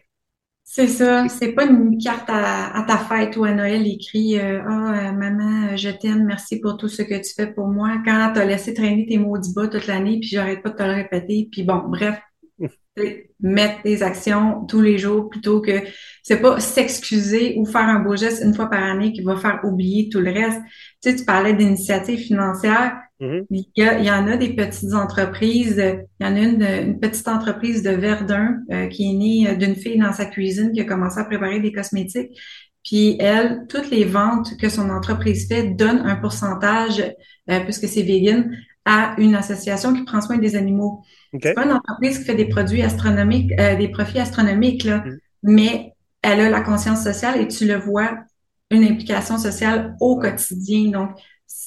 C'est 0.73 0.87
ça. 0.87 1.27
C'est 1.29 1.51
pas 1.51 1.65
une 1.65 1.99
carte 1.99 2.29
à, 2.29 2.85
ta 2.87 2.97
fête 2.97 3.37
ou 3.37 3.43
à 3.43 3.51
Noël 3.51 3.85
écrit 3.89 4.39
euh, 4.39 4.63
Ah, 4.65 5.11
oh, 5.11 5.17
maman, 5.19 5.77
je 5.77 5.91
t'aime, 5.91 6.27
merci 6.27 6.61
pour 6.61 6.77
tout 6.77 6.87
ce 6.87 7.03
que 7.03 7.17
tu 7.17 7.35
fais 7.35 7.49
pour 7.49 7.67
moi. 7.67 8.01
Quand 8.05 8.31
tu 8.35 8.39
as 8.39 8.45
laissé 8.45 8.73
traîner 8.73 9.05
tes 9.05 9.19
maudits 9.19 9.53
bas 9.53 9.67
toute 9.67 9.89
l'année, 9.89 10.21
puis 10.21 10.29
j'arrête 10.29 10.63
pas 10.63 10.71
de 10.71 10.77
te 10.77 10.83
le 10.85 10.93
répéter. 10.93 11.49
Puis 11.51 11.65
bon, 11.65 11.89
bref, 11.89 12.21
mettre 13.41 13.83
des 13.83 14.05
actions 14.05 14.65
tous 14.67 14.81
les 14.81 14.97
jours 14.97 15.29
plutôt 15.29 15.61
que 15.61 15.73
c'est 16.23 16.41
pas 16.41 16.61
s'excuser 16.61 17.57
ou 17.59 17.67
faire 17.67 17.89
un 17.89 17.99
beau 17.99 18.15
geste 18.15 18.41
une 18.45 18.55
fois 18.55 18.71
par 18.71 18.85
année 18.85 19.13
qui 19.13 19.23
va 19.23 19.35
faire 19.35 19.59
oublier 19.65 20.09
tout 20.09 20.21
le 20.21 20.31
reste. 20.31 20.61
Tu 21.03 21.11
sais, 21.11 21.17
tu 21.17 21.25
parlais 21.25 21.53
d'initiatives 21.53 22.21
financières. 22.21 22.97
Mm-hmm. 23.21 23.45
il, 23.51 24.05
y 24.05 24.11
en 24.11 24.27
a 24.27 24.37
des 24.37 24.55
petites 24.55 24.95
entreprises. 24.95 25.77
Il 25.79 26.25
y 26.25 26.29
en 26.29 26.35
a 26.35 26.39
une, 26.39 26.63
une 26.63 27.01
petite 27.01 27.29
entreprise 27.29 27.83
de 27.83 27.91
Verdun 27.91 28.61
euh, 28.73 28.87
qui 28.87 29.11
est 29.11 29.15
née 29.15 29.49
euh, 29.49 29.57
d'une 29.57 29.77
fille 29.77 29.99
dans 29.99 30.13
sa 30.13 30.25
cuisine 30.25 30.73
qui 30.73 30.81
a 30.81 30.85
commencé 30.85 31.21
à 31.21 31.25
préparer 31.25 31.61
des 31.61 31.73
cosmétiques. 31.73 32.41
Puis 32.83 33.17
elle, 33.21 33.67
toutes 33.69 33.91
les 33.91 34.05
ventes 34.05 34.57
que 34.57 34.71
son 34.71 34.89
entreprise 34.89 35.47
fait 35.49 35.65
donne 35.75 35.99
un 35.99 36.17
pourcentage 36.17 37.03
puisque 37.65 37.89
c'est 37.89 38.03
vegan, 38.03 38.57
à 38.85 39.15
une 39.19 39.35
association 39.35 39.93
qui 39.93 40.05
prend 40.05 40.21
soin 40.21 40.39
des 40.39 40.57
animaux. 40.57 41.03
C'est 41.43 41.53
pas 41.53 41.65
une 41.65 41.73
entreprise 41.73 42.21
qui 42.21 42.25
fait 42.25 42.37
des 42.37 42.49
produits 42.49 42.81
astronomiques, 42.83 43.55
des 43.57 43.89
profits 43.89 44.21
astronomiques, 44.21 44.85
là, 44.85 44.99
mm. 44.99 45.19
mais 45.43 45.93
elle 46.23 46.41
a 46.41 46.49
la 46.49 46.61
conscience 46.61 47.03
sociale 47.03 47.41
et 47.41 47.49
tu 47.49 47.67
le 47.67 47.75
vois, 47.75 48.19
une 48.71 48.85
implication 48.85 49.37
sociale 49.37 49.97
au 50.01 50.19
quotidien. 50.19 50.91
Donc, 50.91 51.11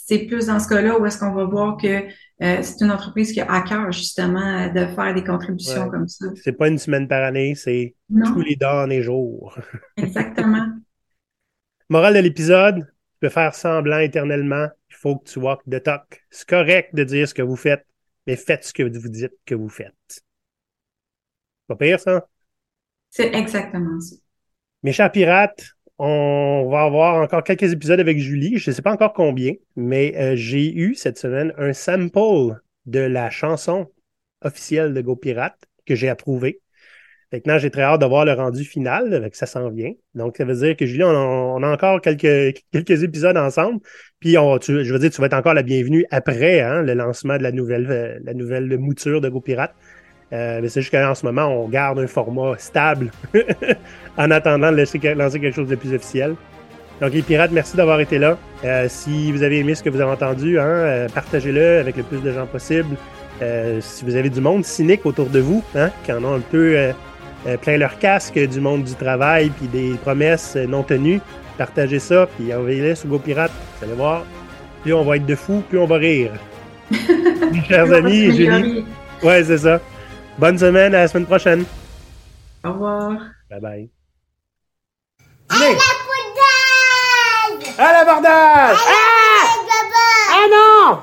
c'est 0.06 0.26
plus 0.26 0.48
dans 0.48 0.60
ce 0.60 0.68
cas-là 0.68 1.00
où 1.00 1.06
est-ce 1.06 1.18
qu'on 1.18 1.34
va 1.34 1.46
voir 1.46 1.78
que 1.78 1.88
euh, 1.88 2.62
c'est 2.62 2.82
une 2.82 2.92
entreprise 2.92 3.32
qui 3.32 3.40
a 3.40 3.50
à 3.50 3.62
cœur 3.62 3.92
justement 3.92 4.68
de 4.68 4.86
faire 4.88 5.14
des 5.14 5.24
contributions 5.24 5.90
comme 5.90 6.08
ça. 6.08 6.26
C'est 6.44 6.54
pas 6.54 6.68
une 6.68 6.78
semaine 6.78 7.08
par 7.08 7.24
année, 7.24 7.56
c'est 7.56 7.96
tous 8.26 8.42
les 8.42 8.56
derniers 8.56 9.02
jours. 9.02 9.58
Exactement. 9.98 10.68
Morale 11.90 12.16
de 12.16 12.20
l'épisode, 12.20 12.80
tu 12.80 13.20
peux 13.22 13.30
faire 13.30 13.56
semblant 13.56 14.00
éternellement, 14.00 14.68
il 14.90 14.96
faut 14.96 15.18
que 15.18 15.30
tu 15.30 15.40
walk 15.40 15.62
the 15.70 15.82
talk. 15.82 16.26
C'est 16.30 16.48
correct 16.48 16.94
de 16.94 17.04
dire 17.06 17.28
ce 17.28 17.34
que 17.34 17.42
vous 17.42 17.56
faites, 17.56 17.86
mais 18.28 18.36
faites 18.36 18.66
ce 18.66 18.74
que 18.74 18.84
vous 18.84 19.10
dites 19.10 19.38
que 19.46 19.56
vous 19.56 19.70
faites. 19.70 20.24
Pas 21.68 21.76
pire, 21.78 22.00
ça? 22.00 22.28
C'est 23.10 23.34
exactement 23.34 24.02
ça. 24.02 24.16
Mes 24.82 24.92
chers 24.92 25.12
pirates, 25.12 25.64
on 26.06 26.70
va 26.70 26.82
avoir 26.82 27.16
encore 27.16 27.44
quelques 27.44 27.72
épisodes 27.72 28.00
avec 28.00 28.20
Julie. 28.20 28.58
Je 28.58 28.70
ne 28.70 28.76
sais 28.76 28.82
pas 28.82 28.92
encore 28.92 29.14
combien, 29.14 29.54
mais 29.78 30.14
euh, 30.18 30.36
j'ai 30.36 30.74
eu 30.74 30.96
cette 30.96 31.18
semaine 31.18 31.54
un 31.58 31.72
sample 31.72 32.60
de 32.86 33.00
la 33.00 33.30
chanson 33.30 33.90
officielle 34.42 34.94
de 34.94 35.00
Go 35.00 35.16
Pirate 35.16 35.58
que 35.86 35.96
j'ai 35.96 36.10
approuvé. 36.10 36.60
Maintenant, 37.32 37.58
j'ai 37.58 37.72
très 37.72 37.84
hâte 37.84 38.02
de 38.02 38.06
voir 38.06 38.26
le 38.26 38.34
rendu 38.34 38.66
final, 38.66 39.14
avec 39.14 39.34
ça 39.34 39.46
s'en 39.46 39.70
vient. 39.70 39.94
Donc, 40.14 40.36
ça 40.38 40.44
veut 40.44 40.56
dire 40.56 40.76
que 40.76 40.86
Julie, 40.86 41.04
on 41.06 41.64
a, 41.64 41.74
encore 41.74 42.02
quelques, 42.02 42.54
épisodes 42.76 43.38
ensemble. 43.38 43.80
Puis, 44.20 44.38
on, 44.38 44.60
je 44.60 44.92
veux 44.92 45.00
dire, 45.00 45.10
tu 45.10 45.22
vas 45.22 45.28
être 45.28 45.34
encore 45.34 45.54
la 45.54 45.64
bienvenue 45.64 46.06
après 46.12 46.60
hein, 46.60 46.82
le 46.82 46.94
lancement 46.96 47.38
de 47.38 47.44
la 47.44 47.54
nouvelle, 47.54 47.90
euh, 47.90 48.20
la 48.24 48.34
nouvelle 48.34 48.78
mouture 48.78 49.22
de 49.22 49.30
Go 49.30 49.40
Pirate. 49.40 49.74
Euh, 50.32 50.60
mais 50.62 50.70
c'est 50.70 50.82
juste 50.82 50.94
qu'en 50.94 51.14
ce 51.14 51.26
moment, 51.26 51.48
on 51.48 51.68
garde 51.68 52.00
un 52.00 52.08
format 52.08 52.58
stable 52.58 53.12
en 54.18 54.32
attendant 54.32 54.72
de 54.72 54.78
laisser, 54.78 55.00
lancer 55.16 55.40
quelque 55.40 55.56
chose 55.56 55.68
de 55.68 55.76
plus 55.76 55.94
officiel. 55.94 56.36
Donc, 57.02 57.14
les 57.14 57.22
pirates, 57.22 57.52
merci 57.52 57.76
d'avoir 57.76 58.00
été 58.00 58.18
là. 58.18 58.38
Euh, 58.64 58.88
si 58.88 59.32
vous 59.32 59.44
avez 59.44 59.60
aimé 59.60 59.76
ce 59.76 59.84
que 59.84 59.90
vous 59.90 60.00
avez 60.00 60.12
entendu, 60.12 60.60
hein, 60.60 60.64
euh, 60.66 61.10
partagez-le 61.10 61.80
avec 61.80 61.98
le 61.98 62.04
plus 62.04 62.22
de 62.22 62.32
gens 62.32 62.46
possible. 62.46 62.96
si 63.82 64.06
vous 64.06 64.16
avez 64.16 64.30
du 64.30 64.40
monde 64.40 64.64
cynique 64.64 65.06
autour 65.06 65.28
de 65.30 65.40
vous, 65.40 65.64
hein, 65.76 65.90
qui 66.06 66.14
en 66.14 66.24
ont 66.24 66.36
un 66.36 66.40
peu 66.40 66.94
plein 67.62 67.76
leur 67.76 68.00
casque 68.00 68.40
du 68.40 68.62
monde 68.62 68.86
du 68.86 68.96
travail 68.96 69.50
puis 69.50 69.68
des 69.68 69.98
promesses 69.98 70.56
non 70.56 70.82
tenues, 70.84 71.20
partagez 71.58 72.00
ça 72.00 72.26
puis 72.38 72.54
envoyez-les 72.54 72.96
sur 72.96 73.10
GoPirate. 73.10 73.52
Vous 73.52 73.86
allez 73.86 73.96
voir, 73.96 74.24
plus 74.84 74.94
on 74.94 75.04
va 75.04 75.18
être 75.18 75.26
de 75.26 75.36
fous, 75.36 75.62
plus 75.68 75.78
on 75.78 75.88
va 75.88 75.98
rire. 75.98 76.32
chers 77.68 77.92
amis, 77.92 78.34
Julie. 78.34 78.86
Ouais, 79.22 79.44
c'est 79.44 79.58
ça. 79.58 79.82
Bonne 80.38 80.58
semaine, 80.58 80.96
à 80.96 81.02
la 81.02 81.08
semaine 81.08 81.26
prochaine. 81.26 81.66
Au 82.64 82.72
revoir. 82.74 83.12
Bye 83.50 83.60
bye. 83.60 83.90
À 85.50 85.58
la 85.60 85.76
bordage! 85.76 85.84
À 87.78 87.94
la 87.94 88.06
bordage! 88.06 88.78
Ah! 88.88 89.46
Ah 90.32 90.48
non! 90.52 91.02